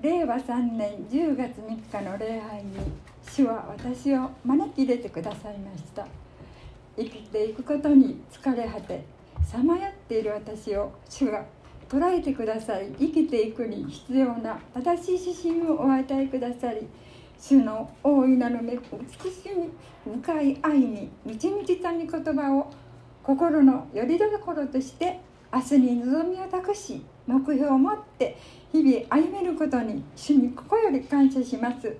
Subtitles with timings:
[0.00, 2.76] 令和3年10月3日の礼拝に
[3.28, 6.06] 主は私を招き入れてくださいました。
[6.96, 9.04] 生きていくことに疲れ果て
[9.44, 11.44] さまよっている私を主が
[11.88, 16.88] 捉えてくださり生きていくに必要な正しい指針をお与えくださり
[17.38, 18.80] 主の大いなる美し
[19.54, 19.70] み
[20.20, 22.72] 深い愛に満ち満ちた御言葉を
[23.22, 25.20] 心の拠り所として
[25.52, 28.36] 明日に望みを託し目標を持って
[28.72, 31.96] 日々歩めることに主に心より感謝します。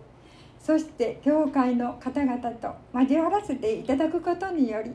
[0.61, 4.93] そして教会の方々と交わらせていただくことにより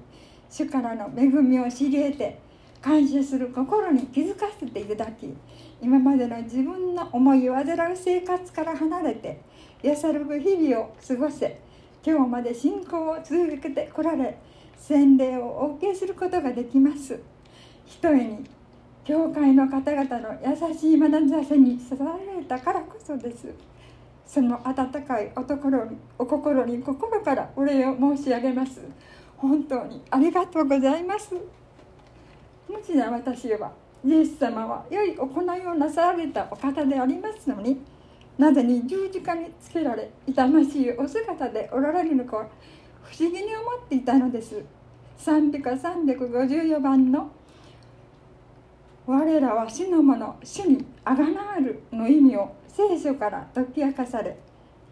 [0.50, 2.40] 主からの恵みを知り得て
[2.82, 5.34] 感謝する心に気づかせていただき
[5.82, 9.40] 今までの自分の思いを煩う生活から離れて
[9.82, 11.62] 安らぐ日々を過ごせ
[12.06, 14.38] 今日まで信仰を続けてこられ
[14.78, 17.20] 洗礼をお受けすることができます。
[17.86, 18.50] ひとえに
[19.04, 23.48] 教会の方々の優しい眼差しに支えられたからこそです。
[24.28, 28.82] その温かいお心にお心に心からお礼を申し上げます。
[29.38, 31.36] 本当にありがとうございます。
[32.70, 33.72] 無知な私は
[34.06, 37.82] イエス様は良い行いをなさられたお方でありますのに
[38.38, 42.48] なぜに十字架につけられ痛ましいお姿でおられるのか
[43.04, 44.64] 不思議に思っていたのです。
[45.18, 47.32] 賛美歌354番の
[49.06, 54.38] 「我らは主のもの主にあがなわる」の意味を聖書から解き明かされ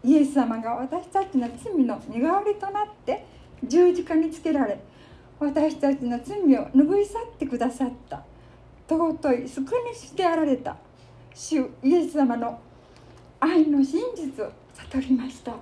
[0.02, 3.24] イエス様が私たちの罪の身代わりとなって
[3.62, 4.80] 十字架につけられ
[5.40, 8.22] 私たちの罪を拭い去ってくださった。
[8.86, 10.76] 尊い救い主であられた。
[11.34, 12.60] 主イエス様の
[13.40, 15.54] 愛の真実を悟りました。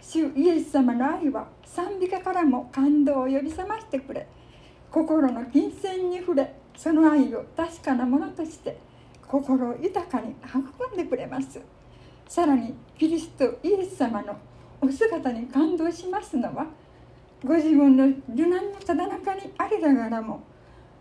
[0.00, 4.28] 主イエス様の愛は賛美歌からも感動を呼び覚ましてくれ。
[4.92, 8.78] 心の金銭に触れその愛を確かなものとして
[9.26, 11.60] 心を豊かに育んでくれます。
[12.26, 14.36] さらにキリストイエス様の
[14.80, 16.66] お姿に感動しますのは
[17.44, 20.42] ご自分の受難のただ中にありながらも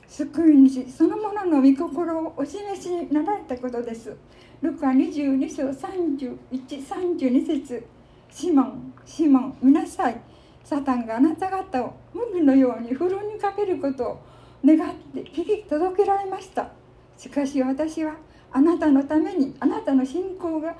[0.07, 4.15] 救い主そのものの御心をお示しになられたことです。
[4.61, 7.85] ルカ22章3132節
[8.31, 10.19] シモンシモン見なさい。
[10.63, 14.19] サタンがあなた方を麦のようにふるにかけることを
[14.65, 16.69] 願って聞き届けられました。
[17.17, 18.15] しかし私は
[18.51, 20.75] あなたのためにあなたの信仰が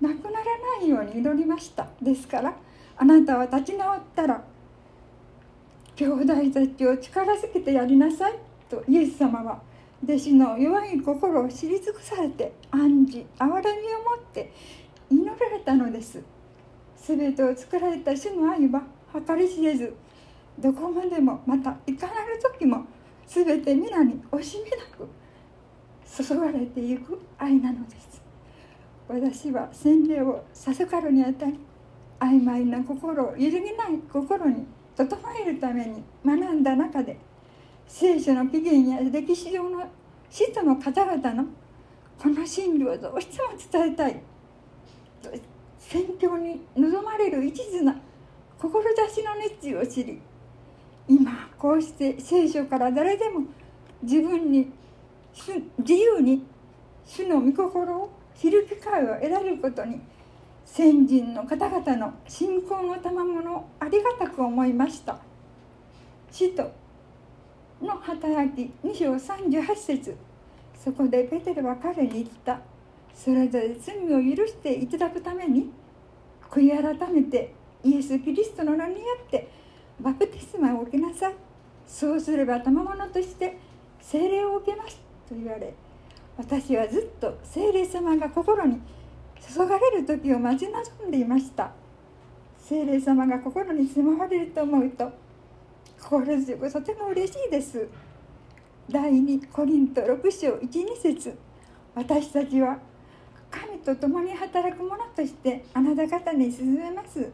[0.00, 0.44] なくなら
[0.78, 1.88] ないように祈りました。
[2.02, 2.54] ですから
[2.96, 4.44] あなたは立ち直ったら
[5.96, 8.34] 兄弟たちを力づけてやりなさい。
[8.68, 9.62] とイエス様は
[10.02, 14.52] 弟子の弱い心を知り尽くされて暗示憐れみを持って
[15.10, 16.22] 祈られたのです。
[16.96, 18.82] 全てを作られた主の愛は
[19.26, 19.94] 計り知れず
[20.58, 22.84] どこまでもまたいかなる時も
[23.26, 25.08] 全て皆に惜しみなく
[26.04, 28.22] 注がれていく愛なのです。
[29.08, 31.58] 私は洗礼を授かるにあたり
[32.20, 37.18] 曖昧な心を揺るぎない心に整えるために学んだ中で
[37.86, 39.84] 聖書の起源や歴史上の
[40.30, 41.44] 使徒の方々の
[42.18, 44.20] この真理をどうしても伝えたい。
[45.78, 47.94] 宣教に望まれる一途な
[48.58, 50.20] 志の熱意を知り
[51.08, 53.42] 今こうして聖書から誰でも
[54.02, 54.70] 自分に
[55.78, 56.44] 自由に
[57.04, 60.00] 主の御心を知る機会を得られることに
[60.64, 65.18] 先人の方々の信仰の賜物をありがたく思いました。
[66.30, 66.70] 使徒
[67.82, 70.16] の働き2章38節。
[70.82, 72.60] そこでペテルは彼に言った。
[73.14, 75.70] それぞれ罪を許していただくために
[76.50, 77.54] 悔い改めて
[77.84, 79.48] イエス・キリストの名によって
[80.00, 81.34] バプテスマを受けなさい。
[81.86, 83.58] そうすれば賜物として
[84.00, 84.96] 精霊を受けます
[85.28, 85.74] と言われ
[86.36, 88.80] 私はずっと精霊様が心に
[89.40, 91.70] 注がれる時を待ち望んでいました。
[92.58, 95.12] 精霊様が心に住まわれると思うと
[96.00, 97.86] 心強くとても嬉しいです。
[98.90, 101.36] 第2コリント6章12節
[101.94, 102.78] 私たちは
[103.50, 107.30] 神と共に働く者としてあなた方に進めます。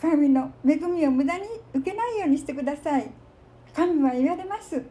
[0.00, 1.44] 神の恵みを無駄に
[1.74, 3.10] 受けないようにしてください。
[3.74, 4.82] 神は言われます。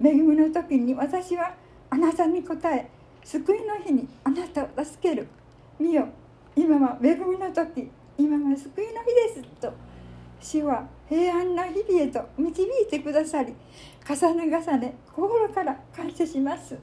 [0.00, 1.54] 恵みの時に私は
[1.90, 2.88] あなたに答え
[3.24, 5.26] 救いの日にあなたを助ける。
[5.78, 6.06] 見よ
[6.54, 9.42] 今は恵みの時今は救いの日です。
[9.60, 9.72] と
[10.40, 13.54] 主は平安な日々へと導いてくださり
[14.06, 16.76] 重ね重ね心から感謝します。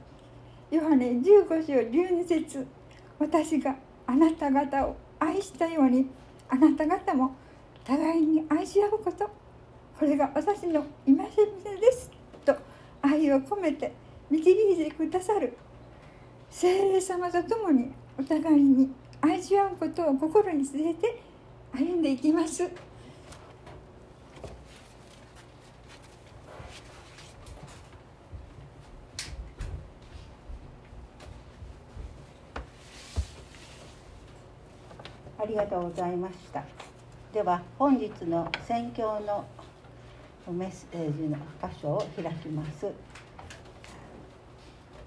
[0.70, 2.66] ヨハネ15章12節
[3.18, 3.76] 私が
[4.06, 6.10] あなた方を愛したように
[6.48, 7.34] あなた方も
[7.84, 9.28] 互いに愛し合うこと。
[9.98, 12.10] これが私の戒めです。
[12.44, 12.54] と
[13.02, 13.92] 愛を込めて
[14.30, 15.56] 導いてくださる。
[16.50, 18.90] 聖霊様と共にお互いに
[19.20, 21.22] 味わうことを心に据えて
[21.72, 22.68] 歩んでいきます。
[35.38, 36.81] ありがとうございました。
[37.32, 39.46] では本日の宣教の
[40.52, 42.86] メッセージの箇所を開きます。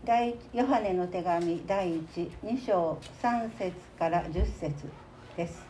[0.03, 4.73] 第ヨハネの手紙第12章3節から10節
[5.37, 5.63] です。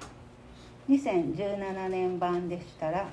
[0.88, 3.06] 2017年版でしたら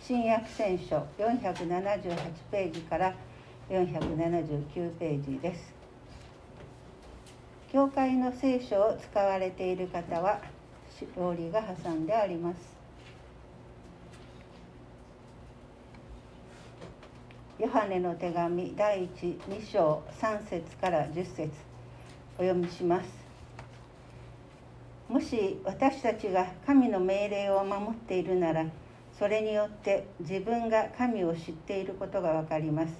[0.00, 2.16] 新約聖書478
[2.50, 3.14] ページから
[3.70, 5.72] 479ページです。
[7.70, 10.40] 教会の聖書を使われている方は
[11.06, 12.78] 勝利が挟んであります。
[17.58, 21.50] ヨハネの手紙第12章3節から10節
[22.36, 23.08] お読みします。
[25.08, 28.66] もし私たちが神の命令を守っているなら
[29.18, 32.94] それによって自分が神を知っていることがわかります。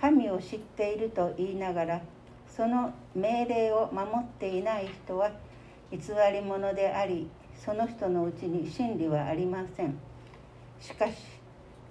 [0.00, 2.02] 神を知っていると言いながら
[2.48, 5.30] その命令を守っていない人は
[5.90, 5.98] 偽
[6.32, 7.28] り者であり
[7.64, 9.98] その人のうちに真理はありません。
[10.80, 11.14] しかし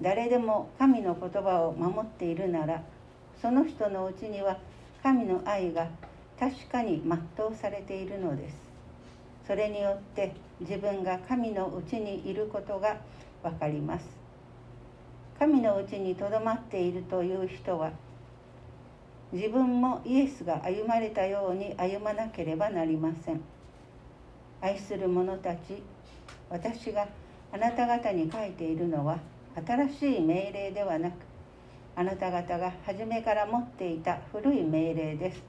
[0.01, 2.83] 誰でも神の言葉を守っているなら
[3.41, 4.57] その人のうちには
[5.01, 5.87] 神の愛が
[6.39, 8.55] 確かに全うされているのです。
[9.47, 12.97] それによって自分が神のうちにいることが
[13.43, 14.05] 分かります。
[15.39, 17.91] 神のうちにとどまっているという人は
[19.31, 23.41] 自分もイエスが歩まれたように歩まなければなりません。
[24.65, 25.83] 愛する者たち
[26.49, 27.07] 私が
[27.53, 29.19] あなた方に書いているのは
[29.63, 31.13] 新しい命令ではなく
[31.95, 35.43] あなた方が初めから持っていた古い命令です。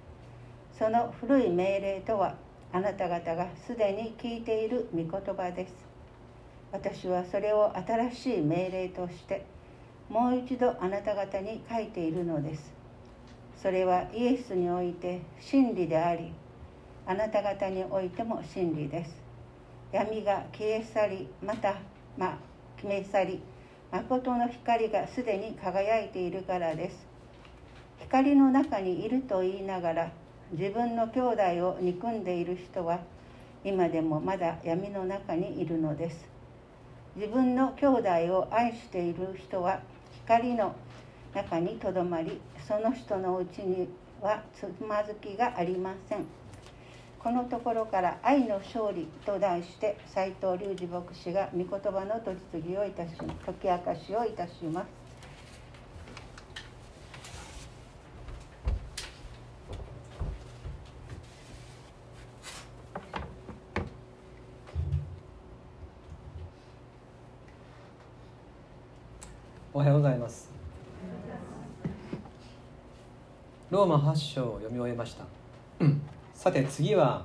[0.79, 2.35] その古い命令とは
[2.71, 5.75] あなた方がすでに聞いている御言葉です。
[6.71, 9.47] 私はそれを新しい命令として
[10.11, 12.71] もう一度あなた方に書いているのです。
[13.63, 16.33] それはイエスにおいて真理であり
[17.09, 19.23] あなた方においても真理です。
[19.93, 21.77] 闇が消え去りまた
[22.19, 22.39] ま
[22.77, 23.41] 決め去り
[23.93, 27.07] 誠の光がすでに輝いているからです。
[28.01, 30.11] 光の中にいると言いながら
[30.51, 32.99] 自分の兄弟を憎んでいる人は
[33.65, 36.29] 今でもまだ闇の中にいるのです。
[37.15, 39.81] 自分の兄弟を愛している人は
[40.25, 40.75] 光の
[41.33, 43.89] 中にとどまりその人のうちに
[44.21, 46.27] はつまずきがありません。
[47.27, 54.87] このところから「愛の勝利」と題して斎藤隆二牧師が御言葉の取り次ぎをいたし解き明かしをいたします。
[69.75, 70.49] おはようございます。
[73.71, 75.25] ローマ8章を読み終えました。
[76.47, 77.25] さて次は、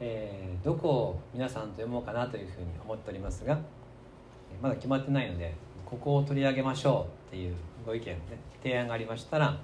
[0.00, 3.58] えー、どこを皆さんと読もうかなというふうに思っておりますが
[4.62, 5.54] まだ決まってないので
[5.84, 7.54] ここを取り上げましょうっていう
[7.84, 8.18] ご意見、ね、
[8.62, 9.58] 提案がありましたら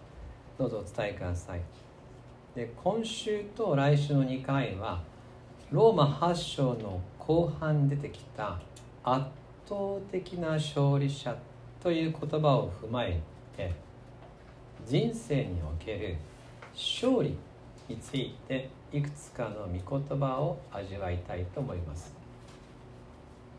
[0.59, 1.62] どうぞお伝えください。
[2.55, 5.01] で今週と来週の2回は
[5.70, 8.61] ローマ8章の後半出てきた
[9.05, 9.25] 圧
[9.67, 11.34] 倒的な勝利者
[11.82, 13.19] という言葉を踏まえ
[13.56, 13.72] て
[14.87, 16.17] 人生における
[16.75, 17.34] 勝利
[17.89, 22.15] についていくつかの御言葉を味わいたいと思います、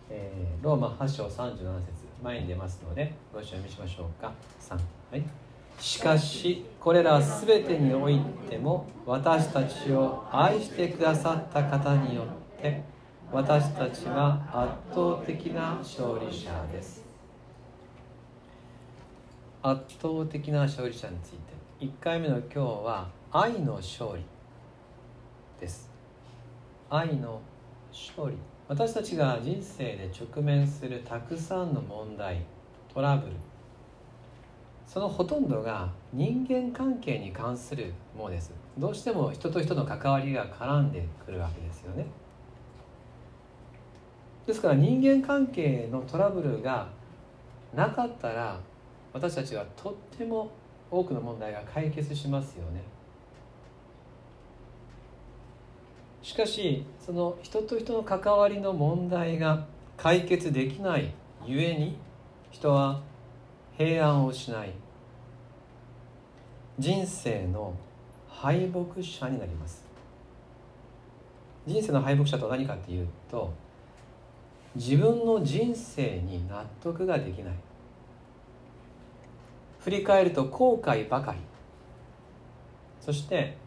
[0.10, 4.32] えー、ローマ8章37節前に出ますのでご一緒に見しましょうか。
[4.62, 4.80] 3
[5.12, 5.24] はい。
[5.80, 12.24] しかしこれら全てにおいても私たちを愛してくださった方によ
[12.58, 12.84] って
[13.32, 17.04] 私たちは圧倒的な勝利者です。
[19.62, 21.54] 圧倒的な勝利者について。
[21.82, 24.24] 1回目の今日は愛の勝利。
[25.64, 25.90] です。
[26.90, 27.42] 愛の
[27.90, 32.46] 勝利私たちが人生で直面するたくさんの問題
[32.94, 33.34] トラブル。
[34.86, 38.52] そのほとんどが人間関係に関するものです。
[38.78, 42.06] どうしても人と人の関わりが絡んでくるわけですよね。
[44.46, 46.90] ですから人間関係のトラブルが
[47.74, 48.60] なかったら
[49.14, 50.52] 私たちはとっても
[50.92, 52.93] 多くの問題が解決しますよね。
[56.24, 59.66] しかしその人と人の関わりの問題が
[59.98, 61.14] 解決できない
[61.46, 61.98] ゆえに
[62.50, 63.02] 人は
[63.78, 64.72] 平安を失い。
[66.80, 67.74] 人生の
[68.30, 69.84] 敗北者になります。
[71.68, 73.54] 人生の敗北者とは何かっていうと
[74.76, 77.54] 自分の人生に納得ができない。
[79.80, 81.40] 振り返ると後悔ばかり。
[83.02, 83.58] そして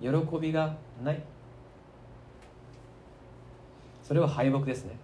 [0.00, 0.08] 喜
[0.40, 0.74] びが
[1.04, 1.22] ない。
[4.04, 4.94] それは敗北ですね。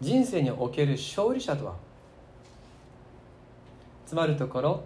[0.00, 1.74] 人生における勝利者とは？
[4.06, 4.84] つまるところ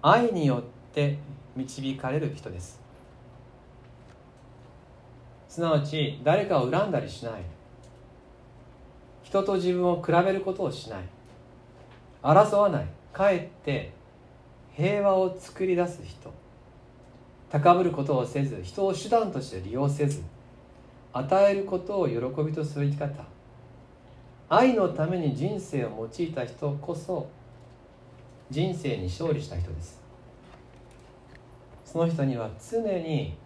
[0.00, 0.62] 愛によっ
[0.94, 1.18] て
[1.56, 2.80] 導かれる人です。
[5.48, 7.42] すなわち誰かを恨んだりしない。
[9.24, 11.02] 人と自分を比べることをしない。
[12.22, 12.86] 争わない。
[13.12, 13.92] かえって
[14.76, 16.32] 平和を作り出す人。
[17.50, 20.22] 高ぶることをせず人を手段として利用せず。
[21.16, 23.24] 与えることを喜びとする生き方。
[24.48, 27.28] 愛のために人生を用いた人こそ
[28.50, 30.02] 人生に勝利した人です。
[31.84, 33.36] その人には常に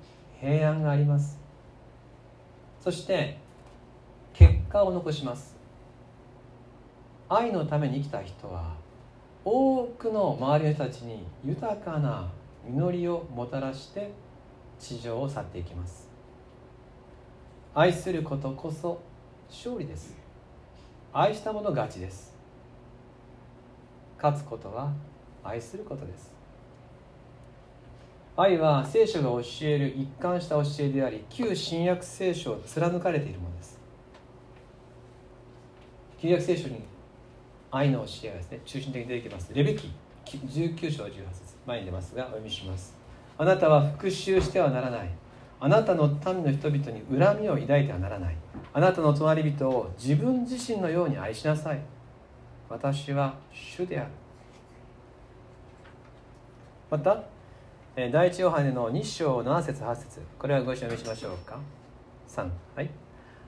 [0.40, 1.38] 平安があります。
[2.82, 3.36] そして
[4.32, 5.54] 結果を残します。
[7.28, 8.72] 愛のために生きた人は
[9.44, 12.30] 多くの周りの人たちに豊かな
[12.66, 14.10] 実りをもたらして
[14.80, 16.07] 地上を去っていきます。
[17.74, 19.00] 愛することこそ
[19.48, 20.16] 勝利です。
[21.12, 22.36] 愛したもの勝ちです。
[24.20, 24.92] 勝つことは
[25.44, 26.32] 愛することです。
[28.36, 33.78] 愛は聖書が教える一貫した教えであり旧新約聖書を貫かれているものです。
[36.20, 36.82] 旧約聖書に
[37.70, 39.52] 愛の教えがですね中心的に出てきます。
[39.54, 39.90] レビキ
[40.24, 42.96] 19章18節前に出ますがお読みします。
[43.36, 45.08] あなたは復讐してはならない。
[45.60, 48.36] あなたの民の人々に恨みを抱いてはならない。
[48.72, 51.80] あなたの隣人を自分自身のように愛しなさい。
[52.68, 54.10] 私は主である。
[56.90, 57.22] また
[57.96, 60.20] 第一ヨハネの2章7節8節。
[60.38, 61.58] これはご一緒にしましょうか。
[62.28, 62.90] 3はい。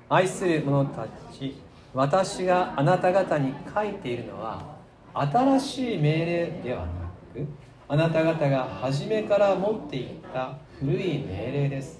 [0.08, 1.54] 愛する者たち
[1.94, 4.76] 私があなた方に書いているのは
[5.14, 6.86] 新しい命令ではな
[7.32, 7.46] く
[7.86, 11.99] あなた方が初めから持っていた古い命令です。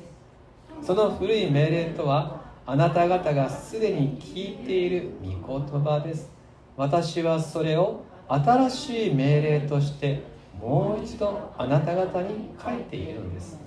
[0.83, 6.31] その古い命令とはあなた方がすでに聞いている御言葉です。
[6.77, 10.23] 私はそれを新しい命令として
[10.61, 13.59] もう一度あなた方に書いているのです。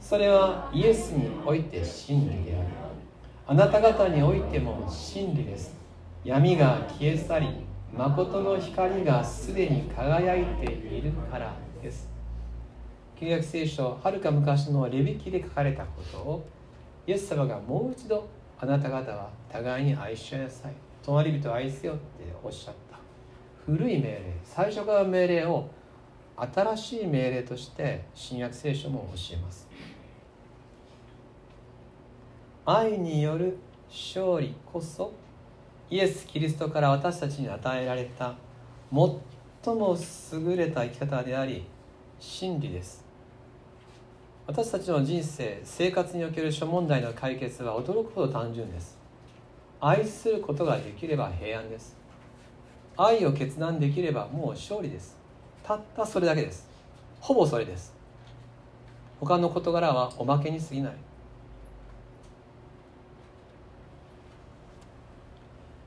[0.00, 2.66] それはイエスにおいて真理である。
[3.46, 5.74] あなた方においても真理です。
[6.24, 7.48] 闇が消え去り
[7.92, 12.17] 誠の光がすでに輝いているからです。
[13.18, 16.46] 旧約聖書はるか昔のレビ記で書かれたことを
[17.06, 18.28] イエス様がもう一度
[18.60, 20.72] あなた方は互いに愛し合いなさい。
[21.02, 22.02] 隣人を愛せよって
[22.44, 22.98] おっしゃった。
[23.64, 25.68] 古い命令最初から命令を
[26.36, 29.68] 新しい命令として新約聖書も教えます。
[32.66, 33.58] 愛による
[33.88, 35.12] 勝利こそ
[35.90, 38.36] イエス・キリストから私たちに与えられた
[38.92, 39.96] 最も
[40.32, 41.64] 優れた生き方であり
[42.20, 43.07] 真理です。
[44.48, 48.96] 私たちの人生生活における諸問題の解決は驚くほど単純です。
[49.78, 51.94] 愛することができれば平安です。
[52.96, 55.18] 愛を決断できればもう勝利です。
[55.62, 56.66] たったそれだけです。
[57.20, 57.94] ほぼそれです。
[59.20, 60.94] 他の事柄はおまけに過ぎない。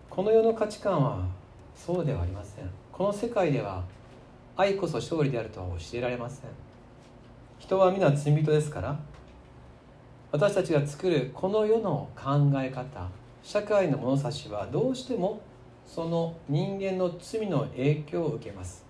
[0.08, 1.26] この世の価値観は
[1.76, 2.70] そうではありません。
[2.92, 3.84] この世界では
[4.56, 6.71] 愛こそ勝利であるとは教えられません。
[7.62, 9.00] 人は皆罪人ですから
[10.32, 13.08] 私たちが作るこの世の考え方
[13.44, 15.40] 社会の物差しはどうしても
[15.86, 18.84] その人間の罪の影響を受けます。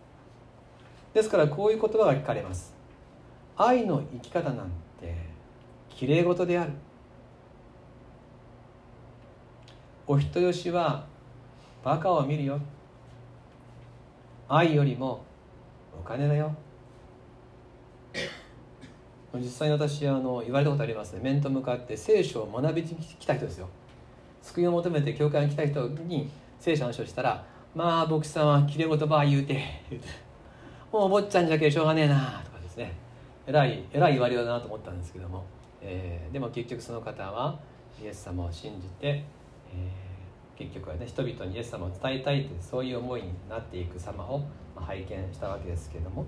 [1.13, 2.73] ですからこういう言葉が聞かれます。
[3.57, 4.69] 愛の生き方なん
[5.01, 5.15] て
[5.89, 6.71] きれい事である。
[10.07, 11.05] お人よしは
[11.83, 12.57] バカを見るよ。
[14.47, 15.25] 愛よりも
[15.99, 16.55] お金だよ。
[19.39, 21.21] 実際に私あの言われたことありますね。
[21.21, 23.69] 面と向かって聖書を学びに来た人ですよ。
[24.41, 29.63] 救いを求めて教会に来た人に聖書の話をしたら「まあ牧師さんはきれい言葉言うて」
[30.91, 32.91] もうお坊ちゃんじゃけしょうがねえな」とかですね。
[33.47, 35.45] えらいえらい言われようだなと思ったんですけども、
[35.81, 37.57] えー、でも結局その方は
[38.03, 44.41] イエス様を信じて、えー、結局はね人々にイエス様を伝えたいというそういう思いになっていく様を
[44.75, 46.25] 拝見したわけですけれども。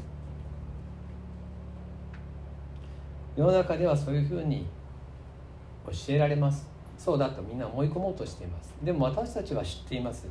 [3.35, 4.67] 世の中ではそういうふうに
[5.87, 6.67] 教えられます。
[6.97, 8.73] そうだとみんな思い込もうとしています。
[8.83, 10.27] でも私たちは知っています。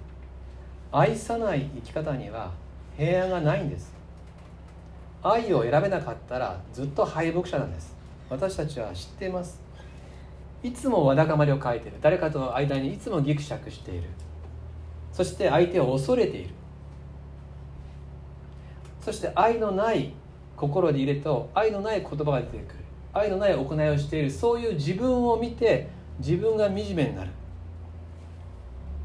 [0.92, 2.52] 愛さない生き方には
[2.96, 3.92] 平安がないんです。
[5.22, 7.94] 愛を選べなかったらずっと敗北者なんです。
[8.30, 9.60] 私たちは知っています。
[10.62, 11.98] いつもわだかまりを書いている。
[12.00, 14.04] 誰かとの間にいつもギクシャクしている。
[15.12, 16.54] そして相手を恐れている。
[19.00, 20.14] そして愛のない
[20.56, 22.81] 心で入れと愛のない言葉が出てくる。
[23.12, 25.88] 愛のない行いをしているそういう自分を見て
[26.18, 27.30] 自分が惨めになる。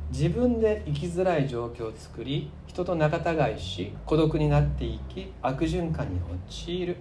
[0.09, 6.95] 自分で生きづらい状況を作り人と仲違いし孤独になっていき悪循環に陥る。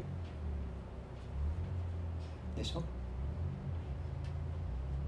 [2.56, 2.82] でしょ？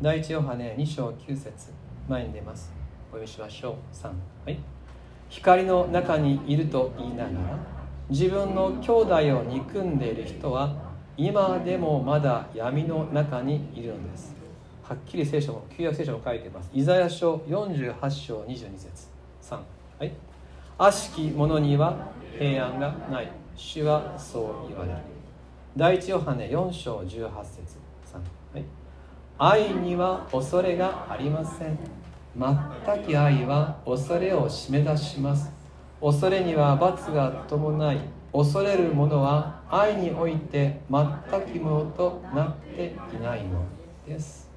[0.00, 1.72] 第一ヨハネ2章9節
[2.08, 2.72] 前に出ます。
[3.10, 3.74] お読みしましょう。
[3.96, 4.06] 3
[4.44, 4.58] はい。
[5.28, 7.58] 光の中にいると言いながら
[8.08, 10.87] 自分の兄弟を憎んでいる人は
[11.18, 14.36] 今でもまだ闇の中にいるのです。
[14.84, 16.70] はっきり聖書も旧約聖書も書いています。
[16.72, 19.08] イザヤ書48章22節。
[19.42, 19.58] 3
[19.98, 20.12] はい。
[20.78, 23.32] 悪しき者には平安がない。
[23.56, 24.98] 主はそう言われる。
[25.76, 27.08] 第一ヨハネ4章18節。
[27.10, 28.18] 3、
[28.54, 28.64] はい、
[29.38, 31.76] 愛には恐れがありません。
[32.36, 35.50] 全き愛は恐れを締め出します。
[36.00, 37.98] 恐れには罰が伴い
[38.32, 43.62] 恐れる者は愛において全きものとなっていないの
[44.06, 44.50] です。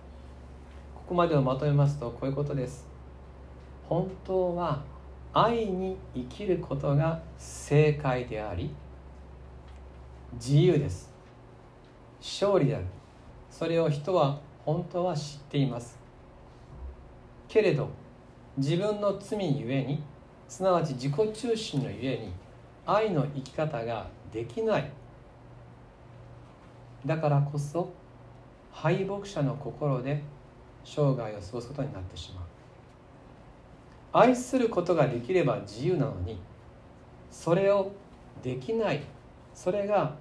[0.95, 2.87] ここまでをまとめますとこういうことです。
[3.89, 4.81] 本当は
[5.33, 8.73] 愛に生きることが正解であり
[10.35, 11.11] 自由です。
[12.21, 12.85] 勝利である。
[13.49, 15.99] それを人は本当は知っています。
[17.49, 17.89] けれど
[18.55, 20.01] 自分の罪ゆえに
[20.47, 22.31] すなわち自己中心のゆえに
[22.85, 24.89] 愛の生き方ができない。
[27.05, 27.91] だからこそ
[28.71, 30.21] 敗北者の心で
[30.85, 32.43] 生涯を過ごすことになってしまう。
[34.13, 36.37] 愛することができれば自由なのに
[37.29, 37.91] それを
[38.43, 39.01] できない。
[39.53, 40.15] それが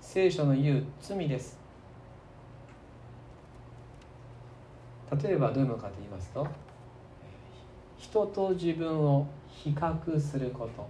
[0.00, 1.58] 聖書の言う罪です。
[5.22, 6.46] 例えばどういうものかと言いますと
[7.96, 10.86] 人と自分を比較すること。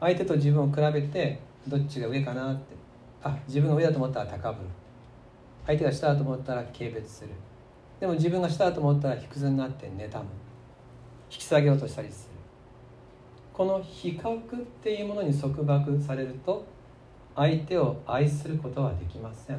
[0.00, 2.76] 相手と自分を比べてどっちが上かなって。
[3.22, 4.68] あ自分が上だと思ったら高ぶる。
[5.66, 7.30] 相手が下だと思ったら軽蔑する。
[8.00, 10.24] でも自分が下だと思ったら卑屈になって妬む。
[11.30, 12.38] 引き下げようとしたりする。
[13.52, 16.64] この比較っていうものに束縛されると
[17.34, 19.58] 相手を愛することはできません。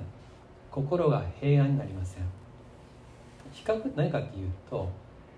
[0.72, 2.24] 心が平安になりません。
[3.52, 4.90] 比較って何かっていうと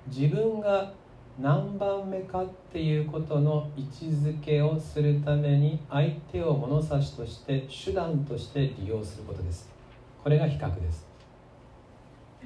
[0.08, 0.94] 自分が
[1.40, 9.70] 何番目かっていうことの位置づけをするために相手を物差しとして手段として利用することです。
[10.24, 11.08] これが比較です。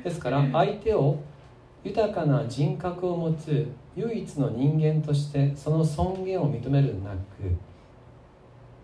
[0.03, 1.19] ですから相手を
[1.83, 7.17] 豊かな人格を持つ唯一の人間としてその尊厳を認めるなく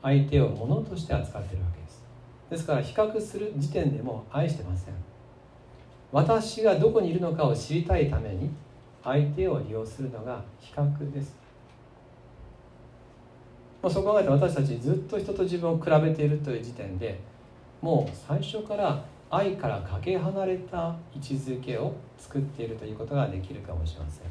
[0.02, 2.04] 相手を物として扱っているわけです。
[2.50, 4.94] ですから比較する時点でも愛してません。
[6.12, 8.50] 私がどこにいるのかを知りたいために
[9.04, 11.36] 相手を利用するのが比較です。
[13.82, 17.20] まあそう考えて私たちずっと人と自分を比べているという時点で
[17.82, 24.26] もう最初から愛からかけ離れた位置づけを作っているということができるかもしれません。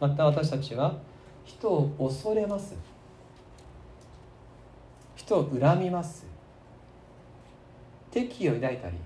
[0.00, 0.94] また私たちは
[1.44, 2.74] 人を恐れます。
[5.16, 6.24] 人を恨みます。
[8.10, 8.96] 敵意を抱いたり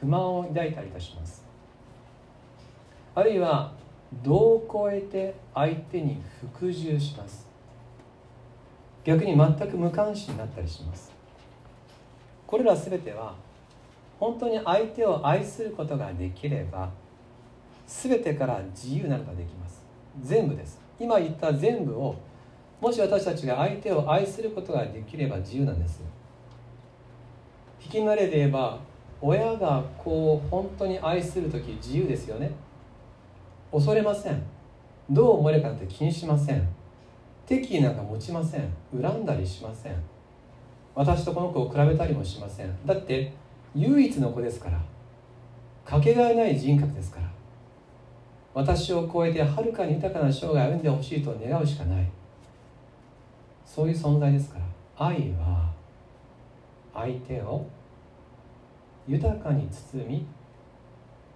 [0.00, 1.44] 不満を抱いたりいたします。
[3.16, 3.72] あるいは
[4.22, 7.46] 度を超えて相手に服従します。
[9.04, 11.12] 逆に全く無関心になったりします。
[12.46, 13.34] これら全ては
[14.18, 16.90] 本当に相手を愛することができれば
[17.86, 19.82] 全てから自由なのができます。
[20.22, 20.80] 全部です。
[20.98, 22.14] 今言った全部を
[22.80, 26.02] もし私たちが相手を愛することができれば自由なんです。
[27.82, 28.78] 引き慣れで言えば
[29.20, 32.52] 親がこう本当に愛する時自由ですよね。
[33.74, 34.40] 恐れません。
[35.10, 36.68] どう思えるかなんて気にしません。
[37.44, 38.68] 敵意なんか持ちません。
[39.02, 39.94] 恨んだりしません。
[40.94, 42.86] 私とこの子を比べたりもしません。
[42.86, 43.32] だって
[43.74, 44.80] 唯一の子ですから。
[45.84, 47.28] かけがえない人格ですから。
[48.54, 52.08] 私を超えてはるかに豊かな生涯を歩んでほしいと願うしかない。
[53.66, 55.06] そういう存在ですから。
[55.08, 55.72] 愛は
[56.94, 57.66] 相手を
[59.08, 60.24] 豊かに包み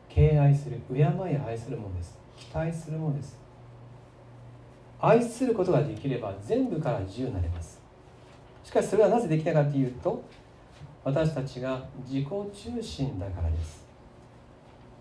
[0.09, 2.18] 敬愛する敬い愛するものです。
[2.39, 3.39] 期待するものです。
[5.01, 7.81] 愛することができれば全部から自由になれます。
[8.65, 10.23] しかしそれはなぜできないかというと
[11.05, 13.87] 私たちが自己中心だからです。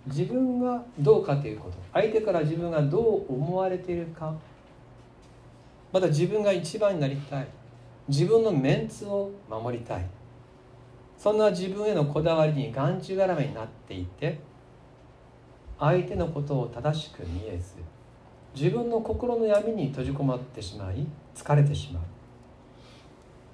[0.05, 1.77] 自分がどうかということ。
[1.93, 4.33] 相手から自分がどう思われているか。
[5.91, 7.47] また自分が一番になりたい。
[8.07, 10.05] 自分のメンツを守りたい。
[11.17, 14.39] そんな自分へのこだわりにがんじがらめになっていて
[15.79, 17.75] 相手のことを正しく見えず
[18.55, 22.03] 自分の心の闇に閉じこまってしまい疲れてしまう。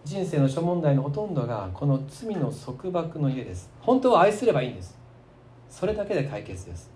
[0.05, 3.69] 人生の諸問題のほとんどがこの罪の束縛の家です。
[3.81, 4.97] 本当は愛すればいいんです。
[5.69, 6.91] それだけで解決です。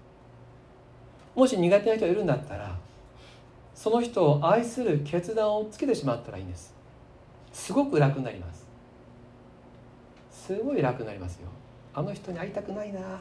[1.35, 2.77] もし苦手な人がいるんだったら
[3.75, 6.73] その人を愛する決断をつけてしまったらいいんです。
[7.51, 8.67] すごく楽になります。
[10.31, 11.47] すごい楽になりますよ。
[11.93, 13.19] あの人に会いたくないな。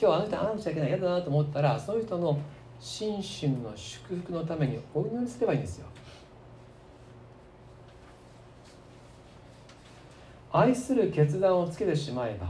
[0.00, 2.38] 今日あの人に会わなちゃいけない嫌だなと思ったらその人の
[2.78, 5.86] 心身の祝福のためにお祈りすればいいんですよ。
[10.52, 12.46] 愛する決断をつけてしまえば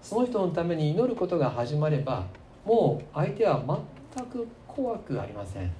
[0.00, 2.26] その人のために祈ることが始まれば
[2.64, 3.62] もう相手は
[4.14, 5.72] 全く怖くありません。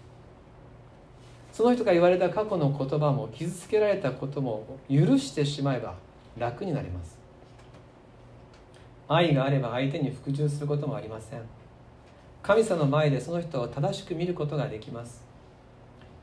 [1.53, 5.95] その人が言われた過去の言葉も傷つけられたことも許してしまえば
[6.39, 7.22] 楽になります。
[9.15, 11.43] 愛があれば相手に服従することもありません。
[12.43, 15.23] 神様の前でその人を正しく見ることができます。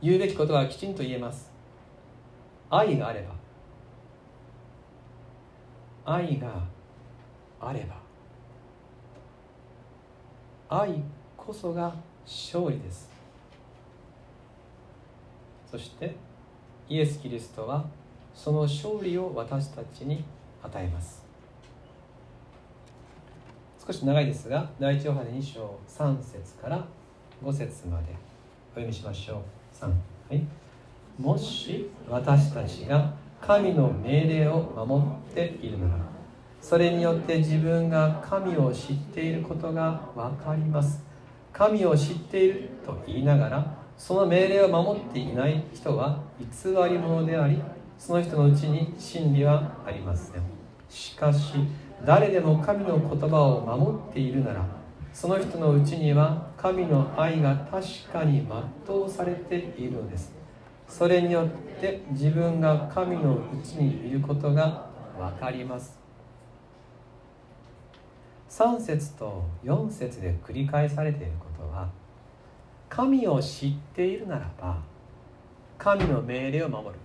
[0.01, 1.51] 言うべきことはきちんと言えます。
[2.69, 3.35] 愛があれば。
[6.05, 6.63] 愛が
[7.61, 7.95] あれば。
[10.69, 11.03] 愛
[11.37, 11.93] こそが
[12.25, 13.09] 勝利です。
[15.69, 16.15] そして
[16.89, 17.85] イエス・キリストは
[18.33, 20.23] その勝利を私たちに
[20.63, 21.18] 与えます。
[23.89, 26.85] 少し長いですが第一ヨハネ2章3節から
[27.43, 28.15] 5節まで。
[28.69, 29.41] お読みしましょ
[29.73, 29.83] う。
[29.83, 29.93] 3は
[30.29, 30.43] い。
[31.19, 35.93] もし私たちが神の命令を守っているなら
[36.61, 41.03] それによって自分が神を知っていることが分かります。
[41.51, 47.59] 神を知っていると言いながらその命令を守っていない人は偽り者であり
[47.97, 50.43] その人のうちに真理はありません。
[50.87, 51.55] しかし
[52.05, 54.79] 誰でも神の言葉を守っているなら
[55.13, 58.47] その人のうちには神の愛が確かに
[58.87, 60.31] 全うされているのです。
[60.87, 65.99] それによって自分が神のうちにいることが分かります。
[68.49, 71.89] 3節と4節で繰り返されていることは
[72.89, 74.77] 神を知っているならば
[75.77, 76.95] 神の命令を守る。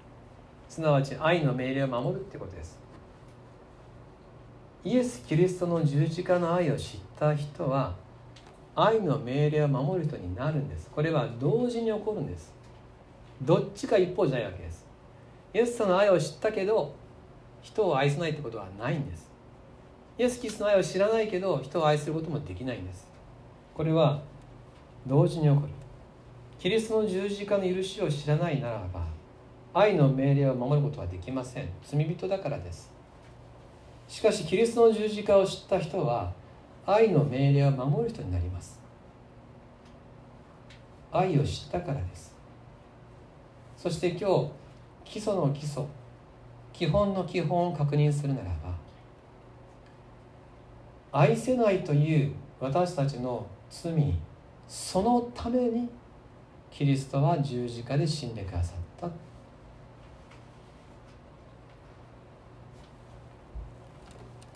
[0.68, 2.83] すなわち愛の命令を守るってことです。
[4.84, 7.94] イエス・キリストの十字架の愛を知った人は
[8.76, 10.90] 愛の命令を守る人になるんです。
[10.90, 12.52] これは同時に起こるんです。
[13.40, 14.86] どっちか一方じゃないわけです。
[15.54, 16.94] イエス様の愛を知ったけど
[17.62, 19.30] 人を愛さないってことはないんです。
[20.18, 23.08] イエス・キリストの愛を知らないけど人を愛することもできないんです。
[23.74, 24.20] これは
[25.06, 25.68] 同時に起こる。
[26.58, 29.06] キリストの十字架の許しを知らないならば
[29.72, 31.68] 愛の命令を守ることはできません。
[31.82, 32.93] 罪人だからです。
[34.08, 36.32] しかしキリストの十字架を知った人は
[36.86, 38.80] 愛の命令を守る人になります。
[41.10, 42.34] 愛を知ったからです。
[43.76, 44.50] そして今日
[45.04, 45.84] 基礎の基礎
[46.72, 48.74] 基本の基本を確認するならば
[51.12, 54.14] 愛せないという私たちの罪
[54.66, 55.88] そのために
[56.70, 58.83] キリストは十字架で死んでくださった。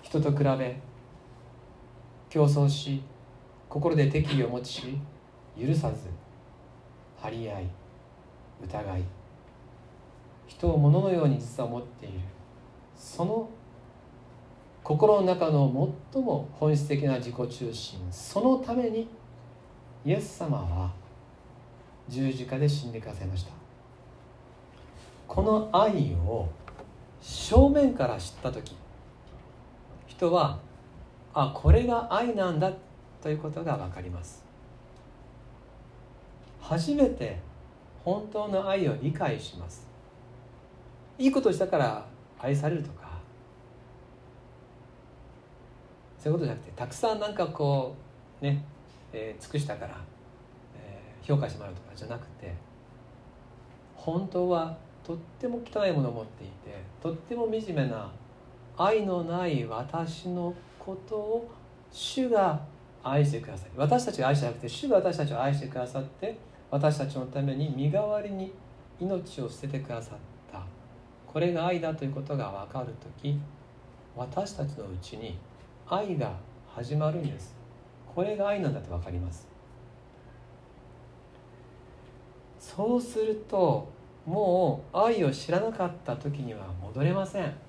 [0.09, 0.81] 人と比べ
[2.31, 3.03] 競争し
[3.69, 4.99] 心で敵意を持ち
[5.61, 6.09] 許さず
[7.21, 7.69] 張り合い
[8.65, 9.05] 疑い
[10.47, 12.21] 人を物のように実は持っている。
[12.97, 13.51] その
[14.83, 19.09] 心の中の最も本質的な自己中心そのために
[20.07, 20.91] イエス様は
[22.09, 23.51] 十字架で死んでくださいました。
[25.27, 26.49] この愛を
[27.21, 28.75] 正面から知った時
[30.19, 30.59] 人は
[31.33, 32.73] あこれが愛なんだ
[33.23, 34.45] ということが分かります。
[36.61, 37.39] 初めて
[38.05, 39.87] 本当の愛を理解します。
[41.19, 42.05] いいことしたから
[42.41, 43.09] 愛されるとか。
[46.19, 47.95] そういうことじゃなくてたくさんなんかこ
[48.43, 48.65] うね、
[49.13, 49.97] えー、尽くしたから、
[50.77, 52.53] えー、評価してもらうとかじゃなくて
[53.95, 58.11] 本当はとっても汚いものを持っていてとっても惨めな
[58.79, 61.51] 愛のない私のことを
[61.91, 62.61] 主が
[63.03, 66.39] 愛してください私たちが愛してなくて主が私たちを愛してくださって
[66.71, 68.53] 私たちのために身代わりに
[69.01, 70.19] 命を捨ててくださっ
[70.53, 70.63] た。
[71.27, 73.39] これが愛だということが分かる時
[74.17, 75.39] 私たちのうちに
[75.89, 76.33] 愛が
[76.75, 77.55] 始まるんです。
[78.15, 79.49] これが愛なんだと分かります。
[82.59, 83.89] そうすると
[84.27, 87.68] もう愛を知らなかった時には戻れません。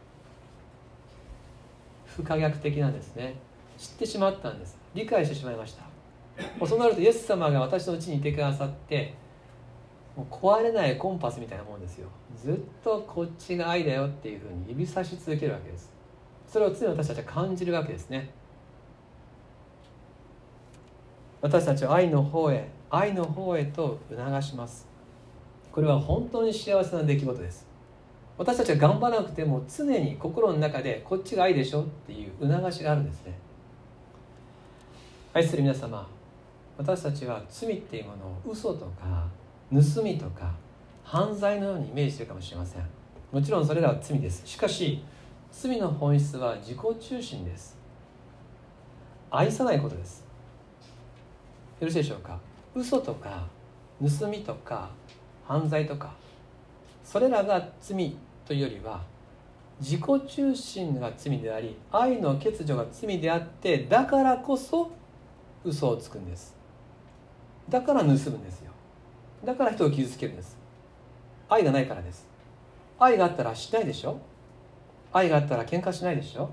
[2.16, 3.36] 不可逆的なんですね
[3.78, 4.78] 知ってしまったんです。
[4.94, 5.84] 理解してしまいました。
[6.66, 9.14] そうなるとイエス様が私のうちにいてくださって
[10.16, 12.10] もう壊れないコンパスみたいなもんですよ。
[12.36, 15.94] ずっとこっちが愛だよっていうふうに指さし続けるわけです。
[16.46, 18.32] それを常に私たちは感じるわけですね。
[21.42, 24.88] 私たちは愛の方へ愛の方へと促します。
[25.72, 27.69] これは本当に幸せな出来事です。
[28.40, 33.38] 私たちは頑張らなくても常に心の中でこっちが愛でしょっていう促しがあるんですね。
[35.34, 36.08] 愛する皆様
[36.78, 39.28] 私たちは罪っていうものを嘘とか
[39.70, 40.54] 盗みとか
[41.04, 42.84] 犯罪のようにイメージしてるかもしれません。
[43.30, 44.42] もちろんそれらは罪です。
[44.48, 45.04] しかし
[45.52, 47.78] 罪の本質は自己中心です。
[49.30, 50.24] 愛さないことです。
[51.82, 52.40] よろしいでしょうか？
[52.74, 53.48] 嘘とか
[54.02, 54.90] 盗みとか
[55.46, 56.14] 犯罪とか
[57.04, 58.16] それらが罪
[58.50, 59.00] というよりは
[59.80, 64.92] 自己中心が罪であり愛の欠如が罪であってだからこそ
[65.64, 66.58] 嘘をつくんです。
[67.70, 68.72] だから盗むんですよ。
[69.46, 70.58] だから人を傷つけるんです。
[71.48, 72.28] 愛がないからです。
[72.98, 74.20] 愛があったらしないでしょ。
[75.14, 76.50] 愛があったら喧嘩しないでしょ。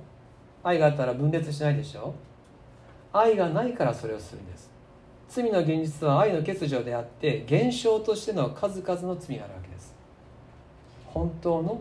[0.62, 2.14] 愛があったら分裂しないでしょ。
[3.10, 4.70] 愛がないからそれをするんです。
[5.30, 9.65] 罪の現実は愛の欠如であって現象としての数々の罪があるわけです。
[11.16, 11.80] 本当の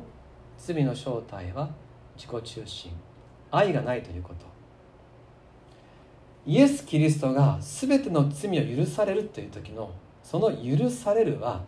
[0.58, 1.70] 罪の正体は
[2.16, 2.94] 自己中心。
[3.52, 4.46] 愛がないということ。
[6.46, 9.92] イエス・キリストが全ての罪を許されるという時の
[10.24, 11.64] その許されるは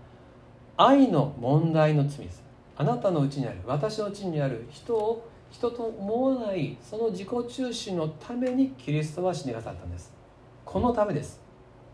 [0.78, 2.42] 愛の問題の罪です。
[2.78, 10.14] あなたのうちにある私のうちにある人を人と思わないその自己中心のためにキリストは死になさったんです。
[10.64, 11.42] このためです。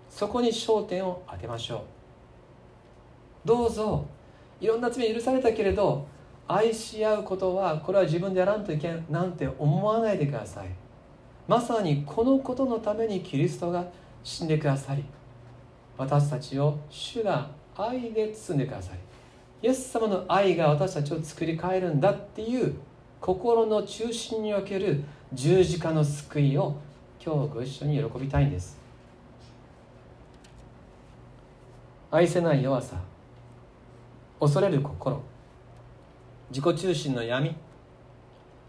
[0.08, 3.48] そこに焦点を当てましょう。
[3.48, 4.06] どうぞ
[4.60, 6.08] いろんな罪許されたけれど
[6.48, 10.68] 愛し合うことはこれは自分でやらんといけんなんて思わないでください。
[11.48, 13.86] まさにこのことのためにキリストが
[14.24, 15.04] 死んでくださり
[15.98, 19.00] 私たちを主が愛で包んでください
[19.62, 22.76] イエス様の愛が私たちを作り変えるんだっていう
[23.20, 26.78] 心の中心における十字架の救いを
[27.24, 28.78] 今日ご一緒に喜びたいんです。
[32.12, 32.98] 愛せない弱さ。
[34.44, 35.22] 恐れる心。
[36.50, 37.56] 自己中心の闇。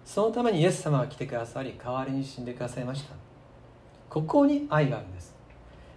[0.04, 3.14] そのためにイエス様が来てくださり代わりに死んでくださいました。
[4.08, 5.34] ここに愛があるんです。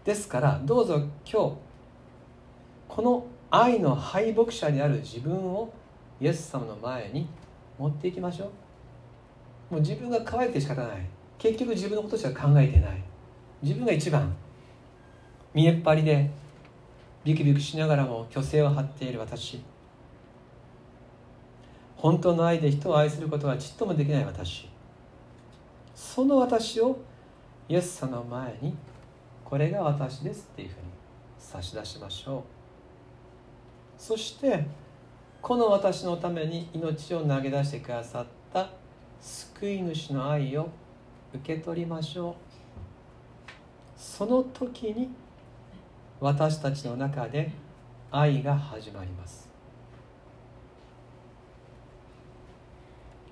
[0.03, 0.95] ですからどうぞ
[1.31, 1.55] 今日
[2.87, 5.71] この愛の敗北者である自分を
[6.19, 7.27] イエス様の前に
[7.77, 8.45] 持っていきましょ
[9.69, 9.75] う。
[9.75, 11.05] もう自分が乾いて仕方ない。
[11.37, 13.03] 結局自分のことしか考えてない。
[13.61, 14.35] 自分が一番
[15.53, 16.31] 見えっ張りで
[17.27, 19.59] ビクビクしながらも虚勢を張っている私。
[21.97, 24.69] 本当の愛で人を愛することはちっともできない私。
[25.93, 26.97] その私を
[27.67, 28.73] イエス様の前に
[29.43, 30.81] これが私ですっていうふうに
[31.37, 32.41] 差し出しましょう。
[33.97, 34.65] そして
[35.41, 38.69] この私のために命を投げ出してくださった
[39.19, 40.69] 救い主の愛を
[41.33, 42.35] 受け取りましょう。
[43.97, 45.09] その時に
[46.19, 47.51] 私たちの中で
[48.09, 49.47] 愛が始まります。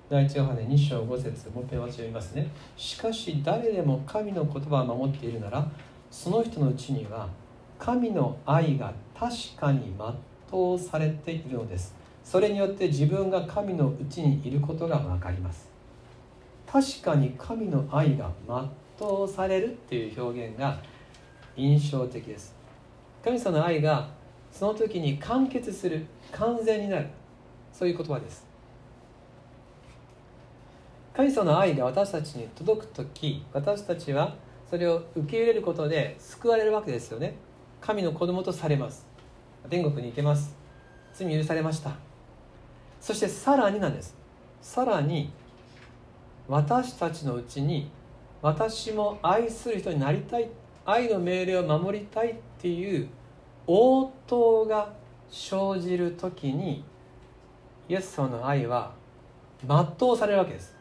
[0.08, 2.48] 第一ヨハネ2章5節もう一遍私読みますね。
[2.76, 5.68] しかし誰でも神の言葉を守っているなら
[6.12, 7.28] その人のうちには
[7.76, 9.92] 神の愛が確かに
[10.50, 11.92] 全うされているのです。
[12.22, 15.68] それによって自分が神のうちにいることが分かります。
[16.66, 18.30] 確かに神の愛が
[18.96, 20.78] 全うされるっていう表現が
[21.56, 22.55] 印象的です。
[23.26, 24.08] 神様の愛が
[24.52, 27.08] その時に完結する完全になる。
[27.72, 28.46] そういう言葉です。
[31.12, 34.36] 神様の愛が私たちに届く時私たちは
[34.70, 37.34] それを受け入れることで救われるわけですよね。
[37.80, 39.04] 神の子供とされます。
[39.68, 40.54] 天国に行けます。
[41.12, 41.96] 罪許されました。
[43.00, 44.14] そしてさらになんです。
[44.62, 45.32] さらに
[46.46, 47.90] 私たちのうちに
[48.40, 50.48] 私も愛する人になりたい
[50.86, 53.08] 愛の命令を守りたいっていう
[53.66, 54.92] 応答が
[55.28, 56.84] 生じる時に
[57.88, 58.92] イエス様の愛は
[59.66, 60.74] 全うされるわけです。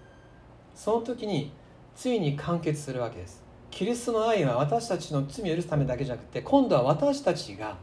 [0.76, 1.52] その時に
[1.96, 3.44] ついに完結するわけです。
[3.72, 7.76] キリストの愛は私たちの罪を許すためだけじゃなくて今度は私たちが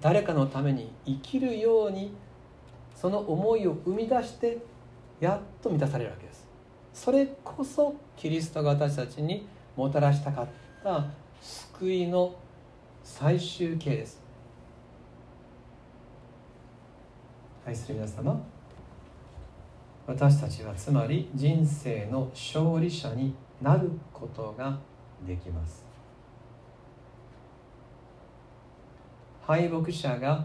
[0.00, 2.14] 誰かのために生きるように
[2.94, 4.58] その思いを生み出して
[5.20, 6.46] やっと満たされるわけです。
[6.92, 10.61] それこそキリストが私たちにもたらしたかった
[11.40, 12.34] 救いの
[13.04, 14.20] 最終形です。
[17.64, 18.40] 愛する皆様
[20.08, 24.76] 私たちはつまり人生の勝利者になることが
[25.24, 25.84] できます。
[29.46, 30.44] 敗北者が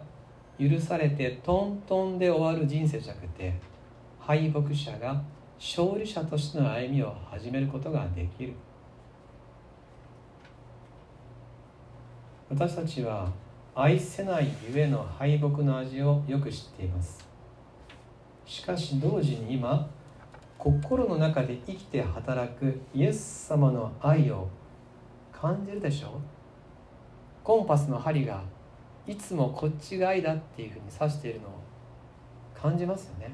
[0.59, 3.55] 許されてトントンで終わる人生じゃなくて
[4.19, 5.19] 敗北者が
[5.59, 8.53] 勝利者としての歩みを始めることができる。
[12.49, 13.29] 私たちは
[13.75, 17.27] 愛せないゆえの敗北の味をよく知っています。
[18.45, 19.87] しかし同時に今
[20.57, 24.47] 心の中で生きて働くイエス様の愛を
[25.31, 26.11] 感じるでしょう？
[27.43, 28.41] コンパスの針が
[29.05, 31.51] いつもこっちが愛だっていうふうに指しているのを
[32.55, 33.33] 感じますよね。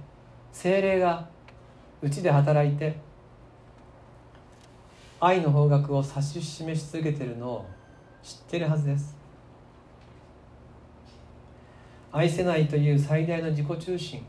[0.51, 1.29] 精霊が
[2.01, 2.95] うちで働いて
[5.19, 7.65] 愛の方角を指し示し続けているのを
[8.23, 9.15] 知ってるはずです。
[12.11, 14.25] 愛せないという最大の自己中心。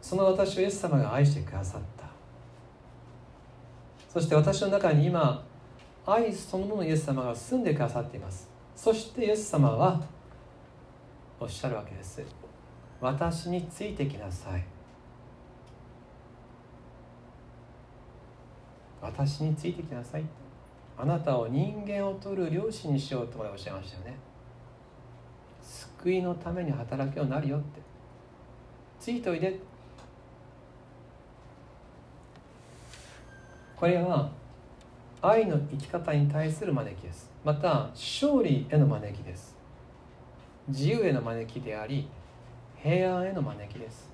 [0.00, 2.06] その私をイエス様が愛してくださった。
[4.08, 5.44] そして私の中に今
[6.06, 8.48] 愛そのものイエス様が住んでくださっています。
[8.76, 10.00] そしてイエス様は
[11.40, 12.22] おっしゃるわけです。
[13.00, 14.64] 私についてきなさい。
[19.02, 20.24] 私についてきなさい
[20.98, 24.16] あなたを人間を取る漁師にしようとおっしゃいましたよね。
[25.62, 27.80] 救いのために働くようになるよって。
[28.98, 29.58] ついておいで。
[33.76, 34.30] これは
[35.20, 37.30] 愛の生き方に対する招きです。
[37.44, 39.54] また勝利への招きです。
[40.68, 42.08] 自由への招きであり
[42.82, 44.08] 平安への招きです。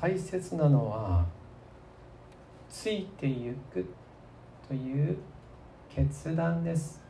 [0.00, 1.26] 大切なのは
[2.68, 3.86] ついてゆく。
[4.68, 5.18] という
[5.88, 7.00] 決断です。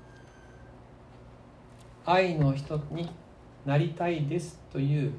[2.05, 3.09] 愛の人に
[3.65, 5.13] なりたいですという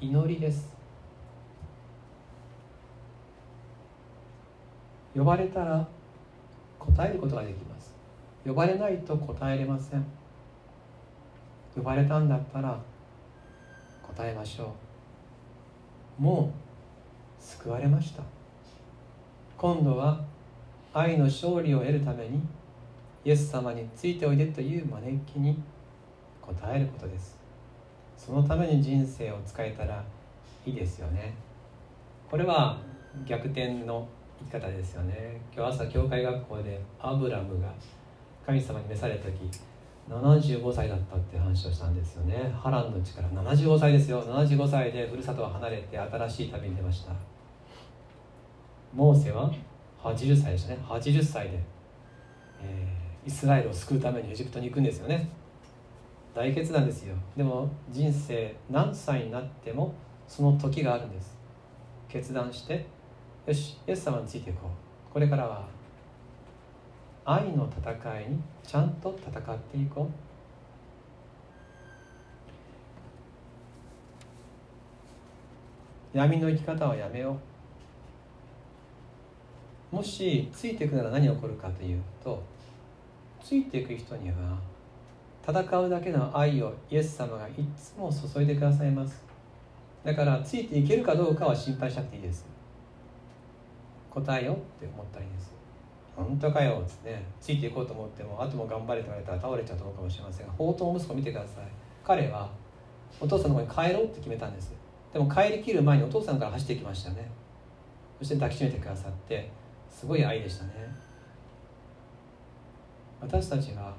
[0.00, 0.74] 祈りです。
[5.14, 5.88] 呼ばれたら
[6.78, 7.94] 答えることができます。
[8.44, 10.04] 呼ばれないと答えれません。
[11.74, 12.78] 呼ばれたんだったら
[14.02, 14.74] 答えましょ
[16.18, 16.22] う。
[16.22, 16.52] も
[17.40, 18.22] う救われました。
[19.56, 20.20] 今度は
[20.98, 22.40] 愛の勝利を得るために
[23.22, 25.62] イエス様についておいでという招きに
[26.42, 27.36] 応えることです。
[28.16, 30.02] そのために人生を使えたら
[30.64, 31.34] いいですよね。
[32.30, 32.78] これは
[33.26, 35.38] 逆転の生き方ですよね。
[35.54, 37.68] 今日朝教会学校でアブラムが
[38.46, 39.50] 神様に召された時
[40.08, 42.50] 75歳だったって話をしたんですよね。
[42.56, 44.22] 波乱の力75歳ですよ。
[44.22, 47.12] 75歳でふるさとを離れて新しい旅に出ました。
[48.94, 49.52] モーセは
[50.14, 50.78] 80歳でしたね。
[50.88, 51.58] 80歳で、
[52.62, 55.28] えー、イスラエルを救うためにエジプトに行くんですよね。
[56.34, 57.16] 大決断ですよ。
[57.36, 59.94] でも人生何歳になっても
[60.28, 61.36] その時があるんです。
[62.08, 62.86] 決断して
[63.46, 64.68] よしイエス様についていこ
[65.10, 65.12] う。
[65.12, 65.66] これからは
[67.24, 70.08] 愛の戦いにちゃんと戦っていこ
[76.14, 76.16] う。
[76.16, 77.55] 闇の生き方はやめよう。
[79.96, 82.42] もしついていくなら何が起こるかというと
[83.42, 84.34] ついていく人には
[85.42, 89.24] 戦うだけの愛をイエス様がいつも注いでくださいます。
[90.04, 92.44] だからついていけるかどうかは心配しなくていいです。
[94.10, 95.54] 答えよって思ったらいいです。
[96.14, 101.64] 本当かよっつってねついていこうと思ってもあとも頑張れと言われたら倒れちゃうと思うかもしれませんが宝刀息子見てください。
[102.04, 102.50] 彼は
[103.18, 104.74] お父さんの方に帰ろうって決めたんです。
[105.14, 107.30] でも帰りきる前にお父さんから走ってきましたね。
[108.18, 109.48] そして抱きしめてくださって
[109.96, 110.72] すごい愛でしたね。
[113.18, 113.94] 私たちは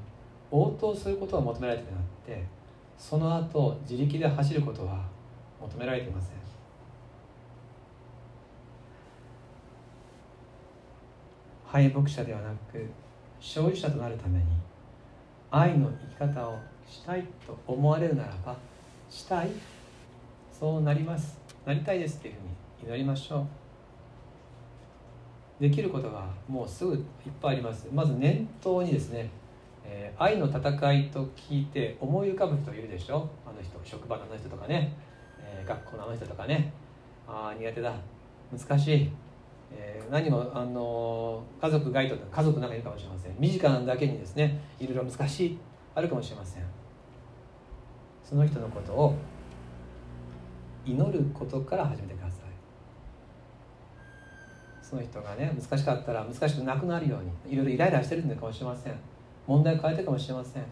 [0.52, 2.46] 応答することが求められてなって
[2.96, 5.04] その後自力で走ることは
[5.60, 6.38] 求められていません。
[11.66, 12.88] 敗北者ではなく
[13.42, 14.46] 勝利者となるために
[15.50, 18.56] 愛の生き方をしたいと思われるならば
[19.10, 19.50] したい
[20.52, 21.40] そうなります。
[21.66, 23.67] なりたいですっていうふうに祈りましょう。
[25.60, 27.02] できることがもうすぐいっ
[27.42, 27.88] ぱいあります。
[27.92, 29.30] まず念頭にですね、
[29.84, 33.28] えー、愛の戦いと聞いて思い浮かぶ人いるでしょ？
[33.46, 34.94] あの人職場のあの人とかね、
[35.40, 36.72] えー、学校のあの人とかね。
[37.28, 37.94] ああ苦手だ。
[38.52, 39.12] 難しい。
[39.72, 43.36] えー、何もあの家族外と家族の中にいるかもしれません。
[43.40, 45.58] 身近なだけにですねいろいろ難しい
[45.96, 46.64] あるかもしれません。
[48.24, 49.16] その人のことを
[50.86, 52.14] 祈ることから始めて
[54.88, 58.94] その人がね難しかったら難しくなくなるようにいろいろイライラしてるのかもしれません。
[59.46, 60.64] 問題を変えてるかもしれません。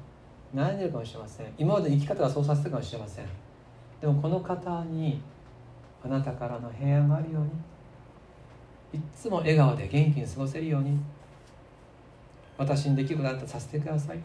[0.56, 1.48] 悩んでるかもしれません。
[1.58, 3.26] 今まで生き方がそうさせてるかもしれません。
[4.00, 5.22] でもこの方に
[6.02, 7.44] あなたからの平安があるよう
[8.96, 10.98] にいつも笑顔で元気に過ごせるように
[12.58, 14.20] 私にできることあったらさせてください。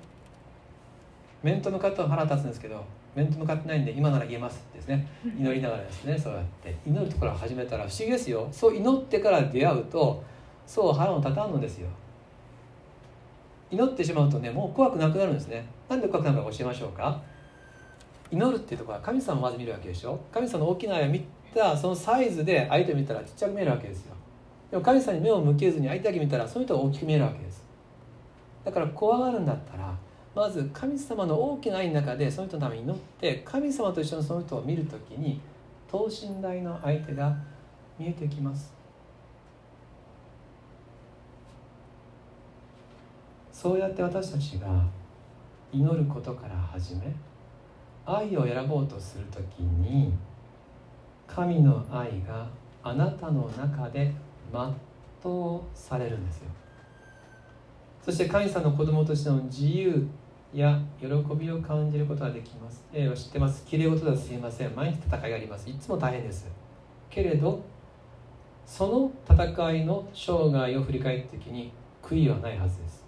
[1.43, 2.85] 面と向かっては腹立つんですけど
[3.15, 5.07] 面と向かってないんで今なら言えますですね。
[5.39, 6.77] 祈りながらですねそうやって。
[6.87, 8.49] 祈るところを始めたら不思議ですよ。
[8.53, 10.23] そう祈ってから出会うと
[10.67, 11.89] そう腹を立たんのですよ。
[13.71, 15.67] 祈ってしまうとねもう怖くなくなるんですね。
[15.89, 17.21] なんで怖くなるか教えましょうか。
[18.31, 20.21] 祈るっていうところは神様をまず見るわけでしょ。
[20.33, 24.15] 神様の大きな愛を見たそのサイズで相手を見たらちっちゃく見えるわけですよ。
[24.71, 27.65] でも神様に目を向けずに相手だけ見たらその人が大きく見えるわけです。
[28.65, 29.93] だから怖がるんだったら
[30.41, 35.39] まず神様の大きな愛の中でその人のために祈って神様と一緒にその人を見るときに
[35.87, 37.37] 等身大の相手が
[37.99, 38.73] 見えてきます。
[43.53, 44.83] そうやって私たちが
[45.71, 47.15] 祈ることから始め
[48.07, 50.15] 愛を選ぼうとするときに
[51.27, 52.47] 神の愛が
[52.83, 54.15] あなたの中で
[55.23, 56.45] 全うされるんですよ。
[58.03, 60.09] そして神様の子供としての自由
[60.53, 62.85] や喜びを感じることができます。
[62.93, 63.65] えー、知ってます。
[63.65, 64.75] きれい事だすいません。
[64.75, 65.71] 毎日戦いがあります。
[65.71, 66.49] いつも大変です。
[67.09, 67.63] けれど、
[68.67, 71.73] その戦いの生涯を振り返った時に
[72.03, 73.05] 悔いはないはずです。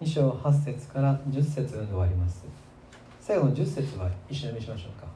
[0.00, 2.44] 2章8節から10節読んで終わります。
[3.20, 5.06] 最後の10節は一緒に読みしましょうか。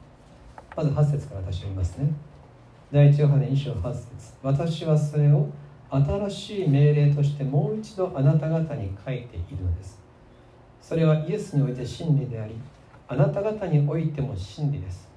[0.75, 2.11] まず8節から私読みますね。
[2.91, 4.07] 第1ヨハネ2章8節
[4.41, 5.47] 私はそれを
[5.91, 9.99] 新しい命令としてもう一度あなた方に書いているのです。
[10.81, 12.55] それはイエスにおいて真理であり
[13.07, 15.09] あなた方においても真理です。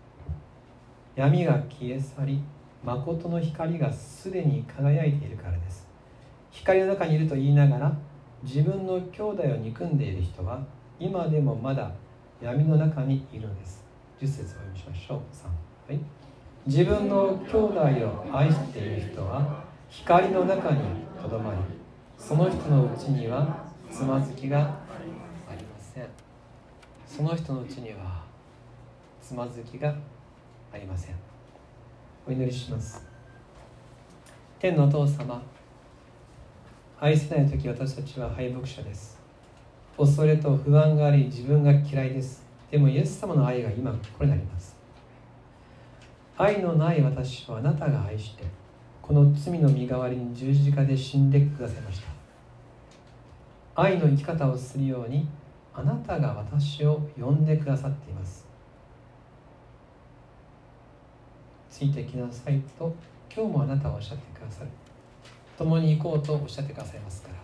[1.15, 2.43] 闇が消え去り
[2.83, 5.87] 誠の光がすでに輝いているからです。
[6.51, 7.97] 光の中にいると言いながら
[8.43, 10.61] 自分の兄弟を憎んでいる人は
[10.99, 11.93] 今でもまだ
[12.41, 13.85] 闇の中にいるのです。
[14.21, 15.19] 10節を読みしましょう。
[15.89, 16.01] 3、はい、
[16.67, 19.52] 自分の兄弟を愛している人は
[19.93, 20.79] 光の中に
[21.21, 21.59] とどまり
[22.17, 26.09] その人のうちにはつまずきがありません。
[27.07, 28.25] その人のうちには
[29.21, 29.95] つまずきが
[30.73, 31.17] ありません。
[32.27, 33.05] お祈りします。
[34.59, 35.43] 天のお父様
[36.99, 39.21] 愛せない時私たちは敗北者です。
[39.99, 42.43] 恐れと不安があり自分が嫌いです。
[42.71, 44.75] でもイエス様の愛が今ここになります。
[46.39, 48.62] 愛のない私をあなたが愛して
[49.03, 52.07] この罪の身代わりに十字架で死んでくださいました。
[53.75, 55.29] 愛の生き方をするように
[55.75, 58.47] あなたが私を呼んでくださっています。
[61.69, 62.95] ついてきなさいと
[63.35, 64.71] 今日もあなたはおっしゃってくださる。
[65.59, 67.35] 共に行こうとおっしゃってくださいますから。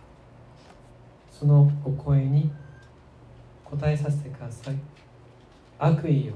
[1.31, 2.51] そのお声に
[3.65, 4.77] 答えさせてください。
[5.79, 6.35] 悪意を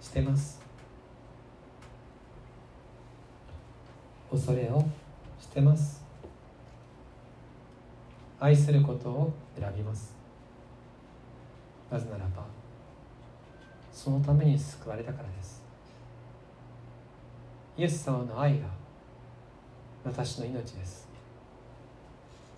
[0.00, 0.63] してます。
[4.34, 4.84] 恐れを
[5.40, 6.02] してます。
[8.40, 10.12] 愛することを選びます。
[11.88, 12.44] なぜならば
[13.92, 15.62] そのために救われたからです。
[17.78, 18.66] イエス様の愛が
[20.04, 21.08] 私の命です。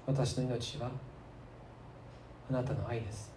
[0.07, 0.91] 私の命は
[2.49, 3.35] あなたの愛です。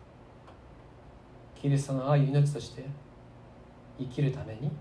[1.61, 2.85] キリストの愛を命として
[3.99, 4.71] 生きるために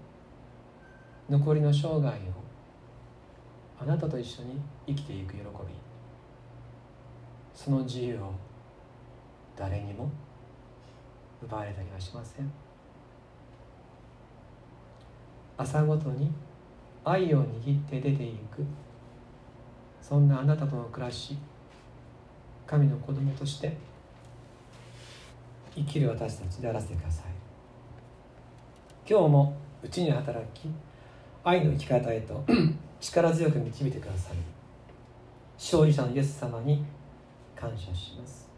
[1.28, 2.47] 残りの生涯を
[3.81, 5.45] あなたと一緒に生きていく喜び。
[7.55, 8.33] その自由を
[9.57, 10.11] 誰にも
[11.43, 12.53] 奪われたりはしません。
[15.57, 16.33] 朝ごとに
[17.05, 18.64] 愛を握って出ていく。
[20.01, 21.37] そんなあなたとの暮らし
[22.66, 23.76] 神の子供として
[25.74, 27.24] 生きる私たちであらせてください。
[29.09, 30.68] 今日もうちに働き
[31.45, 32.45] 愛の生き方へと
[33.01, 34.36] 力強く導いてください
[35.57, 36.84] 勝利者のイエス様に
[37.57, 38.49] 感謝します。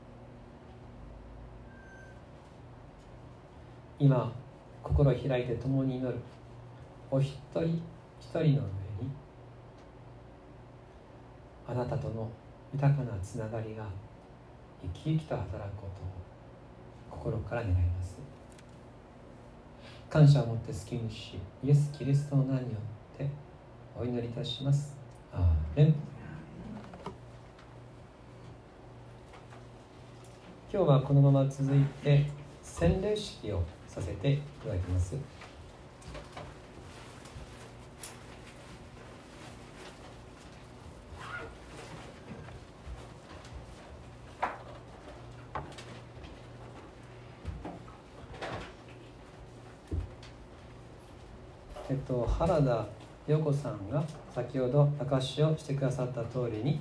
[3.98, 4.32] 今
[4.82, 6.18] 心を開いて共に祈る
[7.10, 7.82] お一人
[8.18, 8.60] 一人の上に
[11.66, 12.30] あなたとの
[12.72, 13.86] 豊かなつながりが
[14.82, 15.88] 生き生きと働くこ
[17.10, 18.18] とを心から願います。
[20.08, 22.78] 感謝を持って救い主イエス・キリストの名によ
[23.14, 23.28] って
[23.98, 24.96] お祈りいたします。
[25.32, 25.42] アー
[25.76, 25.94] メン
[30.72, 32.26] 今日はこのまま続いて
[32.62, 35.16] 洗礼式をさせていただきます。
[51.90, 52.99] えっと、原田
[53.30, 54.02] 陽子さんが
[54.34, 56.80] 先ほど証しをしてくださった通りに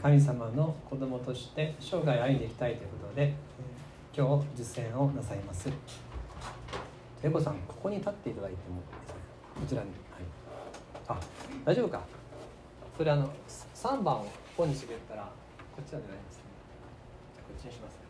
[0.00, 3.34] 神様の子供として生涯歩んでいきたいということで
[4.16, 5.68] 今日実践をなさいます。
[7.22, 8.76] 陽子さんここに立っていただいても
[9.54, 9.98] こちらに、はい、
[11.08, 11.20] あ
[11.62, 12.00] 大丈夫か？
[12.96, 15.24] それあの3番をここにしてくれたら
[15.76, 16.42] こっちは狙いますね。
[17.36, 18.03] こっちにします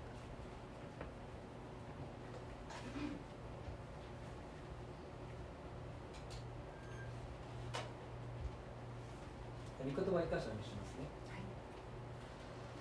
[9.84, 11.44] 御言葉を生かししますね、はい、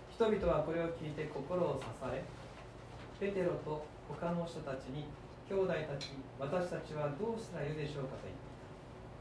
[0.10, 2.24] 人々はこれを聞いて心を刺され
[3.20, 5.06] ペテロと他の人たちに
[5.47, 8.41] 兄弟たち私たちはどうしたらよいでしょうかと言って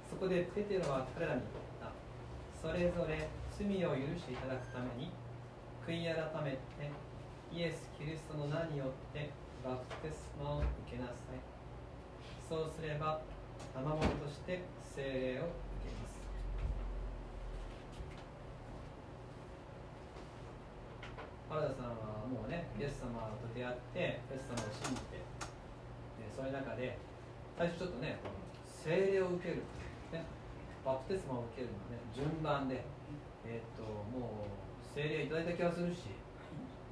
[0.08, 1.72] そこでペテロは彼らに言った。
[2.62, 5.10] それぞれ罪を許していただくために
[5.82, 6.86] 悔い改めて
[7.50, 9.30] イエス・キリストの名によって
[9.64, 11.42] バプテスマを受けなさい。
[12.48, 13.20] そうすれば
[13.74, 15.02] 賜物として聖
[15.34, 15.50] 霊を
[21.52, 26.96] 原田さんはもうねイエス様と出会ってイエス様を信じてでそういう中で
[27.60, 28.16] 最初ちょっとね
[28.64, 29.60] 聖霊を受ける、
[30.16, 30.24] ね、
[30.80, 32.80] バプテスマを受けるのね順番で、
[33.44, 34.56] えー、っともう
[34.96, 36.16] 聖霊いただいた気がするし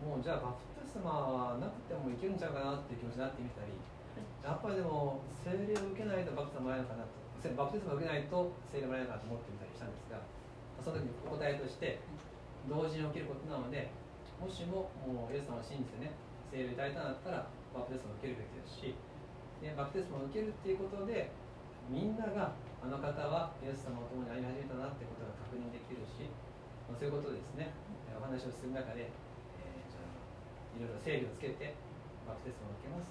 [0.05, 3.73] もうじゃあバプテスマはなくてもいけるんちゃうかなっていう気持ちになってみたり
[4.45, 7.17] やっぱりでも聖霊を受けないとバプテスマもらえるのかなと
[7.57, 10.21] バプテスマを受けないと聖霊もらえるのかなと思ってみたりしたんですが
[10.85, 12.05] その時にお答えとして
[12.69, 13.89] 同時に起きることなので
[14.41, 16.17] もしももうイエス様を信じてね
[16.49, 18.97] 聖霊をいただいたんだったらバプテスマを受けるべきですし、
[19.61, 21.31] ね、バプテスマを受けるっていうことで
[21.93, 26.27] みんながあの方はイエス様と共に歩み始めたなってことが確認できるし、
[26.89, 27.71] まあ、そういうことですね。
[28.21, 30.13] お話をする中で、えー、じゃあ
[30.77, 31.73] いろいろ整理をつけて
[32.29, 33.09] バプテスマを受けます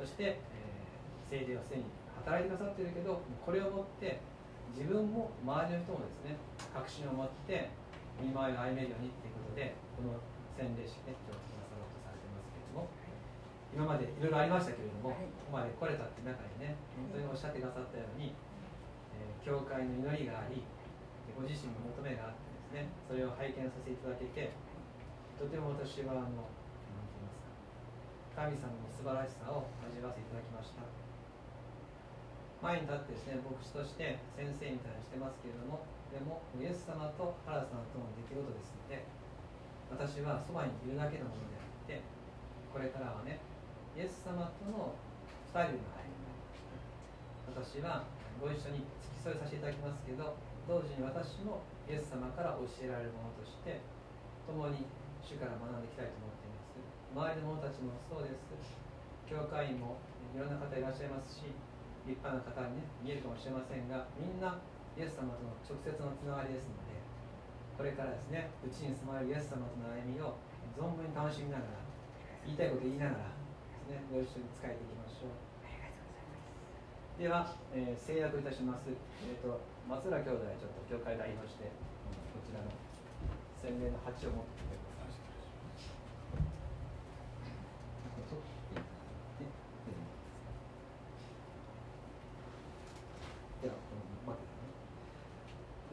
[0.00, 1.84] そして、えー、聖霊はすでに
[2.24, 4.16] 働いてくださっているけどこれをもって
[4.72, 6.40] 自分も周りの人もですね
[6.72, 7.68] 確信を持って
[8.16, 10.16] 見舞いを歩めるようにっていうことでこの
[10.54, 12.86] 洗礼式ね今日なさろうとされてますけれども、
[13.74, 18.30] 今までいろいろありましたけれども、ここまで来れたって中にね本当におっしゃってくださったように、
[19.18, 20.62] えー、教会の祈りがあり
[21.34, 24.54] ご自身の求めがあってですねそれを拝見させていただけて
[25.34, 30.86] とても私はあの何て言いますか神様の素晴らしさを味わわせていただきました。
[32.64, 39.04] 前に立ってですね牧師として先生みたいにしてますけれどもでもイエス様と原さんとの出来事ですので
[39.90, 42.00] 私はそばにいるだけのものであって
[42.72, 43.40] これからはね
[43.96, 44.96] イエス様との
[45.52, 46.24] 2人の歩み
[47.54, 48.02] 私は
[48.42, 50.34] ご一緒に付き添いさせていただきますけど
[50.66, 53.78] 同時に私もイエス様から教えられるものとして
[54.48, 54.88] 共に
[55.22, 56.76] 主から学んでいきたいと思っています。
[57.14, 58.84] 周りの者たちもそうです。
[59.24, 59.96] 教会員も
[60.34, 61.48] いろんな方いらっしゃいますし
[62.04, 64.60] 立派な方にね見えるかもしれませんがみんな
[64.98, 66.83] イエス様との直接のつながりですので
[67.76, 70.38] これからですねうちに住まれるイエス様との歩みを
[70.78, 71.82] 存分に楽しみながら
[72.46, 73.34] 言いたいこと言いながら
[73.90, 75.36] ですねご一緒に使えていきましょう。
[77.20, 81.70] では、えー、制約いたします、えーと、松浦兄弟ちょっと教会代表して
[82.34, 82.70] こちらの
[83.62, 85.24] 洗礼の鉢を持ってきてください。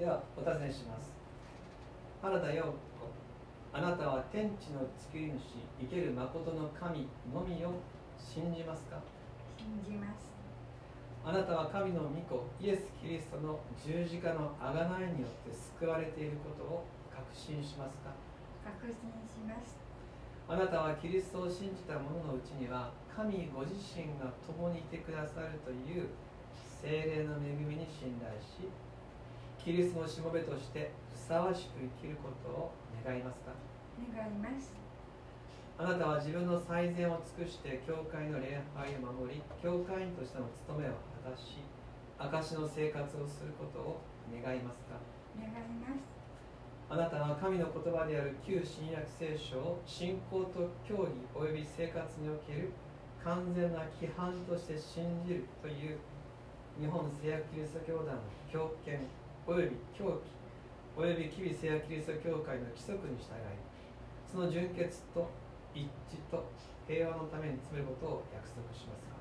[0.02, 1.21] ではお尋ねします
[2.22, 2.74] 原田陽子。
[3.74, 7.80] あなたは天地の作り主生ける誠の神のみを
[8.20, 9.00] 信じますか？
[9.58, 10.30] 信じます
[11.24, 14.74] あなたは神の御子イエス・キリストの十字架の贖
[15.10, 18.12] いによって救われていることを確信しますか？
[18.66, 19.80] 確信します
[20.50, 26.10] あなたはキリストを信じた者のうちには神ご自身が共にいてくださるという
[26.84, 28.68] 精霊の恵みに信頼し
[29.64, 32.72] キリストのしもべとしてふさわしく生きることを
[33.06, 33.54] 願いますか？
[34.02, 34.74] 願います。
[35.78, 41.62] あなたは自分の最善を尽くして教会の礼拝を守り教会員としての務めを果たし
[42.18, 44.02] 証の生活をすることを
[44.34, 44.98] 願いますか？
[45.38, 46.10] 願います。
[46.90, 52.74] あなたは神の言葉である旧新約聖書を信仰と教義及び生活における
[53.24, 55.98] 完全な規範として信じるという
[56.82, 59.08] 日本聖約キリスト教団の教権
[59.48, 60.22] 及び教義
[60.98, 63.58] および吉備聖約キリスト教会の規則に従い
[64.30, 65.28] その純潔と
[65.74, 66.46] 一致と
[66.88, 69.08] 平和のために詰めることを約束します。
[69.08, 69.16] か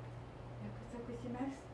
[0.66, 1.70] 約束します。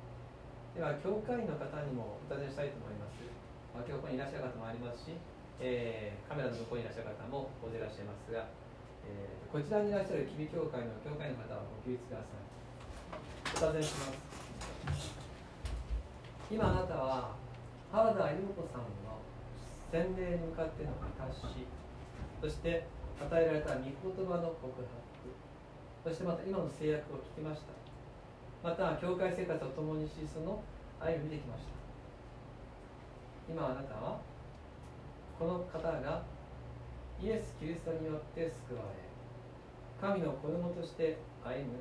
[0.76, 3.24] では教会員の方にもお尋ねしたいと思います、
[3.72, 5.16] まあ、今日ここにいらっしゃる方もありますし、
[5.56, 8.44] えー、カメラの向こうにいらっしゃる方も大勢いらっしゃいますが、
[9.08, 12.44] えー、こちらにいらっしゃる吉備教会の教会の方はご起立ください。
[13.56, 15.16] お尋ねします。
[16.52, 17.45] 今あなたは
[17.92, 19.22] 原田優子さんの
[19.92, 21.66] 洗礼に向かっての証し
[22.40, 22.86] そして
[23.20, 23.92] 与えられた御言
[24.26, 25.06] 葉の告白
[26.04, 27.74] そしてまた今の制約を聞きました。
[28.62, 30.62] また教会生活を共にしその
[31.00, 31.76] 歩み見てきました。
[33.48, 34.20] 今あなたは
[35.38, 36.22] この方が
[37.22, 39.06] イエス・キリストによって救われ
[40.00, 41.78] 神の子供として歩む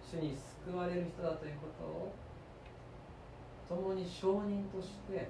[0.00, 2.12] 主に救われる人だということを
[3.68, 5.28] 共に証人として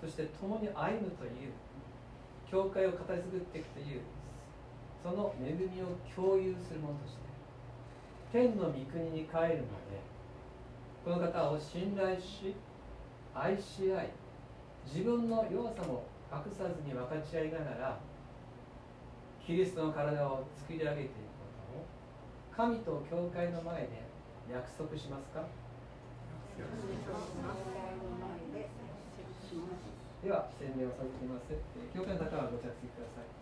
[0.00, 1.52] そして共に歩むという
[2.50, 4.00] 教会を語り継ぐっていくという
[5.02, 7.20] その恵みを共有するものとして
[8.32, 10.00] 天の御国に帰るまで
[11.04, 12.54] この方を信頼し
[13.34, 14.08] 愛し合い
[14.86, 17.98] 自分の弱さも隠さずに分かち合いながら
[19.46, 21.16] キリストの体を作り上げていくこ
[21.72, 23.88] とを神と教会の前で
[24.52, 25.42] 約束しますか？
[30.22, 31.48] では宣伝をさせています
[31.94, 33.40] 教会の方はご着席ください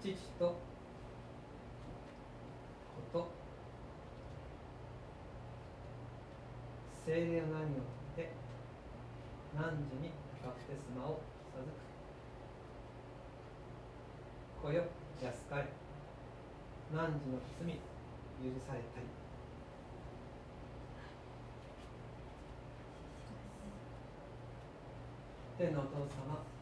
[0.00, 0.56] 父と
[3.12, 3.28] 子と。
[7.04, 7.82] 精霊の名によ
[8.14, 8.32] って
[9.54, 10.10] 何時に
[10.42, 11.20] バプテスマを
[11.52, 11.76] 授く。
[14.62, 14.84] 子よ
[15.22, 15.68] 安かれ。
[16.94, 17.80] 何時の罪許
[18.66, 19.06] されたり
[25.58, 26.54] 天のお父様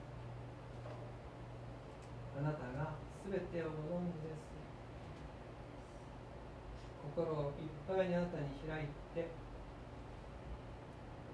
[2.43, 4.53] なたが全てをご存知です。
[7.13, 9.27] 心をいっぱいにあなたに開いて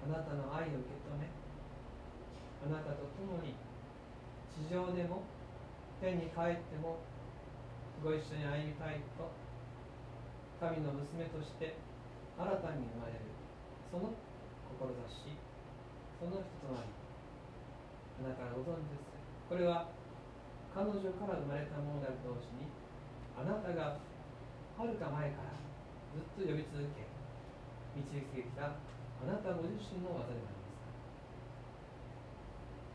[0.03, 1.29] あなたの愛を受け止め
[2.65, 3.53] あなたと共に
[4.49, 5.23] 地上でも
[6.01, 6.99] 天に帰っても
[8.03, 9.31] ご一緒に歩みたいと
[10.59, 11.77] 神の娘として
[12.35, 13.23] 新たに生まれる
[13.91, 14.11] その
[14.79, 15.37] 志
[16.19, 16.91] その人となり
[18.25, 19.07] あなたがご存知です。
[19.47, 19.87] これは
[20.73, 22.69] 彼女から生まれたものである同時に
[23.33, 23.97] あなたが
[24.77, 25.59] はるか前から
[26.15, 27.05] ずっと呼び続け
[27.97, 30.99] 導いてきたあなたご自身の技でもあります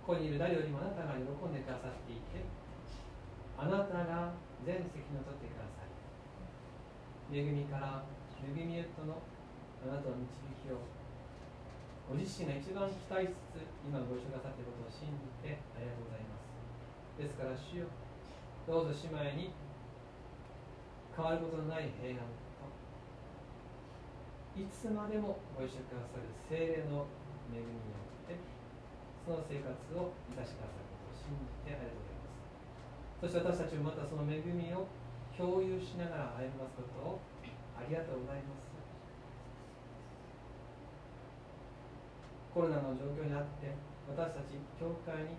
[0.06, 2.44] ここにいる誰よりもあなたが喜んでくださっていて
[3.56, 4.32] あなたが
[4.64, 5.92] 全責任を取ってください
[7.32, 8.04] 恵みから
[8.40, 9.20] 恵みへとの
[9.84, 10.80] あなたの導きを
[12.08, 16.43] ご自身が一番期待しつつ今ご一緒くださっていることを信じてありがとうございます。
[17.18, 17.86] ですから主よ。
[18.66, 19.52] どうぞ姉妹に
[21.14, 22.66] 変わることのない平安と
[24.58, 27.06] いつまでもご一緒くださる精霊の
[27.52, 28.34] 恵みによって
[29.22, 33.22] その生活をいたしくださることを信じてありがとうございます。
[33.22, 34.88] そして私たちもまたその恵みを
[35.36, 37.22] 共有しながら歩ますことを
[37.78, 38.74] ありがとうございます。
[42.54, 43.74] コロナの状況にあって
[44.06, 45.34] 私たち教会に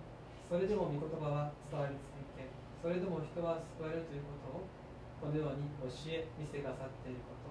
[0.46, 2.46] それでも御言葉は伝わり続け
[2.82, 4.70] それでも人は救われるということを
[5.18, 7.50] このように教え見せてくださっていること。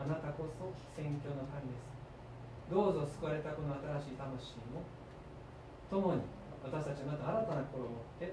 [0.00, 1.86] あなたこそ宣教の神です。
[2.72, 4.82] どうぞ救われたこの新しい魂も
[5.92, 6.24] 共に
[6.64, 8.32] 私たちまた新たな心を持っ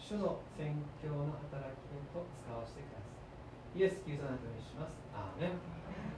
[0.00, 3.12] 主の宣教の働きへと使わせてくださ
[3.76, 3.78] い。
[3.78, 4.96] イエス・キリストの名にします。
[5.12, 6.15] アーメン。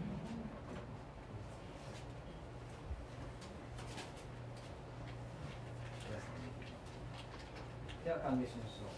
[8.08, 8.97] では歓迎しましょう。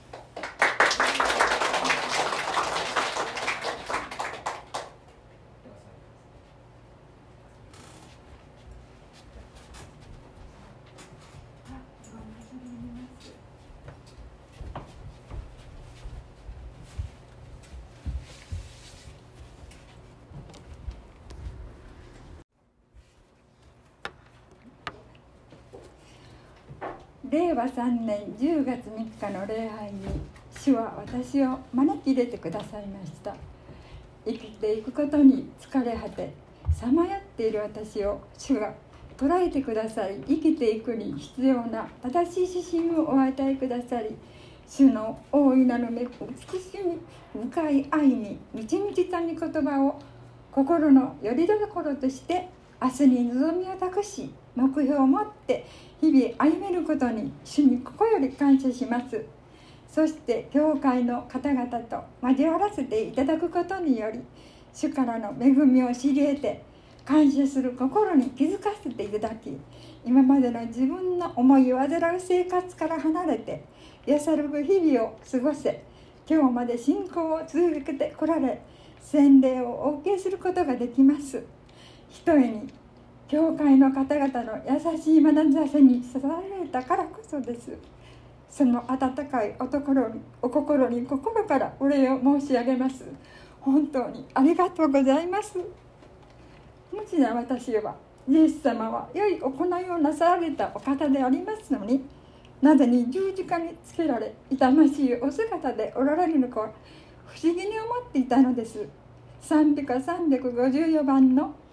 [27.30, 30.00] 令和3年10月3日の礼拝に
[30.50, 33.36] 主は私を招き入れてくださいました。
[34.26, 36.32] 生きていくことに疲れ果て
[36.74, 38.74] さまよっている私を主が
[39.16, 44.16] 捉えてくださり生きていくに必要な正しい指針をお与えくださり
[44.68, 46.08] 主の大いなる美
[46.58, 46.70] し
[47.34, 49.98] み深い愛に満ち満ちた御言葉を
[50.52, 52.48] 心のよりどころとして
[52.80, 55.66] 明日に望みを託し目標を持って
[56.00, 59.24] 日々歩めることに主に心より感謝します。
[59.88, 64.20] そして教会の方々と交わらせていただくことにより
[64.72, 66.62] 主からの恵みを知り得て
[67.04, 69.58] 感謝する心に気づかせていただき
[70.04, 73.64] 今までの自分の思いを患う生活から離れて
[74.06, 75.82] 安らぐ日々を過ごせ
[76.28, 78.62] 今日まで信仰を続けてこられ
[79.00, 81.42] 洗礼をお受けすることができます。
[82.08, 82.68] ひとえに
[83.30, 87.78] 教会の方々の優しい眼差しに支えられたからこそです。
[88.50, 93.04] その温かいお心にお心に心からお礼を申し上げます。
[93.60, 95.60] 本当にありがとうございます。
[96.92, 97.94] 無知な私は
[98.28, 102.02] イエス様は良い行いをなさられたお方でありますのに
[102.60, 106.72] なぜに十字架につけられ痛ましいお姿でおられるのか
[107.26, 108.88] 不思議に思っていたのです。
[109.40, 111.54] 賛美歌354番の「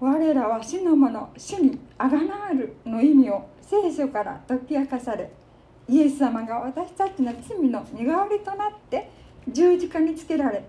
[0.00, 5.30] 我らは主のもの主にあがなわる」の意味を聖書から解き明かされ
[5.88, 9.10] イエス様が私たちの罪の身代わりとなって
[9.46, 10.64] 十字架につけられ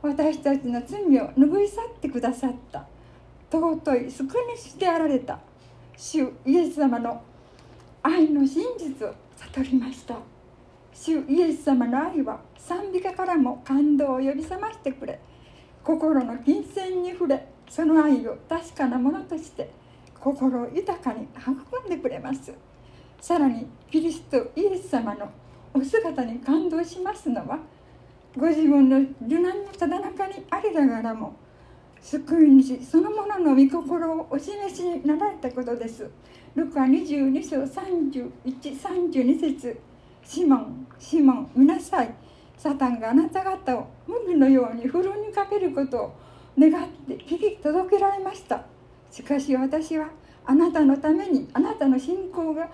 [0.00, 2.86] 私たちの罪を拭い去ってくださった。
[3.50, 5.40] 尊い救い主であられた。
[5.96, 7.20] 主イエス様の
[8.02, 10.14] 愛の真実を悟りました。
[10.94, 15.18] 主イエス様の愛は賛美歌からも感動を呼び覚ましてくれ。
[15.82, 19.70] 心の金銭に触れその愛を確かなものとして
[20.18, 22.52] 心を豊かに育んでくれます。
[23.20, 25.28] さらにキリストイエス様の
[25.74, 27.58] お姿に感動しますのは
[28.36, 31.34] ご自分の受難のただ中にありながらも
[32.00, 36.08] 救い主そのものの御心をお示しになられたことです。
[36.54, 39.80] ルカ22章3132節。
[40.24, 42.14] シモンシモン見なさい。
[42.56, 46.12] サタンがあなた方を麦のようにふるにかけることを
[46.58, 48.64] 願って聞き届けられました。
[49.10, 50.08] しかし私は
[50.44, 52.68] あなたのためにあなたの信仰が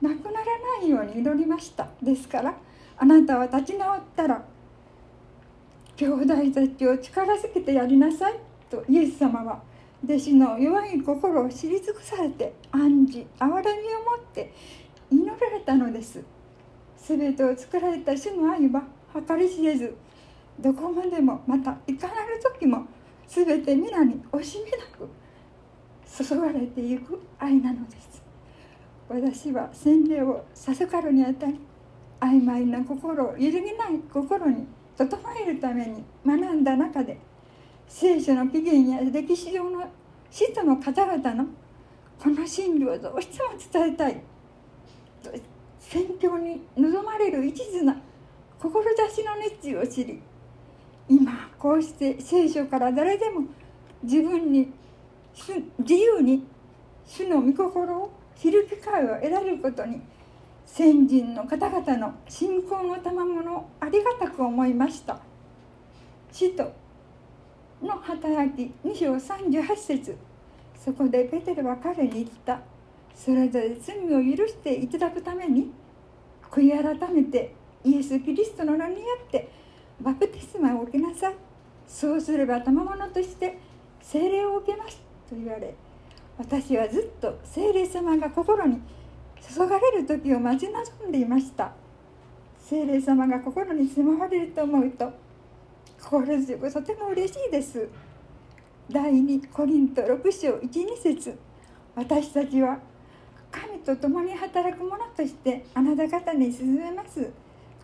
[0.00, 0.44] なくなら
[0.80, 1.88] ないように祈りました。
[2.02, 2.54] ですから
[2.98, 4.44] あなたは立ち直ったら
[5.96, 8.34] 兄弟たちを力づけてやりなさい。
[8.68, 9.62] とイエス様は
[10.02, 14.52] 弟子の弱い心を知り尽くされて暗示憐れみを持って
[15.10, 16.22] 祈られたのです。
[16.96, 18.82] 全てを作られた主の愛は
[19.26, 19.94] 計り知れず
[20.58, 22.86] どこまでもまたいかなる時も
[23.32, 25.08] 全て皆に惜しみなく
[26.04, 28.20] 注がれていく愛なのです。
[29.08, 31.60] 私は洗礼を授かるにあたり
[32.18, 34.66] 曖昧な心を揺るぎない心に
[34.96, 37.18] 整えるために学んだ中で
[37.86, 39.88] 聖書の起源や歴史上の
[40.30, 41.46] 使徒の方々の
[42.20, 44.22] この真理をどうしても伝えたい。
[45.78, 47.96] 宣教に望まれる一途な
[48.58, 50.20] 志の熱意を知り
[51.10, 53.42] 今こうして聖書から誰でも
[54.04, 54.72] 自分に
[55.80, 56.46] 自由に
[57.04, 60.00] 主の御心を知る機会を得られることに
[60.64, 65.18] 先人の方々の信仰の賜物をありがたく思いました。
[66.30, 66.72] 使徒
[67.82, 70.16] の働き2章38節。
[70.76, 72.60] そこでペテルは彼に言った。
[73.16, 75.72] それぞれ罪を許していただくために
[76.52, 77.52] 悔い改めて
[77.84, 79.59] イエス・キリストの名によって
[80.00, 81.34] バプテスマを受けなさい。
[81.86, 83.58] そうすれば賜物として
[84.00, 84.96] 聖霊を受けます
[85.28, 85.74] と言われ
[86.38, 88.80] 私はずっと聖霊様が心に
[89.40, 91.72] 注がれる時を待ち望んでいました。
[92.58, 95.12] 聖霊様が心に住まわれると思うと
[96.00, 97.88] 心強くとても嬉しいです。
[98.88, 101.38] 第2コリント6章12節
[101.94, 102.78] 私たちは
[103.50, 107.30] 神と共に働く者としてあなた方に進めます。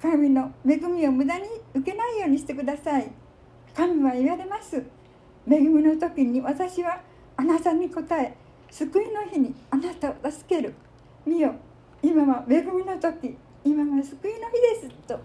[0.00, 1.44] 神の恵みを無駄に
[1.74, 3.10] 受けないようにしてください。
[3.74, 4.76] 神は言われます。
[5.50, 7.00] 恵みの時に私は
[7.36, 8.36] あなたに答え
[8.70, 10.74] 救いの日にあなたを助ける。
[11.24, 11.54] 見よ
[12.02, 14.94] 今は恵みの時今は救いの日です。
[15.06, 15.18] と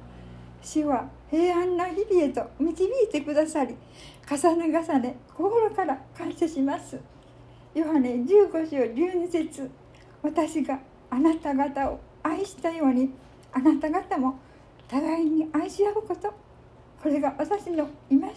[0.61, 3.75] 主は平安な日々へと導いてくださり
[4.29, 6.99] 重ね重ね心から感謝します。
[7.73, 9.69] ヨハネ15章12節。
[10.21, 13.11] 私があなた方を愛したように
[13.51, 14.39] あなた方も
[14.91, 16.33] 互いに愛し合うこと。
[17.01, 18.27] これが私の戒め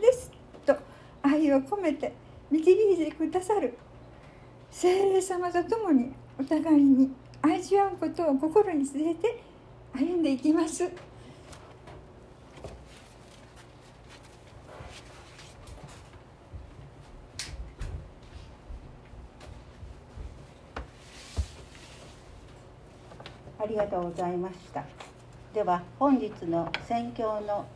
[0.00, 0.32] です。
[0.64, 0.74] と
[1.22, 2.14] 愛を込めて
[2.50, 3.76] 導いてくださる。
[4.70, 7.10] 聖霊様と共にお互いに
[7.42, 9.42] 愛し合うことを心に据えて
[9.92, 10.90] 歩んでいきます。
[23.60, 24.97] ありがとうございました。
[25.58, 27.66] では本日の宣教の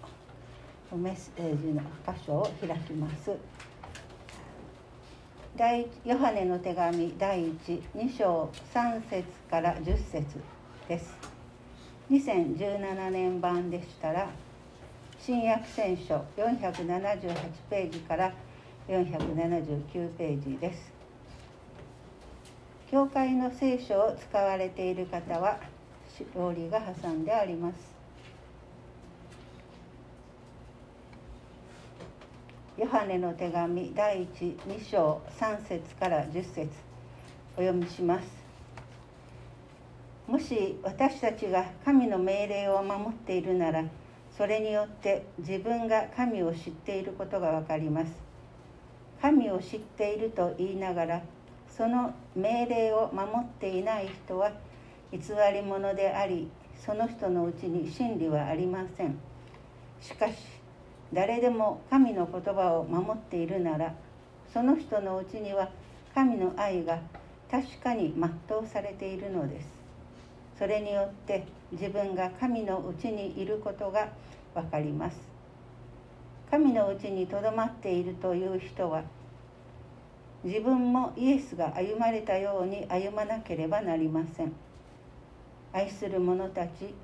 [0.96, 3.32] メッセージの箇所を開きます。
[5.56, 10.24] 第ヨハネの手紙第12章3節から10節
[10.86, 11.12] です。
[12.08, 14.28] 2017年版でしたら
[15.18, 17.34] 新約聖書478
[17.68, 18.32] ページから
[18.86, 20.92] 479ページです。
[22.88, 25.71] 教会の聖書を使われている方は
[26.20, 27.76] 勝利が挟んであります。
[32.76, 36.68] ヨハネの手紙第12章3節から10節
[37.56, 38.26] お読みします。
[40.26, 43.84] もし私たちが神の命令を守っているなら
[44.36, 48.12] それによって自分が神を知っていることがわかります。
[49.20, 51.22] 神を知っていると言いながら
[51.68, 54.52] その命令を守っていない人は
[55.12, 55.18] 偽
[55.52, 56.48] り者であり
[56.84, 59.18] その人のうちに真理はありません。
[60.00, 60.34] しかし
[61.12, 63.94] 誰でも神の言葉を守っているなら
[64.52, 65.70] その人のうちには
[66.14, 66.98] 神の愛が
[67.50, 69.68] 確かに全うされているのです。
[70.58, 74.08] それによって自分が神のうちにいることが
[74.54, 75.16] 分かります。
[76.50, 79.02] 神のうちにとどまっているという人は
[80.44, 84.52] 自分もイエスが歩まれたように歩まなければなりません。
[85.72, 86.94] 愛する者たち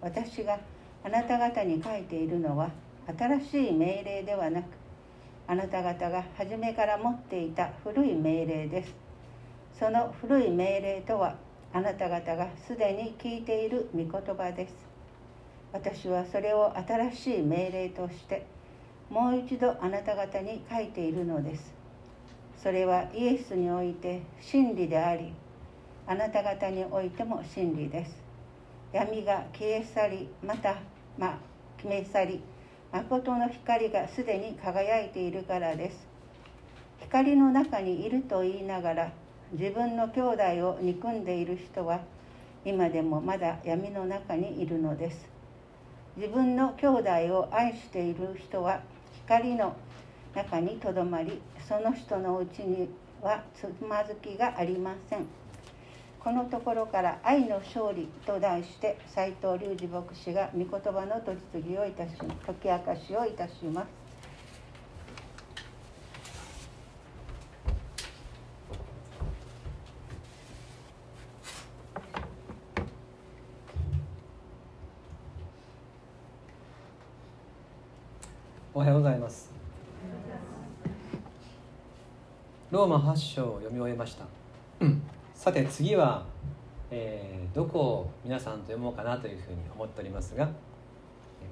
[0.00, 0.58] 私が
[1.04, 2.70] あなた方に書いているのは
[3.18, 4.66] 新しい命令ではなく
[5.48, 8.94] あなた方が初めから持っていた古い命令です。
[9.78, 11.34] その古い命令とは
[11.72, 14.74] あなた方がすでに聞いている御言葉です。
[15.72, 18.46] 私はそれを新しい命令として
[19.10, 21.74] もう一度あなた方に書いているのです。
[22.62, 25.32] それはイエスにおいて真理であり
[26.06, 28.16] あなた方においても真理です。
[28.92, 30.76] 闇が消え去りまた
[31.16, 31.38] ま
[31.76, 32.42] 決め去り
[32.92, 36.06] 誠の光がすでに輝いているからです。
[37.00, 39.12] 光の中にいると言いながら
[39.52, 42.00] 自分の兄弟を憎んでいる人は
[42.64, 45.28] 今でもまだ闇の中にいるのです。
[46.16, 48.82] 自分の兄弟を愛している人は
[49.26, 49.74] 光の
[50.34, 52.88] 中にとどまりその人のうちに
[53.22, 55.26] はつまずきがありません。
[56.22, 62.12] このところから「愛の勝利」と題して斎藤隆二牧師が御言葉の取り次ぎをいたし
[62.46, 63.88] 解き明かしをいたします。
[78.74, 79.50] おはようございます
[82.70, 84.24] ローマ8章を読み終えました、
[85.42, 86.22] さて次は、
[86.88, 90.48] えー、どこを皆さんと読もうかなというふうに思っておりますが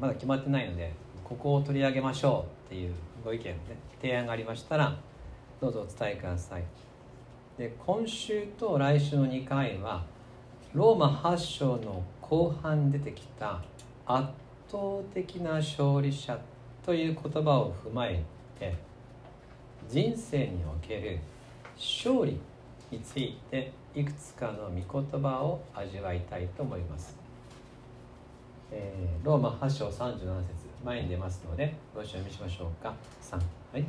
[0.00, 0.92] まだ決まってないので
[1.24, 3.56] ここを取り上げましょうっていうご意見、ね、
[4.00, 4.96] 提案がありましたら
[5.60, 6.62] どうぞお伝えください。
[7.58, 10.04] で今週と来週の2回は
[10.72, 13.60] ローマ8章の後半出てきた
[14.06, 14.28] 圧
[14.70, 14.78] 倒
[15.12, 16.38] 的な勝利者
[16.86, 18.22] という言葉を踏まえ
[18.56, 18.72] て
[19.88, 21.18] 人生における
[21.76, 22.38] 勝利
[22.92, 27.16] についていくつかの御言葉を味わいたいと思います、
[28.70, 32.94] えー、ローマ8章37節前に出ますのでご一緒にしましょうか。
[33.22, 33.36] 3
[33.72, 33.84] はい。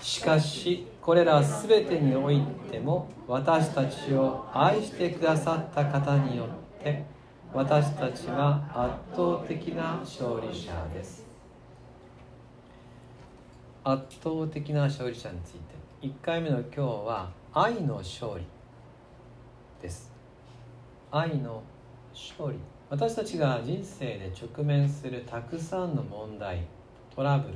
[0.00, 2.40] しかしこれら全てにおい
[2.70, 6.46] ても私たちを愛してくださった方によ
[6.80, 7.04] って
[7.52, 11.26] 私たちは圧倒的な勝利者です。
[13.84, 15.80] 圧倒的な勝利者について。
[16.02, 18.44] 1回目の今日は愛の勝利。
[19.80, 20.12] です。
[21.10, 21.62] 愛の
[22.12, 22.58] 勝利
[22.88, 26.66] 私たちが人生で直面するたくさんの問題
[27.14, 27.54] トラブル。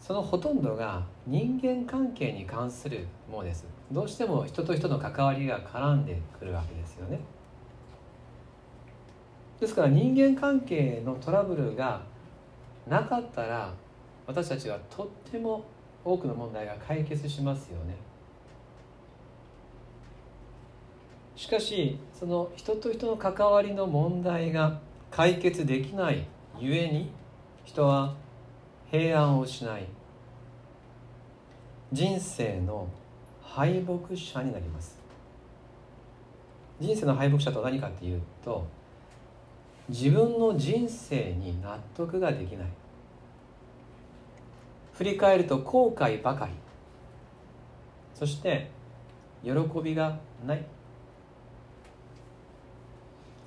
[0.00, 3.64] そのほとんどが人間関係に関するものです。
[3.90, 7.20] どうしても人と人の関わりが絡んでくるわけですよね。
[9.60, 12.02] ですから人間関係のトラブルが
[12.88, 13.72] なかったら
[14.26, 15.64] 私たちはとっても
[16.04, 17.96] 多くの問題が解決しますよね。
[21.42, 24.78] しかしその人と人の関わりの問題が
[25.10, 26.24] 解決できない
[26.60, 27.10] ゆえに
[27.64, 28.14] 人は
[28.92, 29.88] 平安を失い。
[31.90, 32.86] 人生の
[33.42, 34.96] 敗北者になります。
[36.78, 38.64] 人生の敗北者とは何かっていうと
[39.88, 42.68] 自分の人生に納得ができない。
[44.92, 46.52] 振り返ると後悔ばかり。
[48.14, 48.70] そして
[49.42, 49.50] 喜
[49.82, 50.64] びがない。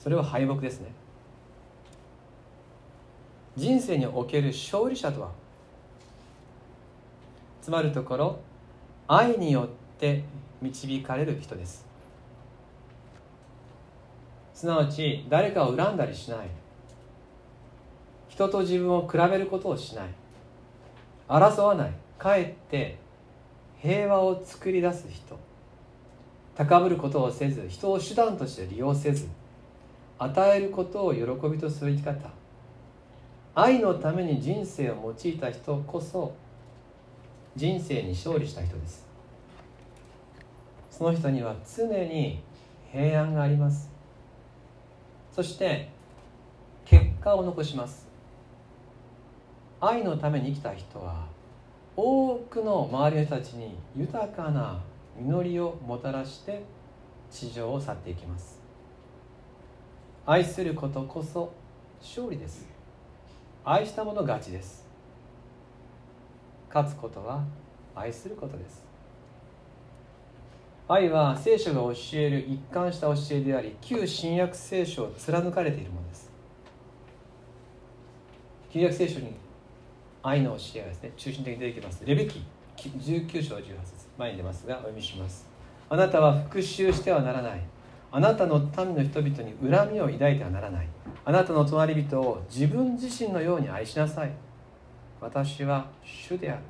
[0.06, 0.92] それは敗北ですね。
[3.58, 5.32] 人生における勝利者とは？
[7.60, 8.40] つまるところ
[9.08, 10.24] 愛によって
[10.62, 11.88] 導かれる人です。
[14.54, 16.50] すなわち誰かを恨んだりしない。
[18.30, 20.10] 人と自分を比べることをしない。
[21.28, 21.92] 争わない。
[22.20, 23.00] かえって
[23.82, 25.40] 平和を作り出す人。
[26.54, 29.28] 高ぶることをせず人を手段として利用せず。
[30.18, 32.30] 与えることを喜びとする生き方。
[33.54, 36.34] 愛のために人生を用いた人こそ
[37.56, 39.06] 人生に勝利した人です。
[40.92, 42.42] その人には常に
[42.92, 43.90] 平安があります。
[45.34, 45.90] そして
[46.86, 48.08] 結果を残します。
[49.82, 51.26] 愛のために生きた人は
[51.98, 54.82] 多くの周りの人たちに豊かな
[55.18, 56.64] 実りをもたらして
[57.32, 58.65] 地上を去っていきます。
[60.28, 61.54] 愛することこそ
[62.02, 62.66] 勝利です。
[63.64, 64.84] 愛した者勝ちです。
[66.74, 67.44] 勝つことは
[67.94, 68.84] 愛することです。
[70.88, 76.32] 愛は聖書が教える一貫した教えであり旧新約聖書を貫かれているものです。
[78.72, 79.36] 旧約聖書に
[80.24, 82.04] 愛の教えがですね中心的に出てきます。
[82.04, 82.44] レベキ
[82.78, 85.48] 19章18節前に出ますがお読みします。
[85.88, 87.75] あなたは復讐してはならない。
[88.16, 90.88] あなたの民の人々に恨みを抱いてはならない。
[91.26, 94.32] あなたの隣人を自分自身のように愛しなさい。
[95.20, 96.62] 私は主である。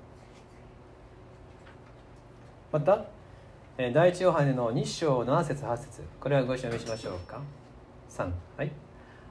[2.71, 3.05] また
[3.77, 6.01] 第一ヨハネの2章7節8節。
[6.19, 7.39] これはご一緒にしましょうか。
[8.09, 8.27] 3
[8.57, 8.71] はい。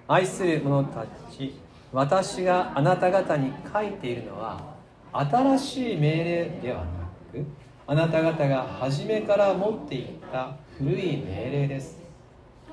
[0.07, 1.05] 愛する者た
[1.37, 1.59] ち
[1.93, 4.61] 私があなた方に書いているのは
[5.13, 6.85] 新しい命令ではな
[7.33, 7.45] く
[7.89, 12.04] あなた方が初めから持っていった古い命令です。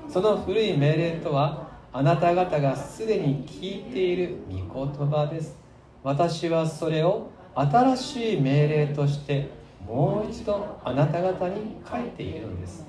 [0.08, 5.56] その古い命令とはあなた方がすでに聞いている御言葉です。
[6.02, 9.48] 私はそれを新しい命令として
[9.86, 12.86] もう一度あなた方に書いているのです。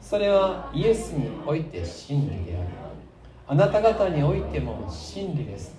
[0.00, 2.68] それはイエスにおいて真理であり
[3.46, 5.74] あなた方においても真理です。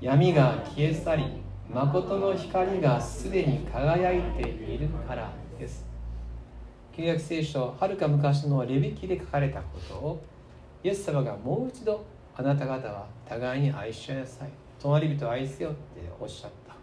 [0.00, 1.24] 闇が消え去り
[1.72, 5.89] 誠の光がすでに輝いているからです。
[6.96, 10.22] 旧約聖書はるか昔のレビキで書かれたことを
[10.82, 12.04] イエス様がもう一度
[12.36, 14.48] あなた方は互いに愛し合いなさい。
[14.80, 15.78] 隣人を愛せよって
[16.18, 16.74] おっしゃった。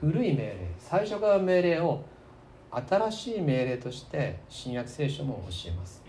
[0.00, 0.56] 古い命令。
[0.78, 2.02] 最初から命令を
[2.70, 6.02] 新しい命令として新約聖書も教えます。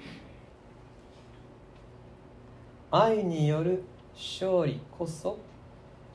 [2.92, 3.84] 愛による
[4.16, 5.38] 勝利こそ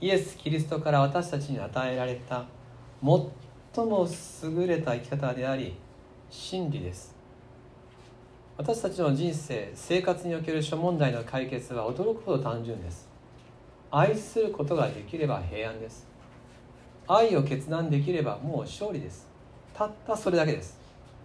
[0.00, 2.44] イエス・キリストから私たちに与えられた
[3.00, 4.08] 最も
[4.42, 5.76] 優れた生き方であり
[6.28, 7.13] 真理です。
[8.56, 13.08] 私たちの人生生活における諸問題の解決は驚くほど単純です。
[13.90, 16.06] 愛することができれば平安です。
[17.08, 19.26] 愛を決断できればもう勝利です。
[19.74, 20.78] たったそれだけです。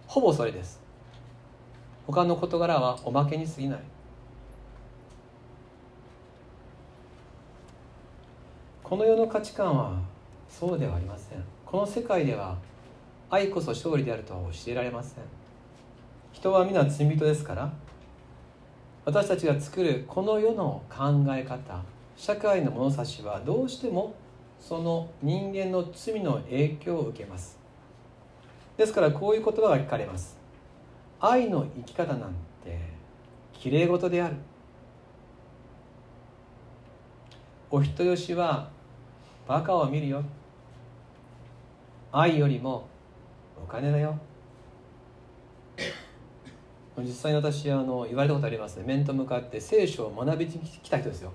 [0.08, 0.80] ほぼそれです。
[2.04, 3.80] 他の事柄はおまけに過ぎない。
[8.82, 10.00] この世の価値観は
[10.48, 11.44] そうではありません。
[11.64, 12.56] この世界では
[13.30, 15.39] 愛こそ勝利であるとは教えられません。
[16.32, 17.72] 人は皆罪人ですから
[19.04, 21.82] 私たちが作るこの世の考え方
[22.16, 24.14] 社会の物差しはどうしても
[24.60, 27.58] その人間の罪の影響を受けます。
[28.76, 30.38] ですからこういう言葉が聞かれます。
[31.18, 32.78] 愛の生き方なんて
[33.54, 34.36] きれい事である。
[37.70, 38.68] お人よしは
[39.48, 40.22] バカを見るよ。
[42.12, 42.86] 愛よりも
[43.62, 44.18] お金だよ。
[46.98, 48.84] 実際に私あの言われたことありますね。
[48.86, 51.32] 面と向かって聖書を学びに来た人ですよ。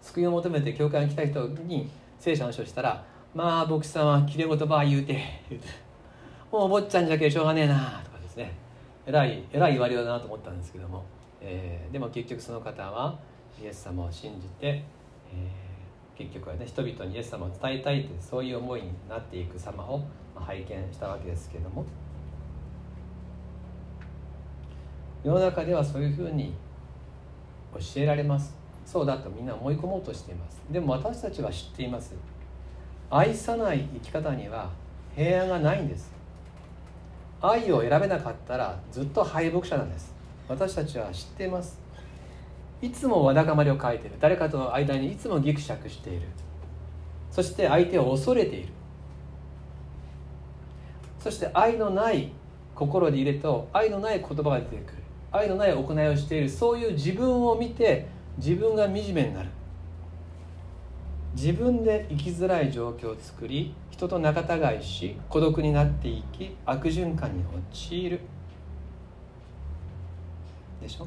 [0.00, 5.20] 救いを求めて教会に来た人に聖書の話をしたら「まあ牧師さんはきれい言葉言うて」
[5.50, 5.68] 言うて
[6.52, 8.52] 「もうお坊ちゃんじゃけしょうがねえな」とかですね。
[9.06, 11.04] えらいえらい言われようだなと思ったんですけども、
[11.40, 13.18] えー、でも結局その方は
[13.62, 20.02] イエス様を信じて、えー、結局はね人々にイエス様を伝えたいというそういう思いになっていく様を
[20.34, 21.84] 拝見したわけですけども。
[25.24, 26.54] 世の中ではそういうふうに
[27.74, 28.54] 教えられます。
[28.84, 30.62] そうだとみんな思い込もうとしています。
[30.70, 32.14] でも私たちは知っています。
[33.10, 34.70] 愛さない生き方には
[35.14, 36.12] 平安がないんです。
[37.40, 40.14] 愛を選べなかったらずっと敗北者なんです。
[40.48, 41.80] 私たちは知っています。
[42.80, 44.16] いつもわだかまりを書いている。
[44.20, 46.22] 誰かとの間にいつもギクシャクしている。
[47.30, 48.72] そして相手を恐れている。
[51.18, 52.30] そして愛のない
[52.74, 55.05] 心で入れと愛のない言葉が出てくる。
[55.36, 58.06] 愛のない行いをしているそういう自分を見て
[58.38, 59.48] 自分が惨めになる。
[61.34, 68.20] 自分で生きづらい状況を作り人と仲違いし孤独になっていき悪循環に陥る。
[70.80, 71.06] でしょ？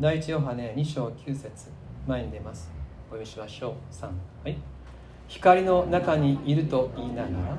[0.00, 1.70] 第一ヨハネ2章9節
[2.08, 2.70] 前に出ます。
[3.08, 3.94] お読みしましょう。
[3.94, 4.56] 3はい。
[5.28, 7.56] 光の中にいると言いながら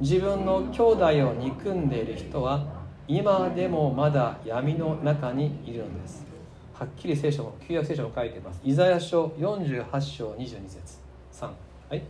[0.00, 2.66] 自分の兄弟を憎んでいる人は
[3.06, 6.24] 今でもまだ闇の中にいるのです。
[6.72, 8.60] はっきり聖書も旧約聖書も書いています。
[8.64, 10.98] イザヤ書48章22節。
[11.32, 12.02] 3はい。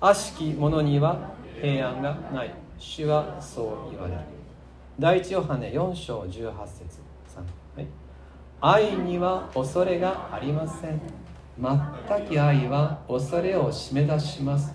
[0.00, 1.30] 悪しき者には
[1.60, 2.54] 平安がない。
[2.78, 4.20] 主はそう言われる。
[5.00, 7.00] 第一ヨハネ4章18節。
[7.34, 7.40] 3
[7.76, 7.86] はい。
[8.60, 11.00] 愛には恐れがありません。
[11.58, 14.74] 全き愛は恐れを締め出します。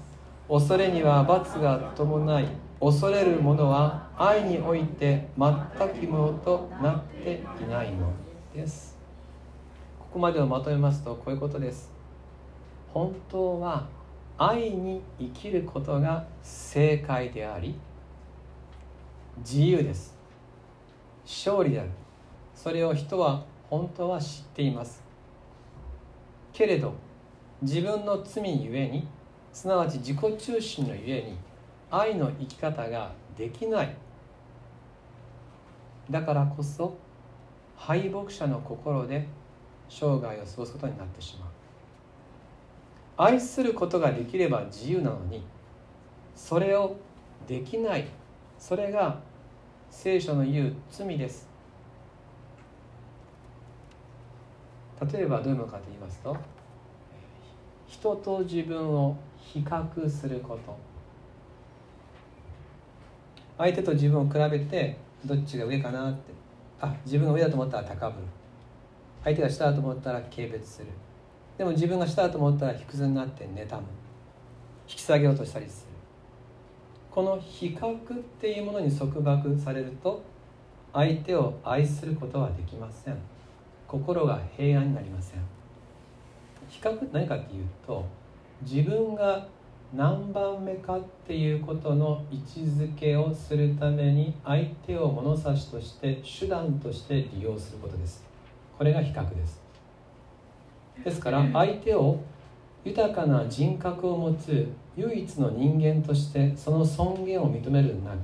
[0.49, 2.47] 恐れには罰が伴い
[2.81, 8.13] 恐れる者は愛において全きものとなっていないの
[8.53, 8.95] です。
[9.97, 11.91] ここまでをまとめますとこういうことです。
[12.93, 13.87] 本当は
[14.37, 17.73] 愛に生きることが正解であり
[19.39, 20.15] 自由です。
[21.25, 21.89] 勝利である。
[22.53, 25.03] それを人は本当は知っています。
[26.53, 26.93] けれど
[27.63, 29.07] 自分の罪ゆえに
[29.51, 31.39] すなわち自己中心のゆえに
[31.89, 33.95] 愛の生き方ができない。
[36.11, 36.97] だからこそ
[37.77, 39.27] 敗北者の心で
[39.89, 41.49] 生涯を過ごすことになってしまう。
[43.17, 45.43] 愛することができれば自由なのに
[46.35, 46.97] それを
[47.47, 48.07] できない
[48.57, 49.19] それが
[49.89, 51.49] 聖書の言う罪です。
[55.13, 56.37] 例えばどういうものかと言いますと
[57.87, 60.77] 人と自分を比較すること。
[63.57, 66.33] 相手と自分を比べてどっちが上かなって。
[66.79, 68.27] あ自分が上だと思ったら高ぶる。
[69.23, 70.87] 相手が下だと思ったら軽蔑する。
[71.57, 73.83] でも自分が下だと思ったら低図になって妬む。
[74.87, 75.91] 引き下げようとしたりする。
[77.11, 80.23] この比較っていうものに束縛されると
[80.93, 83.17] 相手を愛することはできません。
[83.87, 85.39] 心が平安になりません。
[86.67, 88.05] 比較何かっていうと
[88.61, 89.45] 自分が
[89.93, 98.23] 何番目かっていうことの位置づけをするために相手を物差しとして手段として利用することです。
[98.77, 99.61] これが比較です。
[101.03, 102.19] ですから相手を
[102.85, 108.17] 豊かな人格を持つ唯一の人間としてその尊厳を認めるなく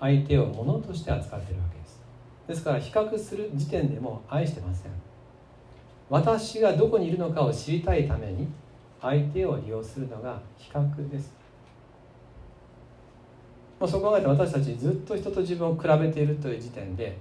[0.00, 2.00] 相手を物として扱っているわけです。
[2.46, 4.92] ですから比較する時点でも愛してません。
[6.10, 8.46] 私がどこにいるのかを知りたいために
[9.04, 11.34] 相手を利用するのが比較です。
[13.78, 17.18] もうそう考えて私たちずっと人と自分を比べているという時点で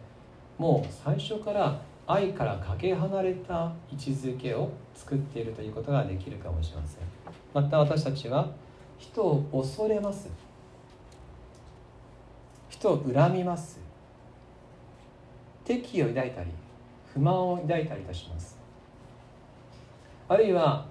[0.58, 7.00] もう最初から愛からかけ離れた位置づけを作っているということができるかもしれません。
[7.54, 8.48] また私たちは
[8.98, 10.30] 人を恐れます。
[12.70, 13.80] 人を恨みます。
[15.66, 16.52] 敵意を抱いたり
[17.14, 18.58] 不満を抱いたりいたします。
[20.30, 20.86] あるいは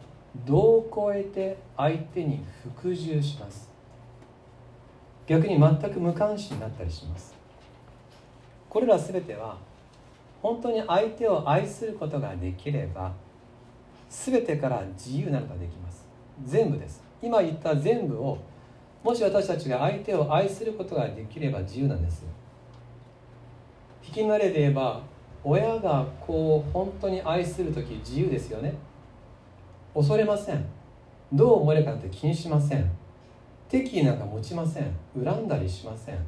[0.47, 2.45] 度を超えて相手に
[2.79, 3.71] 服従します。
[5.27, 7.35] 逆に全く無関心になったりします。
[8.69, 9.59] これら全ては
[10.43, 13.13] 本当に相手を愛することができれば
[14.09, 16.05] 全てから自由なのができます。
[16.45, 17.03] 全部です。
[17.23, 18.39] 今言った全部を
[19.03, 22.25] もし私たちが相手を愛することができれば自由なんです
[24.07, 25.03] 引き慣れで言えば
[25.45, 28.75] 親がこう本当に愛する時自由ですよね。
[29.95, 30.65] 恐れません。
[31.33, 32.91] どう思えるかなんて気にしません。
[33.69, 34.87] 敵意なんか持ちません。
[35.15, 36.19] 恨んだりしません。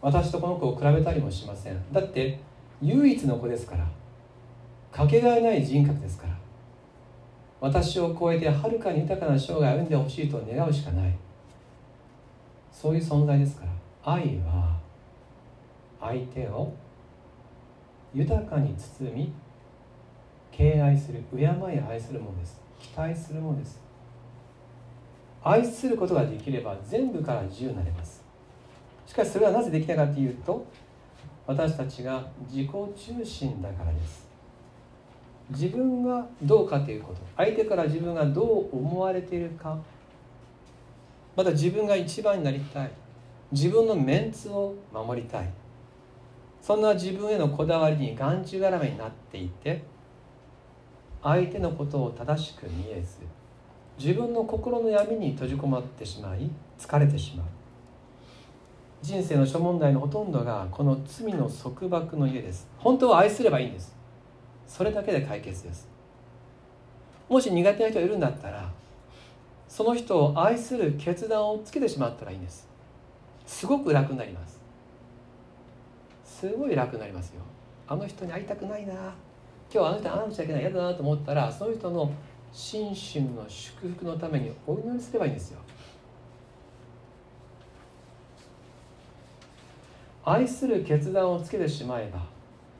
[0.00, 1.92] 私とこの子を比べたりもしません。
[1.92, 2.38] だって
[2.80, 3.86] 唯一の子ですから。
[4.92, 6.34] かけがえない人格ですから。
[7.60, 11.12] 私を超えてはるかに豊かな生涯を歩んでほしいと願うしかない。
[12.72, 14.12] そういう存在ですから。
[14.12, 14.78] 愛は
[16.00, 16.72] 相手を
[18.14, 19.32] 豊かに包み
[20.52, 22.65] 敬愛する敬い愛するものです。
[22.78, 23.80] 期待するものです。
[25.42, 28.24] 愛することができれば全部から自由になれます。
[29.06, 30.66] しかしそれはなぜできないかというと
[31.46, 34.26] 私たちが自己中心だからです。
[35.50, 37.20] 自分がどうかということ。
[37.36, 39.78] 相手から自分がどう思われているか。
[41.36, 42.90] また自分が一番になりたい。
[43.52, 45.48] 自分のメンツを守りたい。
[46.60, 49.84] そんな自分へのこだわりにがんじがらめになっていて
[51.26, 53.18] 相手のことを正しく見えず
[53.98, 56.48] 自分の心の闇に閉じこまってしまい
[56.78, 57.46] 疲れてしまう。
[59.02, 62.68] 人生の諸問題のほとんどがこの罪の束縛の家です。
[62.78, 63.96] 本当は愛すればいいんです。
[64.68, 65.88] それだけで解決です。
[67.28, 68.70] もし苦手な人がいるんだったら
[69.66, 72.68] その人を愛する決断をつけてしまったらいいんです。
[73.46, 74.60] すごく楽になります。
[76.24, 77.40] すごい楽になりますよ。
[77.88, 78.94] あの人に会いたくないな。
[79.72, 80.62] 今日あの人に会わなちゃいけない。
[80.62, 82.12] 嫌だなと思ったらその人の
[82.52, 85.58] 心身の祝福のためにお祈りすればいいんですよ。
[90.24, 92.20] 愛する決断をつけてしまえば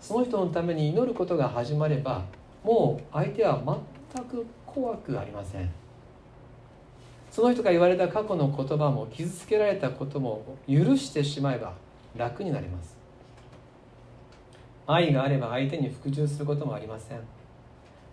[0.00, 2.24] その人のために祈ることが始まれば
[2.64, 3.62] もう相手は
[4.14, 5.70] 全く怖くありません。
[7.30, 11.74] その人が言われた過去の言葉も傷つけられたことも許してしまえば
[12.16, 12.95] 楽になります。
[14.86, 17.20] 愛があれば相手に服従することもありません。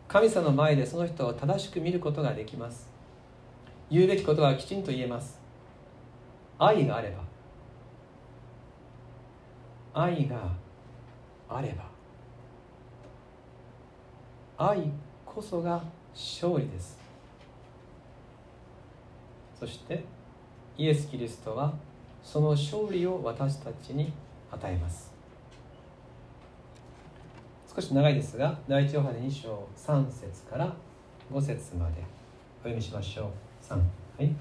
[0.08, 2.90] 神様の前でその人を正しく見ることができます。
[3.90, 5.40] 言うべきことはきちんと言えます。
[6.58, 7.24] 愛があれば。
[9.94, 10.52] 愛が
[11.48, 11.86] あれば。
[14.58, 14.90] 愛
[15.26, 15.84] こそが
[16.14, 16.98] 勝利です。
[19.60, 20.04] そして
[20.78, 21.74] イエス・キリストは
[22.24, 24.12] その勝利を私たちに
[24.52, 25.13] 与えます。
[27.76, 30.76] 少し長いですが第一ヨハネ2章3節から
[31.32, 32.04] 5節まで。
[32.60, 33.66] お読みしましょう。
[33.66, 33.84] 3は
[34.20, 34.36] い。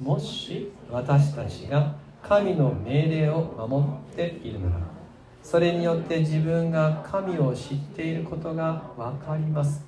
[0.00, 4.80] もし私たちが神の命令を守っているなら
[5.44, 9.84] それによって自分が神を知っていることが分かります。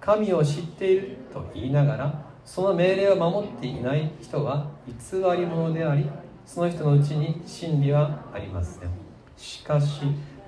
[0.00, 6.08] 神を知っていると言いながらその命令を守っていない人は偽り者であり
[6.46, 8.90] その人のうちに真理はありません。
[9.36, 10.00] しかし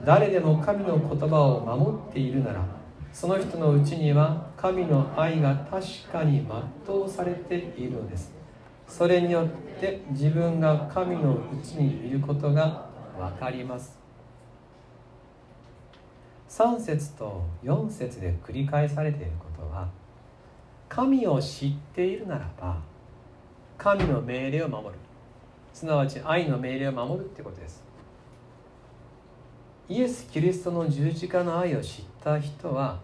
[0.05, 2.65] 誰でも神の言葉を守っているなら
[3.13, 6.45] その人のうちには神の愛が確かに
[6.87, 8.33] 全うされているのです。
[8.89, 12.87] それによって自分が神のうちにいることが
[13.17, 13.97] 分かります。
[16.49, 19.89] 3節と4節で繰り返されていることは
[20.89, 22.79] 神を知っているならば
[23.79, 24.95] 神の命令を守る。
[25.73, 27.84] すなわち愛の命令を守るってことです。
[29.87, 32.99] イエス・キリストの十字架の愛を知った人は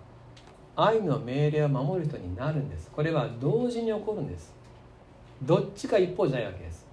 [0.74, 2.90] 愛の命令を守る人になるんです。
[2.90, 4.54] これは同時に起こるんです。
[5.42, 6.86] どっちか一方じゃないわけです。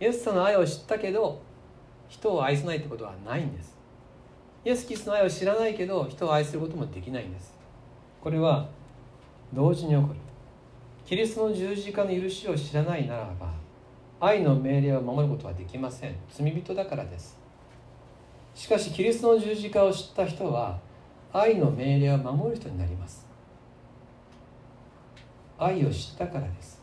[0.00, 1.40] イエス様の愛を知ったけど
[2.08, 3.76] 人を愛さないってことはないんです。
[4.64, 7.52] イエス・キリストの愛を知らないけど人を愛することもできないんです。
[8.22, 8.68] これは
[9.52, 10.14] 同時に起こる。
[11.04, 13.52] キリストの十字架の許しを知らないならば
[14.20, 16.14] 愛の命令を守ることはできません。
[16.30, 17.35] 罪人だからです。
[18.56, 20.78] しかしキリストの十字架を知った人は
[21.30, 23.26] 愛の命令を守る人になります。
[25.58, 26.82] 愛を知ったからです。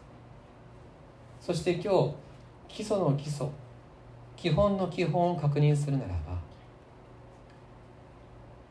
[1.41, 2.13] そして今日
[2.67, 3.47] 基礎の基礎
[4.35, 6.39] 基本の基本を確認するならば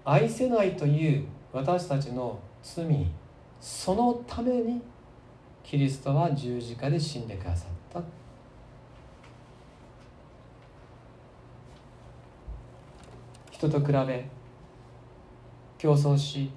[0.05, 3.07] 愛せないという私たちの罪
[3.61, 4.81] そのために
[5.65, 7.72] キリストは十字架で死んでくださった。
[13.63, 14.25] 人と比べ
[15.79, 16.51] 競争し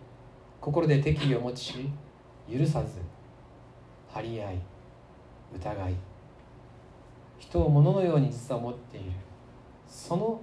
[0.59, 1.91] 心で敵意を持ち
[2.51, 2.99] 許さず
[4.11, 4.59] 張り合い
[5.55, 5.95] 疑い
[7.37, 9.11] 人を物のように実は持っている。
[9.87, 10.41] その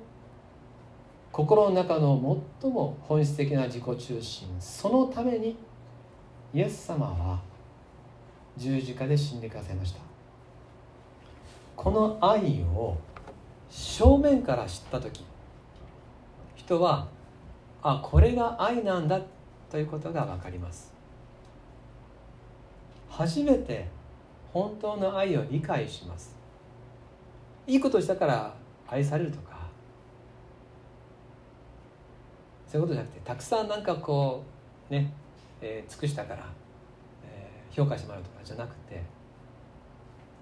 [1.32, 5.56] 心の中の最も本質的な自己中心そのために
[6.55, 7.40] イエス様は
[8.56, 10.01] 十字架で死んでくださいました。
[11.74, 12.97] この愛を
[13.68, 15.24] 正面から知った時
[16.64, 17.09] 人は
[17.82, 19.20] あこれが愛なんだ
[19.70, 20.93] ということが分かります。
[23.09, 23.89] 初めて
[24.52, 26.36] 本当の愛を理解します。
[27.66, 28.55] いいことしたから
[28.86, 29.52] 愛されるとか。
[32.68, 34.43] そういうことじゃなくてたくさんなんかこ
[34.89, 35.12] うね、
[35.60, 36.47] えー、尽くしたから、
[37.22, 39.02] えー、評価してもらうとかじゃなくて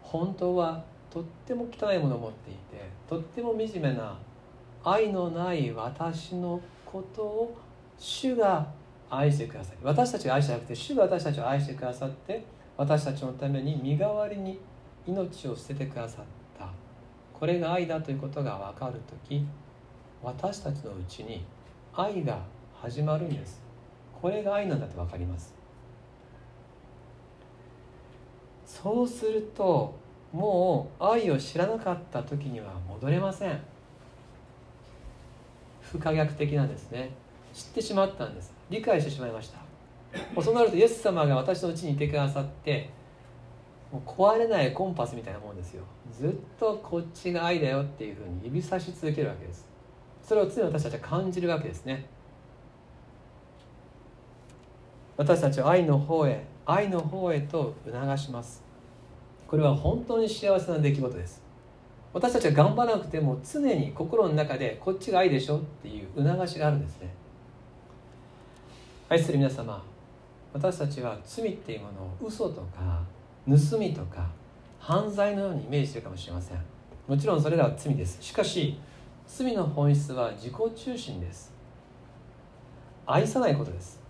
[0.00, 4.16] 本当はとっても汚いものを持っていてとっても惨めな
[4.84, 7.56] 愛のない私のことを
[7.98, 8.66] 主が
[9.10, 9.76] 愛してください。
[9.82, 12.44] 私たちが愛してなくて主が私たちを愛してくださって
[12.76, 14.58] 私たちのために身代わりに
[15.06, 16.24] 命を捨ててくださっ
[16.58, 16.68] た。
[17.38, 19.46] これが愛だということが分かる時
[20.22, 21.44] 私たちのうちに
[21.94, 22.38] 愛が
[22.74, 23.60] 始まるんです。
[24.20, 25.54] これが愛なんだと分かります。
[28.66, 29.98] そうすると
[30.32, 33.60] もう愛を知らなかった時には戻れません。
[35.90, 37.10] 不可逆的なんですね
[37.52, 38.54] 知ってしまったんです。
[38.70, 39.58] 理解してしまいました。
[40.40, 42.90] そうなるとイエス様が私のうちにいてくださって
[43.92, 45.82] もう壊れないコンパスみたいなもんですよ。
[46.12, 49.66] ずっとこっちが愛だよっていうふうに指さし続けるわけです。
[50.22, 52.06] それを常に私たちは感じるわけですね。
[55.16, 58.62] 私たちは愛の方へ愛の方へと促します。
[59.48, 61.42] これは本当に幸せな出来事です。
[62.12, 67.14] 私たちは頑張らなくても常に心の中でこっちが愛でしょっていう促しがあるんですね。
[69.08, 69.82] 愛する皆様
[70.52, 73.02] 私たちは罪っていうものを嘘とか
[73.46, 74.28] 盗みとか
[74.80, 76.58] 犯罪のようにイメージしてるかもしれません。
[77.06, 78.20] もちろんそれらは罪です。
[78.20, 78.78] しかし
[79.26, 81.52] 罪の本質は自己中心です。
[83.06, 84.00] 愛さないことです。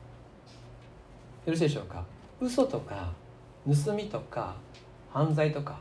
[1.45, 2.05] よろしいでしょうか？
[2.41, 3.13] 嘘とか
[3.67, 4.55] 盗みとか
[5.13, 5.79] 犯罪とか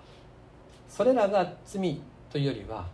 [0.89, 2.87] それらが罪というよりは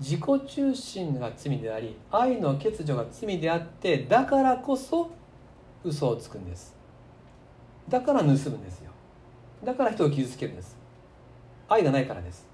[0.00, 5.10] 自己中心が罪であり愛の欠如が罪であってだからこそ
[5.84, 6.74] 嘘をつくんです。
[7.88, 8.90] だから盗むんですよ。
[9.62, 10.76] だから人を傷つけるんです。
[11.68, 12.46] 愛がないからです。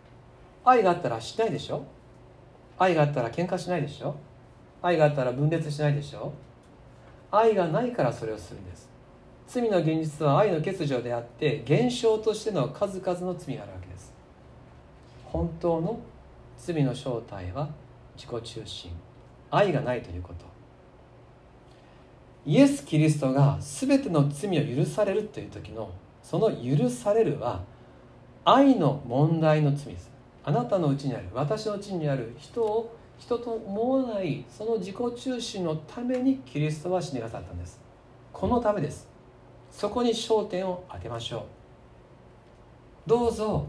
[0.64, 1.84] 愛があったらしないでしょ。
[2.78, 4.16] 愛があったら喧嘩しないでしょ。
[4.82, 6.32] 愛があったら分裂しないでしょ。
[7.30, 8.90] 愛がないからそれをするんです。
[9.46, 13.79] 罪の現実は愛の欠如であって現象としての数々の罪があるわけです。
[15.32, 15.98] 本当の
[16.56, 17.68] 罪の正体は
[18.16, 18.90] 自己中心。
[19.50, 20.46] 愛がないということ。
[22.46, 25.90] イエス・キリストが全ての罪を許されるという時の
[26.22, 27.62] その許されるは
[28.44, 30.10] 愛の問題の罪です。
[30.42, 37.80] あなたのうちにある私のうちにある人を人と思わないその自己中心のためにキリストは死になさったんです。
[38.32, 39.08] このためです。
[39.70, 41.42] そこに焦点を当てましょう。
[43.06, 43.66] どうぞ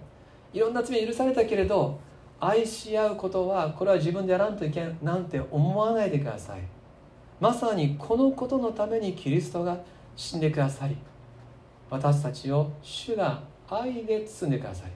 [0.53, 1.99] いろんな罪許されたけれど
[2.39, 6.61] 愛し合うことはこれは自分でやらんといけんなんて思わないでください。
[7.41, 9.79] まさにこのことのためにキリストが
[10.15, 10.95] 死んでくださり
[11.89, 14.91] 私たちを主が愛で包んでください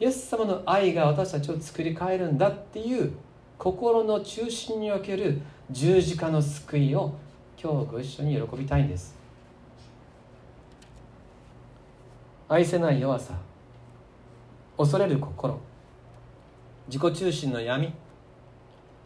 [0.00, 3.12] イエス様の愛が私たちを作り変えるんだっていう
[3.56, 5.40] 心の中心における
[5.70, 7.14] 十字架の救いを
[7.62, 9.14] 今日ご一緒に喜びたいんです。
[12.48, 13.34] 愛せない弱さ。
[14.76, 15.58] 恐れる心。
[16.88, 17.92] 自己中心の闇。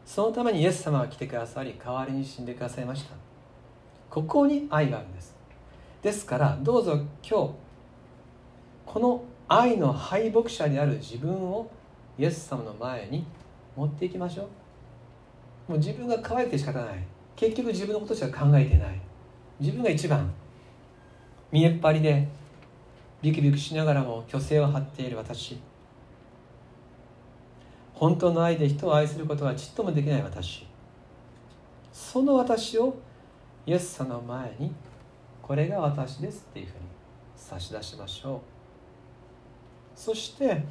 [0.05, 3.15] そのためにイエス様が来てくださり代わりに死んでくださいました。
[4.11, 5.37] ここに愛があるんです。
[6.03, 7.51] ですからどうぞ今日
[8.87, 11.71] この愛の敗北者である自分を
[12.19, 13.25] イエス様の前に
[13.77, 14.49] 持っていきましょ
[15.69, 15.73] う。
[15.73, 17.05] もう自分が乾いて仕方ない。
[17.37, 19.01] 結局自分のことしか考えてない。
[19.61, 20.29] 自分が一番
[21.53, 22.27] 見えっ張りで
[23.23, 25.59] ビクビクしながらも虚勢を張っている私。
[27.95, 30.67] 本当の愛で人を愛することはちっともできない私。
[31.93, 32.95] その私を
[33.67, 34.73] イエス様の前に
[35.43, 36.79] これが私ですっていうふうに
[37.37, 38.41] 差し出しましょう。
[39.95, 40.65] そして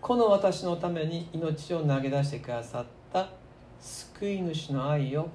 [0.00, 3.30] この私のために命を投げ出してくださった
[3.80, 5.28] 救い主の愛を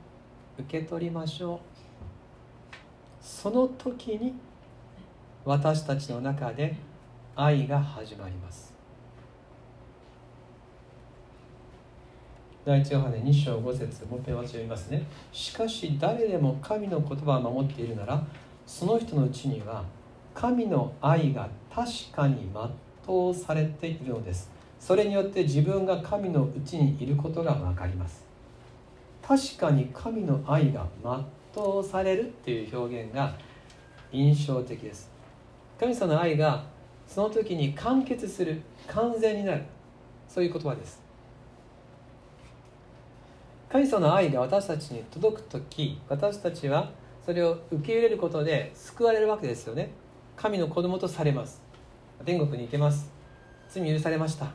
[0.57, 1.59] 受け取りましょう。
[3.19, 4.33] その時に
[5.47, 6.75] 私たちの中で
[7.33, 8.73] 愛が始まります。
[12.65, 15.03] 第一ヨハネ2章5節もう一遍私読みますね。
[15.31, 18.21] しかし誰でも神の言葉を守っているなら
[18.65, 19.85] その人のうちには
[20.33, 22.49] 神の愛が確かに
[23.05, 24.51] 全うされているのです。
[24.81, 28.25] それによって自分が神のうちにいることが分かります。
[29.25, 30.85] 確かに神の愛が
[31.55, 33.33] 全うされるっていう表現が
[34.11, 35.15] 印象的です。
[35.79, 36.65] 神様の愛が
[37.07, 39.63] その時に完結する完全になる。
[40.27, 41.01] そういう言葉です。
[43.69, 46.91] 神様の愛が私たちに届く時私たちは
[47.25, 49.91] それを受け入れることで救われるわけですよね。
[50.35, 51.61] 神の子供とされます。
[52.25, 53.11] 天国に行けます。
[53.69, 54.47] 罪許されました。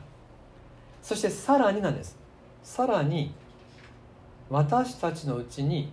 [1.01, 2.17] そしてさらになんです。
[2.63, 3.33] さらに
[4.49, 5.91] 私たちのうちに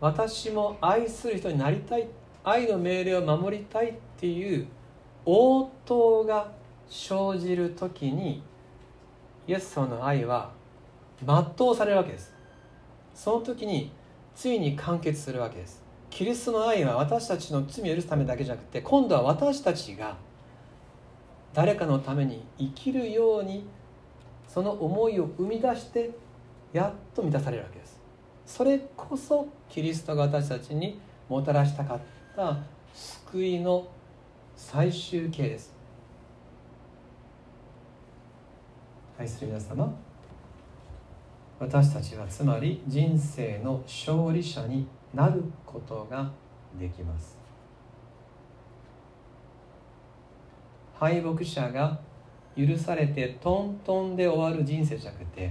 [0.00, 2.06] 私も愛する人になりたい
[2.44, 4.66] 愛の命令を守りたいっていう
[5.26, 6.50] 応答が
[6.88, 8.42] 生じる時に
[9.46, 10.52] イエス様の愛は
[11.24, 12.34] 全うされるわけです。
[13.14, 13.92] その時に
[14.34, 15.82] ついに完結するわけです。
[16.08, 20.16] キリストの愛は私たちの罪を許すためだけじゃなくて今度は私たちが
[21.52, 23.64] 誰かのために生きるように
[24.48, 26.10] その思いを生み出して
[26.72, 28.00] やっと満たされるわけです。
[28.46, 32.19] それこそキリストが私たちにもたらしたかった
[32.94, 33.86] 救いの
[34.56, 35.74] 最終形です。
[39.18, 39.94] 愛する皆様。
[41.58, 46.30] 私たちはつまり人生の勝利者になることが
[46.78, 47.36] できます。
[50.94, 52.00] 敗北者が
[52.56, 55.50] 許されてトントンで終わる人生じゃなくて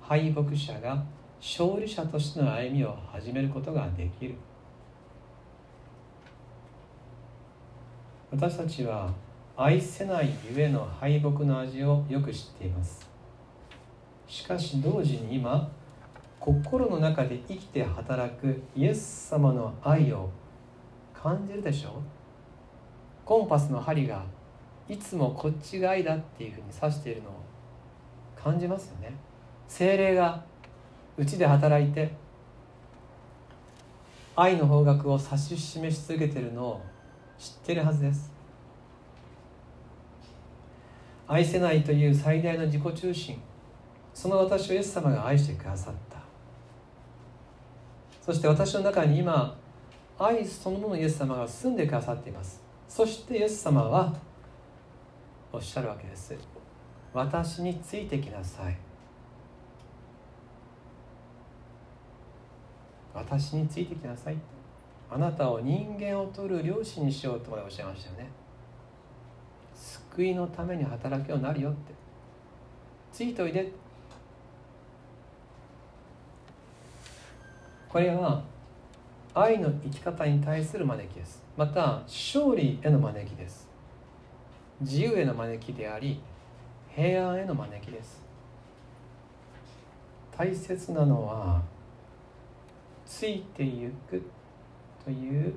[0.00, 1.04] 敗北者が
[1.38, 4.34] 勝利者としての歩みを始めることができる。
[8.36, 9.14] 私たちは
[9.56, 13.08] 愛せないゆえの敗北の味をよく知っています。
[14.26, 15.70] しかし同時に今
[16.40, 20.30] 心の中で生きて働くイエス様の愛を
[21.14, 22.02] 感じるでしょ
[23.24, 24.24] コンパスの針が
[24.88, 27.34] いつもこっちが愛だっていうふうに指しているのを
[28.34, 29.14] 感じますよね。
[29.68, 30.42] 精霊が
[31.16, 32.10] うちで働いて
[34.34, 36.93] 愛の方角を指し示し続けてるのを
[37.38, 38.32] 知ってるはずです。
[41.26, 43.40] 愛せないという最大の自己中心。
[44.12, 46.18] その私をイエス様が愛してくださった。
[48.20, 49.56] そして私の中に今
[50.18, 52.62] 愛そのものイエス様が住んでくださっています。
[52.88, 54.14] そしてイエス様は
[55.52, 56.34] おっしゃるわけです。
[57.12, 58.76] 私についてきなさい。
[63.12, 64.36] 私についてきなさい。
[65.14, 68.28] あなたを人間を取る漁師にしようとまでおっしゃいましたよね。
[69.72, 71.94] 救いのために働くようになるよって。
[73.12, 73.70] ついておいで。
[77.88, 78.42] これは
[79.34, 81.44] 愛の生き方に対する招きです。
[81.56, 83.68] また勝利への招きです。
[84.80, 86.20] 自由への招きであり
[86.88, 88.20] 平安への招きです。
[90.36, 91.62] 大切なのは
[93.06, 94.33] ついてゆく。
[95.04, 95.54] という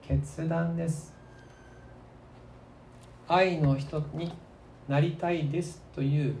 [0.00, 1.12] 決断です。
[3.28, 4.32] 愛の人に
[4.88, 6.34] なりたいですという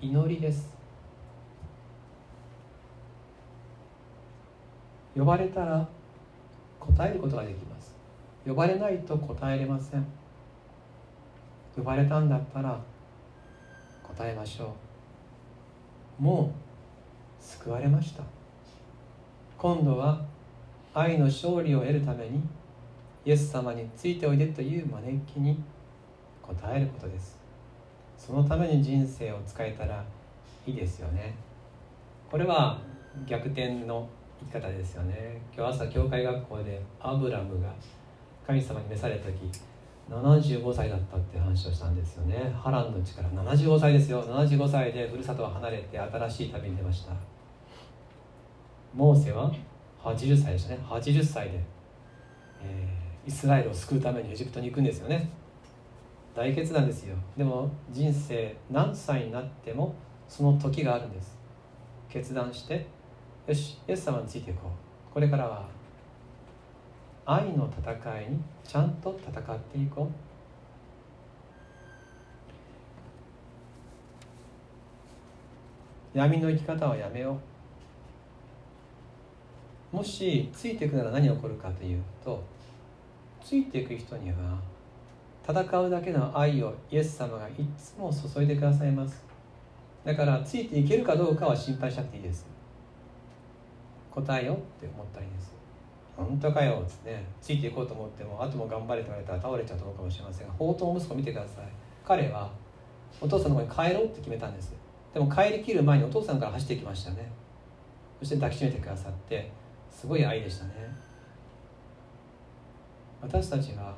[0.00, 0.74] 祈りです。
[5.14, 5.86] 呼ばれたら
[6.80, 7.94] 答えることができます。
[8.46, 10.06] 呼ばれないと答えれません。
[11.76, 12.80] 呼ばれたんだったら
[14.02, 14.74] 答えましょ
[16.18, 16.22] う。
[16.22, 16.52] も
[17.40, 18.22] う救われました。
[19.58, 20.31] 今度は
[20.94, 22.42] 愛の勝利を得るために
[23.24, 25.62] イエス様についておいでという招きに
[26.42, 27.38] 応えることです。
[28.18, 30.04] そのために人生を使えたら
[30.66, 31.34] いいですよね。
[32.30, 32.78] これは
[33.26, 34.08] 逆転の
[34.50, 35.40] 生き方ですよね。
[35.56, 37.72] 今日朝教会学校でアブラムが
[38.46, 39.50] 神様に召された時
[40.10, 42.52] 75歳だったって話をしたんですよね。
[42.54, 44.22] 波乱の力75歳ですよ。
[44.24, 47.12] 75歳でふるさとを離れて新しい旅に出ました。
[48.94, 49.50] モーセは
[50.02, 50.78] 80歳でしたね。
[50.88, 51.60] 80歳で、
[52.62, 55.30] えー、イスラエルを救うためにエジプトに行くんですよね。
[56.34, 57.16] 大決断ですよ。
[57.36, 59.94] でも人生何歳になっても
[60.28, 61.38] その時があるんです。
[62.08, 62.86] 決断して
[63.46, 65.14] よしイエス様についていこう。
[65.14, 65.66] これからは
[67.24, 70.08] 愛の戦いにちゃんと戦っていこう。
[76.18, 77.51] 闇の生き方はやめよう。
[79.92, 82.42] もしついていくなら何が起こるかというと
[83.44, 84.36] ついていく人には
[85.46, 89.24] 戦うだけの愛をイエス様がいつも注いでくださいます。
[90.04, 92.46] だからついていけるかどうかは心配しなくていいです。
[94.10, 95.52] 答えよって思ったらいいです。
[96.16, 101.64] 本当かよっつってねついていこうと思ってもあとも頑張れと言われたら倒れちゃうと思うかもしれませんが宝刀息子見てください。
[102.06, 102.50] 彼は
[103.20, 104.72] お父さんの方に帰ろうって決めたんです。
[105.12, 107.30] でも帰りきる前にお父さんから走っていきましたね。
[108.20, 109.50] そして抱きしめてくださって
[109.92, 110.72] すごい愛でしたね。
[113.20, 113.94] 私たちは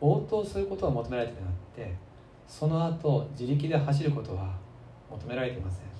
[0.00, 1.94] 応答することを求められてなって
[2.46, 4.54] その後自力で走ることは
[5.10, 5.92] 求められていません。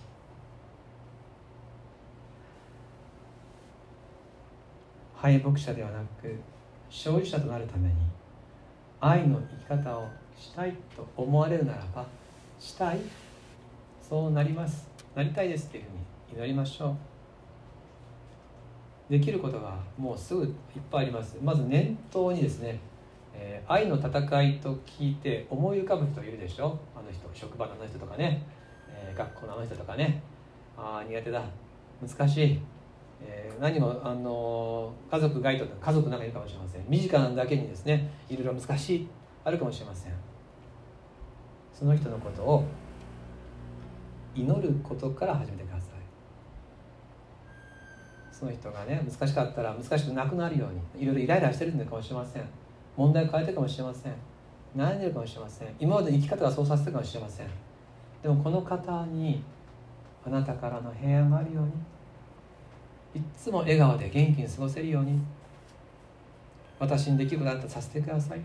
[5.14, 6.34] 敗北者ではなく
[6.90, 7.94] 勝利者となるために
[9.00, 12.04] 愛の生き方をしたいと思われるならば
[12.58, 12.98] したい
[14.02, 14.88] そうなります。
[15.14, 15.90] なりたいですっていうふう
[16.36, 17.11] に祈りましょう。
[19.10, 20.52] できることがもうすぐいっ
[20.90, 21.36] ぱいあります。
[21.42, 22.80] まず念頭にですね、
[23.34, 26.78] えー、愛の戦いと聞いて思い浮かぶ人いるでしょ？
[26.96, 27.28] あの人。
[27.34, 28.42] 職場のあの人とかね、
[28.88, 30.22] えー、学校のあの人とかね。
[30.76, 31.42] ああ苦手だ。
[32.00, 32.58] 難しい。
[33.24, 36.82] えー、何もあの家族外とか家族なんかいるかもしれません。
[36.88, 39.08] 身近なだけにですねいろいろ難しい。
[39.44, 40.12] あるかもしれません。
[41.72, 42.64] その人のことを
[44.34, 45.71] 祈ることから始めてください。
[48.42, 52.42] その人がね難しかったら難しくなくなるようにいろいろイライラしてるのかもしれません。
[52.96, 54.12] 問題を変えてるかもしれません。
[54.76, 55.68] 悩んでるかもしれません。
[55.78, 57.46] 今まで生き方がそうさせてるかもしれません。
[58.20, 59.44] でもこの方に
[60.26, 61.64] あなたからの平安があるよう
[63.16, 65.20] にいつも笑顔で元気に過ごせるように
[66.80, 68.40] 私にできることあったらさせてください。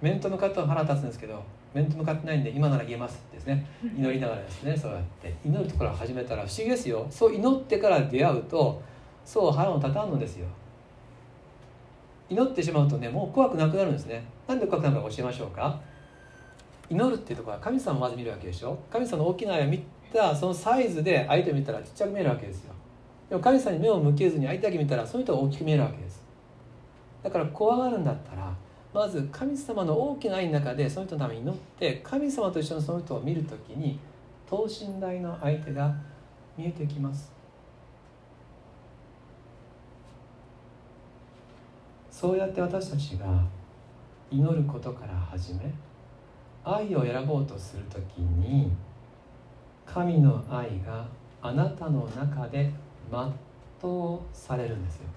[0.00, 1.42] 面と向かっては腹立つんですけど
[1.74, 3.66] 面と向かってないんで今なら言えますですね。
[3.82, 5.34] 祈りながらですねそうやって。
[5.44, 7.06] 祈るところを始めたら不思議ですよ。
[7.10, 8.80] そう祈ってから出会うと
[9.24, 10.46] そう腹を立たんのですよ。
[12.30, 14.24] 祈ってしまうとねもう怖くなくなるんですね。
[14.46, 15.80] なんで怖くなるか教えましょうか。
[16.88, 18.78] 祈るっていうところは神様をまず見るわけでしょ。
[18.90, 22.72] 神様の大きな愛を見たそのサイズで相手を見たらちっちゃく見えるわけですよ。
[23.28, 26.22] でも神様に目を向けずに相手だけ見たらその人が大きく見えるわけです。
[27.22, 28.54] だから怖がるんだったら
[28.94, 33.98] まず神様の大きな愛の中でその人のために祈って神様と一緒にその人を見るときに
[34.48, 35.92] 等身大の相手が
[36.56, 37.32] 見えてきます。
[42.08, 43.26] そうやって私たちが
[44.30, 45.74] 祈ることから始め
[46.62, 48.70] 愛を選ぼうとするときに
[49.84, 51.04] 神の愛が
[51.42, 52.72] あなたの中で
[53.10, 55.08] 全うされるんですよ。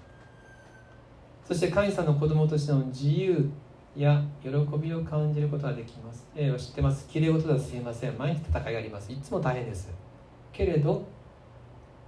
[1.46, 3.48] そして神様の子供としての自由
[4.00, 6.26] や喜びを感じることができます。
[6.36, 7.08] えー、知ってます。
[7.08, 8.16] きれい事だすみません。
[8.16, 9.12] 毎日戦いがあります。
[9.12, 9.90] いつも大変です。
[10.52, 11.04] けれど、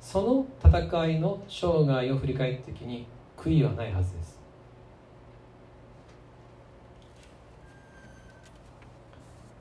[0.01, 3.07] その戦いの生涯を振り返った時に
[3.37, 4.41] 悔いはないはずです。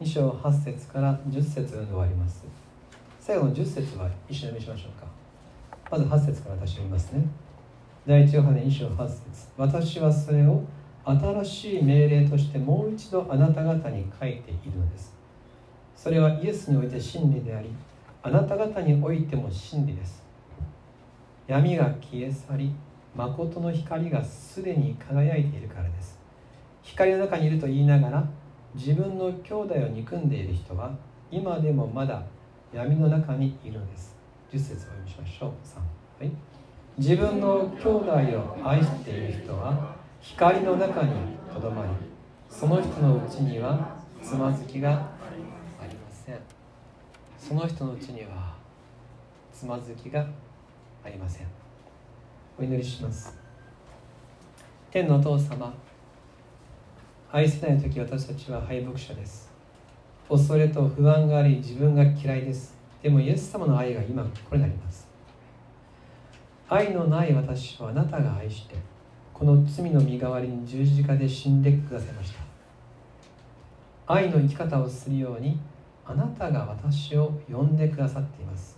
[0.01, 2.45] 2章8節から10節で終わります。
[3.19, 5.07] 最後の10節は一緒に見しましょうか。
[5.91, 7.27] まず8節から私読みますね。
[8.05, 9.21] 第一ヨハネ2章8節
[9.57, 10.63] 私はそれを
[11.11, 15.15] 新しい命令としてもう一度あなた方に書いているのです。
[15.95, 17.69] それはイエスにおいて真理であり
[18.21, 20.23] あなた方においても真理です。
[21.47, 22.71] 闇が消え去り
[23.15, 26.19] 誠の光がすでに輝いているからです。
[26.83, 28.27] 光の中にいると言いながら
[28.75, 30.91] 自分の兄弟を憎んでいる人は
[31.31, 32.23] 今でもまだ
[32.71, 34.15] 闇の中にいるのです。
[34.51, 35.51] 10節を読みましょう。
[36.21, 36.31] 3、はい、
[36.97, 41.11] 自分の兄弟を愛している人は光の中に
[41.53, 41.89] とどまり
[42.49, 46.39] その人のうちにはつまずきがありません。
[47.37, 48.53] その人のうちには
[49.53, 50.27] つまずきが
[51.03, 51.47] ありません。
[52.59, 53.37] お祈りします。
[54.91, 55.73] 天のお父様
[57.31, 59.49] 愛せない時私たちは敗北者です。
[60.27, 62.75] 恐れと不安があり自分が嫌いです。
[63.01, 65.07] でもイエス様の愛が今ここになります。
[66.67, 68.75] 愛のない私をあなたが愛して
[69.39, 72.39] この罪の身代わりに十字架で死んでくださいました。
[74.05, 75.57] 愛の生き方をするように
[76.05, 78.77] あなたが私を呼んでくださっています。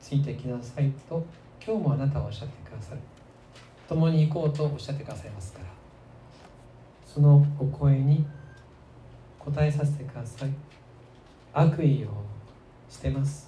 [0.00, 1.24] ついてきなさいと
[1.64, 3.00] 今日もあなたはおっしゃってくださる。
[3.88, 5.66] 共に行こうとおっしゃってくださいますから。
[7.06, 8.26] そのお声に
[9.46, 10.50] 応えさせてください。
[11.52, 12.08] 悪意を
[12.88, 13.47] 捨てます。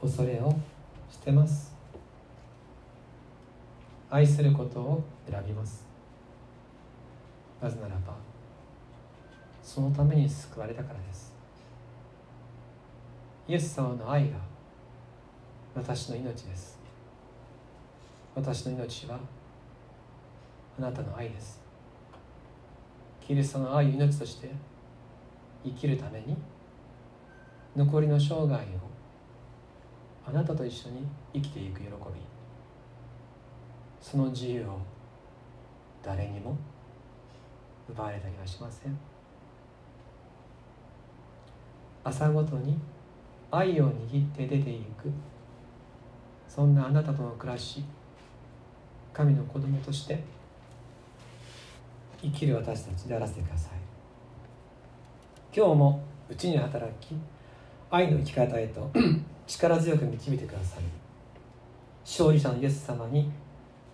[0.00, 0.54] 恐れを
[1.10, 1.74] 捨てます。
[4.10, 5.86] 愛することを選びます。
[7.62, 8.14] なぜならば
[9.62, 11.32] そのために救われたからです。
[13.46, 14.38] イエス様の愛が
[15.74, 16.78] 私の命です。
[18.34, 19.20] 私の命は
[20.78, 21.60] あなたの愛です。
[23.20, 24.50] キリストの愛を命として
[25.64, 26.36] 生きるために
[27.76, 28.89] 残りの生涯を
[30.30, 31.04] あなたと一緒に
[31.34, 31.90] 生きていく喜び。
[34.00, 34.78] その自由を
[36.04, 36.56] 誰にも
[37.88, 38.96] 奪われたりはしません。
[42.04, 42.78] 朝ごとに
[43.50, 45.10] 愛を握って出ていく。
[46.48, 47.84] そんなあなたとの暮らし
[49.12, 50.22] 神の子供として
[52.22, 53.72] 生きる私たちであらせてください。
[55.52, 57.16] 今日もうちに働き
[57.90, 58.88] 愛の生き方へと
[59.50, 60.84] 力強く導いてください
[62.04, 63.32] 勝利者のイエス様に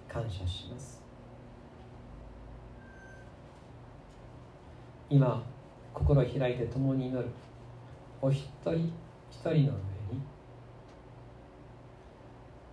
[0.07, 1.03] 感謝します。
[5.09, 5.43] 今
[5.95, 7.27] 心を開いて共に祈る
[8.21, 8.75] お一人
[9.31, 9.73] 一人の上に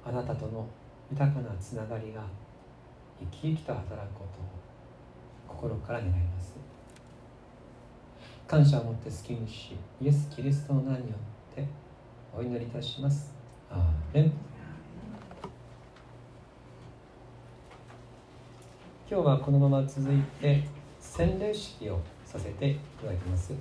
[0.06, 0.68] あなたとの
[1.12, 2.24] 豊かなつながりが
[3.20, 4.26] 生き生きと働くこ
[5.48, 6.56] とを心から願います。
[8.48, 11.16] 感謝を持って好きにしイエス・キリストの名によ
[11.52, 11.83] って
[12.36, 13.32] お祈りいたします。
[13.70, 13.82] アー
[14.12, 14.32] メン。
[19.08, 20.64] 今日はこのまま続いて
[21.00, 23.54] 洗礼式をさせていただきます。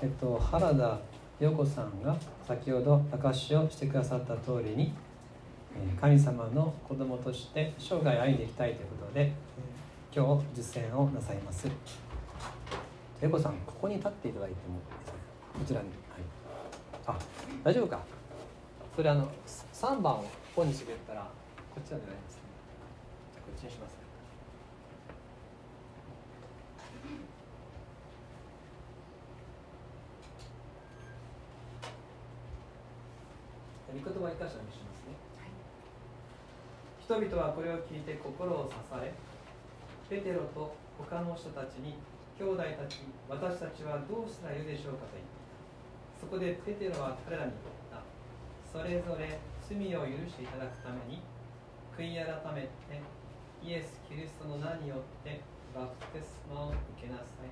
[0.00, 0.98] えっと原田
[1.40, 2.16] 陽子さんが
[2.46, 4.92] 先ほど証しをしてくださった通りに
[6.00, 9.32] 神様の子供として生涯歩んでいきたいということで
[10.12, 11.68] 今日実践をなさいます。
[13.22, 14.80] 陽子さんここに立っていただいても
[15.58, 15.96] こちらに、はい、
[17.06, 17.16] あ
[17.62, 18.00] 大丈夫か？
[18.96, 20.24] それあの3番を
[20.56, 22.42] 本にしてくれたらこっちなんじゃないですね。
[23.34, 24.07] じゃこっちにします御
[34.18, 35.14] 言葉を生かしたにしますね、
[36.98, 39.14] 人々はこれを聞いて心を刺され
[40.10, 41.94] ペテロと他の人たちに
[42.34, 45.38] 兄弟たち私たちはどうしたらよいでしょうかと言ってい
[46.18, 46.26] た。
[46.26, 47.62] そこでペテロは彼らに言っ
[47.94, 48.02] た。
[48.66, 51.22] それぞれ罪を許していただくために
[51.94, 52.68] 悔い改めて
[53.62, 55.40] イエス・キリストの名によって
[55.74, 57.50] バプテスマを受けなさい。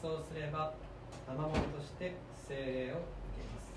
[0.00, 0.72] そうすれば
[1.26, 2.16] 賜物として
[2.48, 3.68] 聖霊を受けます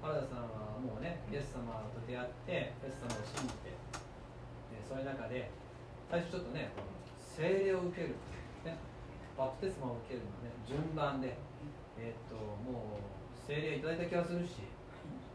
[0.00, 3.70] 原田さんはもうねイエス様と出会ってイエス様を信じて。
[4.70, 5.50] でそういう中で
[6.08, 6.70] 最初ちょっとね
[7.18, 8.14] 聖霊を受ける、
[8.64, 8.78] ね、
[9.36, 11.34] バプテスマを受けるのはね順番で、
[11.98, 13.02] えー、っともう
[13.34, 14.62] 聖霊いただいた気がするし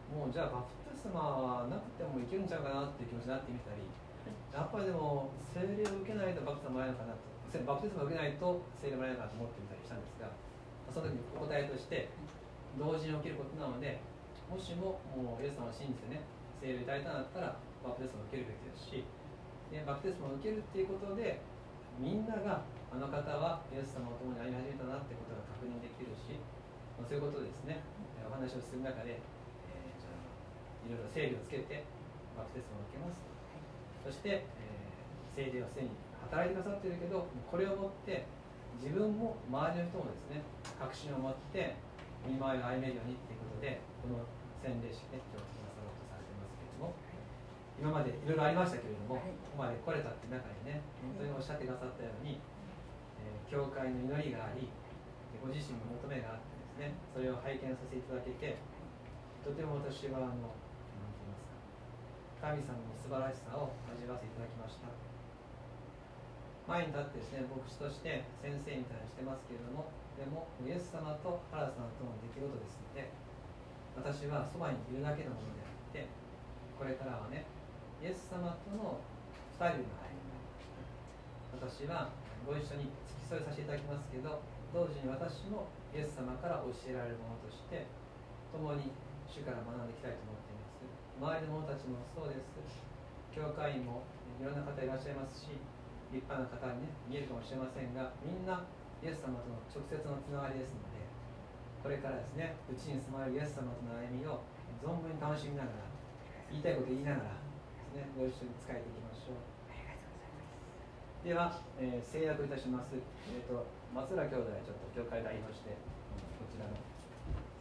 [0.07, 3.83] もうじゃあバプテスマはなくてもいけるんちゃうかなっていう気持ちになってみたり
[4.55, 7.19] やっぱりでも聖霊を受けないとバプテスマもらえるのかなと
[7.63, 10.31] バプテスマを受けないと聖霊もらえるのかなと思ってみたりしたんですが
[10.89, 12.09] その時にお答えとして
[12.77, 13.99] 同時に起きることなので
[14.49, 16.21] もしももうイエス様を信じてね
[16.61, 19.05] 聖霊をいただいたんだったらバプテスマを受けるべきですし
[19.69, 21.41] でバプテスマを受けるっていうことで
[21.97, 26.39] みんながあの方はイエス様と共に歩み始めたなってことが確認できるし、
[26.95, 27.83] まあ、そういうことですね。
[28.23, 30.23] お話をする中で、えー、じゃあ
[30.87, 31.83] いろいろ整理をつけて
[32.35, 33.19] バプテスマを受けます。
[34.03, 35.91] そして、えー、聖霊はすでに
[36.23, 38.27] 働いてくださってるけどこれをもって
[38.81, 40.43] 自分も周りの人もですね
[40.79, 41.75] 確信を持って
[42.27, 44.19] 見回りを歩めるようにっていうことでこの
[44.65, 46.97] 洗礼式ね今日くださろうとされてますけれども
[47.77, 52.41] 今までいろいろありましたけれども、はい、ここまで来れたって中にね本当におっしゃってくださったように、
[53.21, 54.65] えー、教会の祈りがあり
[55.37, 58.57] ご自身の求めがあってですねそれを拝見させていただけて
[59.45, 61.45] とても私はあの何て言います
[62.41, 64.89] か神様の素晴らしさを味わわせていただきました。
[66.65, 73.13] 前に立ってですね牧師として先生にしてますけれどもでもイエス様と原さんとの出来事ですので
[73.95, 76.07] 私はそばにいるだけのものであって
[76.77, 77.47] これからはね
[78.03, 78.99] イエス様との
[79.55, 80.67] 2人の歩みになりまし
[81.57, 82.11] た私は
[82.43, 84.43] ご一緒に付き添いさせていただきますけど
[84.75, 87.87] 同時に私もイエス様から教えられるものとして
[88.51, 88.91] 共に
[89.31, 90.83] 主から学んでいきたいと思っています。
[91.15, 92.55] 周りの者たちもそうです。
[93.35, 94.07] 教会員も
[94.39, 95.51] いろんな方いらっしゃいますし
[96.07, 98.63] 立派な方にね見えるかもしれませんがみんな
[99.03, 100.94] イエス様との直接のつながりですので
[101.85, 104.41] これからですねうちに住まれるイエス様との歩みを
[104.81, 105.85] 存分に楽しみながら
[106.49, 107.37] 言いたいこと言いながら
[107.93, 109.45] ですねご一緒に使えていきましょう。
[111.21, 115.77] では、えー、制約いたします、えーと、松浦兄弟ちょっと教会代表して、
[116.41, 116.73] こちらの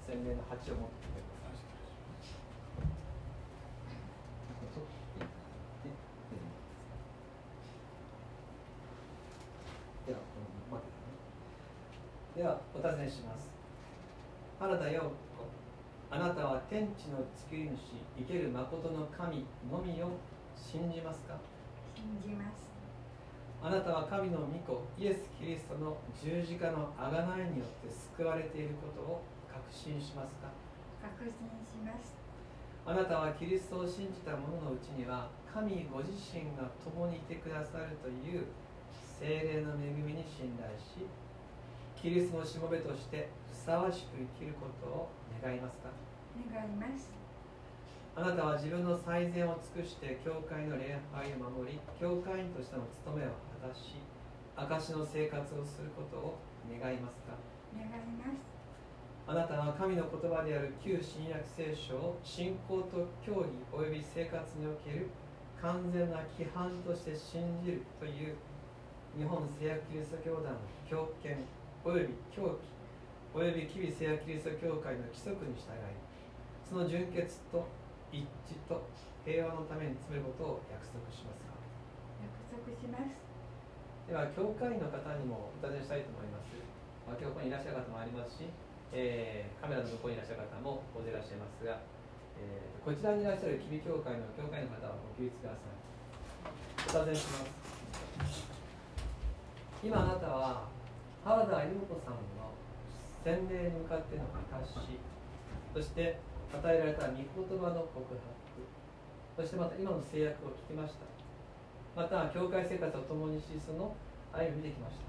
[0.09, 1.61] 洗礼の鉢を持ってくださ
[12.37, 13.54] い、ではお尋ねします。
[14.65, 15.13] 原田陽子
[16.09, 20.17] あなたは天地の作り主生ける誠の神のみを
[20.57, 21.37] 信じますか？
[21.93, 22.65] 信じます
[23.61, 27.13] あなたは神の御子イエス・キリストの十字架の贖
[27.45, 29.21] いによって救われていることを
[29.53, 30.49] 確信しますか？
[31.05, 32.17] 確信します。
[32.89, 38.49] あなたはキリストを信じた者のうちには神ご自身が共にいてくださるという
[39.21, 41.05] 精霊の恵みに信頼し
[42.05, 45.09] キリストのしもべとしてふさわしく生きることを
[45.41, 45.89] 願いますか？
[46.37, 47.09] 願います。
[48.13, 53.97] あなたは自分の最善を尽くして教会の礼拝を守り教会員としての務めを果たし
[54.53, 56.37] 証の生活をすることを
[56.69, 57.41] 願いますか？
[57.73, 57.89] 願い
[58.21, 58.53] ます。
[59.25, 65.09] あなたは神の言葉である旧新約聖書を信仰と教義及び生活における
[65.57, 68.37] 完全な規範として信じるという
[69.17, 71.41] 日本聖約キリスト教団の教権
[71.85, 72.73] および狂気
[73.37, 75.93] および吉備聖約キリスト教会の規則に従い
[76.65, 77.69] その純潔と
[78.09, 78.89] 一致と
[79.21, 81.45] 平和のために詰めることを約束します。
[81.45, 81.53] か
[82.25, 83.21] 約束します。
[84.09, 86.57] では教会員の方にもお尋ねしたいと思います、
[87.05, 88.49] まあ、今日ここにいらっしゃる方もありますし、
[88.89, 91.85] えー、カメラの向こうにいらっしゃる方も大勢いらっしゃいますが、
[92.41, 95.77] えー、こちらにいらっしゃる吉備教会の教会の方はご起立ください。
[96.97, 97.45] お尋ねしま
[98.25, 98.49] す。
[99.85, 100.73] 今あなたは
[101.25, 102.53] 原田優子さんの
[103.25, 105.01] 洗礼に向かっての証し
[105.73, 106.21] そして
[106.53, 107.25] 与えられた御言
[107.59, 108.21] 葉の告白。
[109.35, 111.09] そしてまた今の制約を聞きました。
[111.97, 113.97] また教会生活を共にしその
[114.33, 115.03] 歩みを見てきました。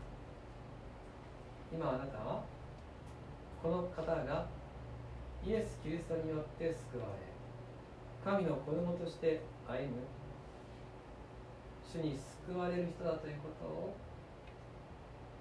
[1.75, 2.41] 今あなたは
[3.61, 4.47] この方が
[5.45, 7.27] イエス・キリストによって救われ
[8.23, 10.01] 神の子供として歩む。
[11.85, 12.17] 主に
[12.47, 13.93] 救われる人だということを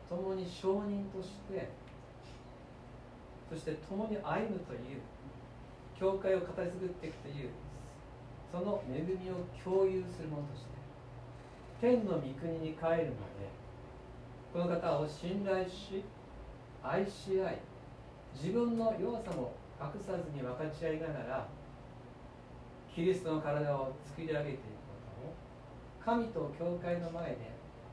[0.09, 1.69] 共に証人として
[3.49, 5.01] そして共に歩むという
[5.99, 7.51] 教会を語り継ぐっていくという
[8.51, 10.69] その恵みを共有するものとして
[11.81, 13.51] 天の御国に帰るまで
[14.53, 16.05] この方を信頼し
[16.83, 17.59] 愛し合い
[18.35, 21.47] 自分の弱さも隠さずに分かち合いながら
[22.95, 24.65] キリストの体を作り上げていくこ
[26.05, 27.51] とを神と教会の前で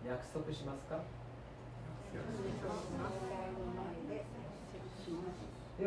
[0.08, 1.00] 約束しますか？
[2.12, 2.20] で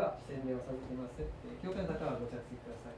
[0.00, 1.10] は洗礼をさせています。
[1.62, 2.94] 教会の方はご着席ください。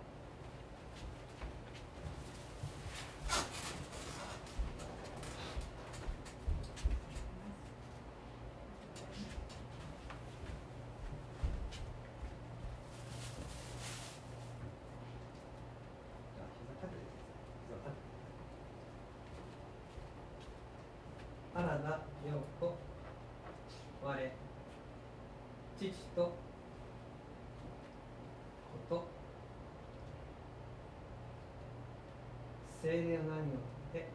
[32.86, 33.58] 精霊の名によ
[33.90, 34.06] って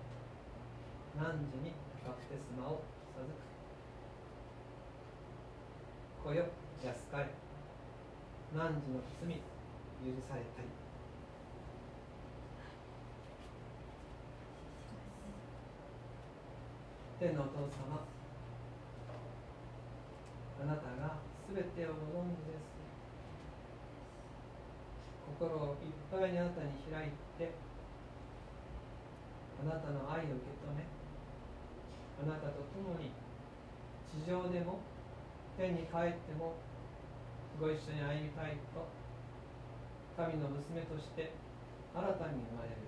[1.15, 1.21] 汝
[1.61, 1.73] に
[2.03, 2.81] バプテスマを
[3.13, 3.37] 授く。
[6.23, 6.45] 子よ
[6.83, 7.25] 安かれ。
[8.53, 8.71] 汝の
[9.21, 9.39] 罪許
[10.27, 10.67] されたり
[17.19, 18.01] 天のお父様
[20.63, 22.71] あなたが全てをご存知です。
[25.35, 27.51] 心をいっぱいにあなたに開いて
[29.59, 30.87] あなたの愛を受け止め
[32.23, 33.11] あなたと共に
[34.07, 34.79] 地上でも
[35.59, 36.55] 天に帰っても
[37.59, 38.87] ご一緒に歩みたいと
[40.15, 41.35] 神の娘として
[41.91, 42.79] 新たに生まれる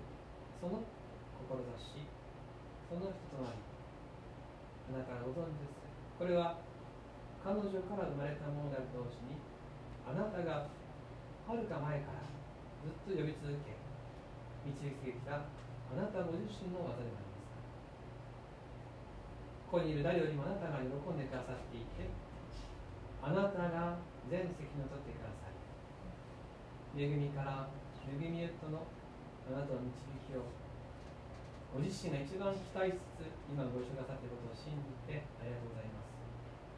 [0.62, 0.80] その
[1.52, 2.08] 志
[2.88, 3.60] その人となり
[4.88, 5.84] あなたがご存知です。
[6.16, 6.56] これは
[7.44, 9.36] 彼女から生まれたものである同時に
[10.08, 10.64] あなたが
[11.44, 12.24] はるか前から
[12.80, 13.76] ずっと呼び続け
[14.64, 17.44] 導いてきたあなたご自身の技でもあります
[19.68, 22.08] ここにいる誰よりもあなたが喜んでくださっていて
[23.20, 24.00] あなたが
[24.32, 25.60] 全責任を取ってください
[26.96, 27.68] 恵みから
[28.08, 28.88] 恵みへとの
[29.52, 30.48] あなたの導きを
[31.76, 36.03] ご自身が一番期待しつつ今ご一緒くださっていることを信じてありがとうございます。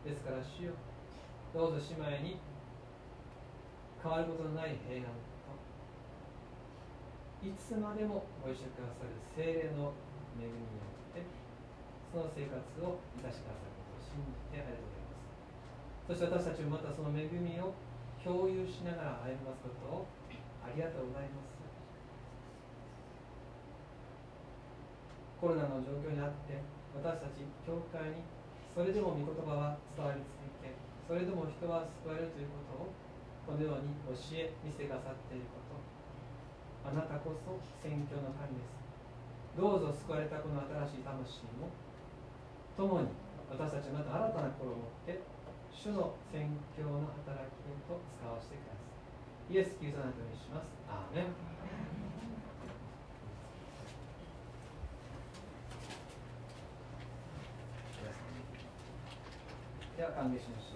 [0.07, 0.78] ですから主よ。
[1.51, 2.39] どうぞ姉妹に
[3.99, 5.59] 変わることのない平安と
[7.43, 9.91] いつまでもご一緒くださる精霊の
[10.39, 11.27] 恵みによって
[12.15, 12.55] その生活
[12.87, 15.19] をいたしくださることを信じてありがとうございま
[16.07, 16.07] す。
[16.07, 17.74] そして私たちもまたその恵みを
[18.23, 20.07] 共有しながら歩みますことを
[20.62, 21.59] ありがとうございます。
[25.43, 26.62] コロナの状況にあって
[26.95, 28.23] 私たち教会に
[28.77, 30.69] それでも御言葉は伝わり続け
[31.09, 32.93] それでも人は救われるということを
[33.48, 35.81] このように教え見せてくださっていること。
[36.85, 38.77] あなたこそ宣教の神です。
[39.57, 40.61] どうぞ救われたこの
[40.93, 41.73] 新しい魂も
[42.77, 43.16] 共に
[43.48, 45.24] 私たちまた新たな心を持って
[45.73, 46.44] 主の宣
[46.77, 48.85] 教の働きへと使わせてくださ
[49.48, 49.57] い。
[49.57, 50.69] イエス・キリストの名にします。
[50.85, 51.32] アーメン。
[59.97, 60.76] では歓迎しましょ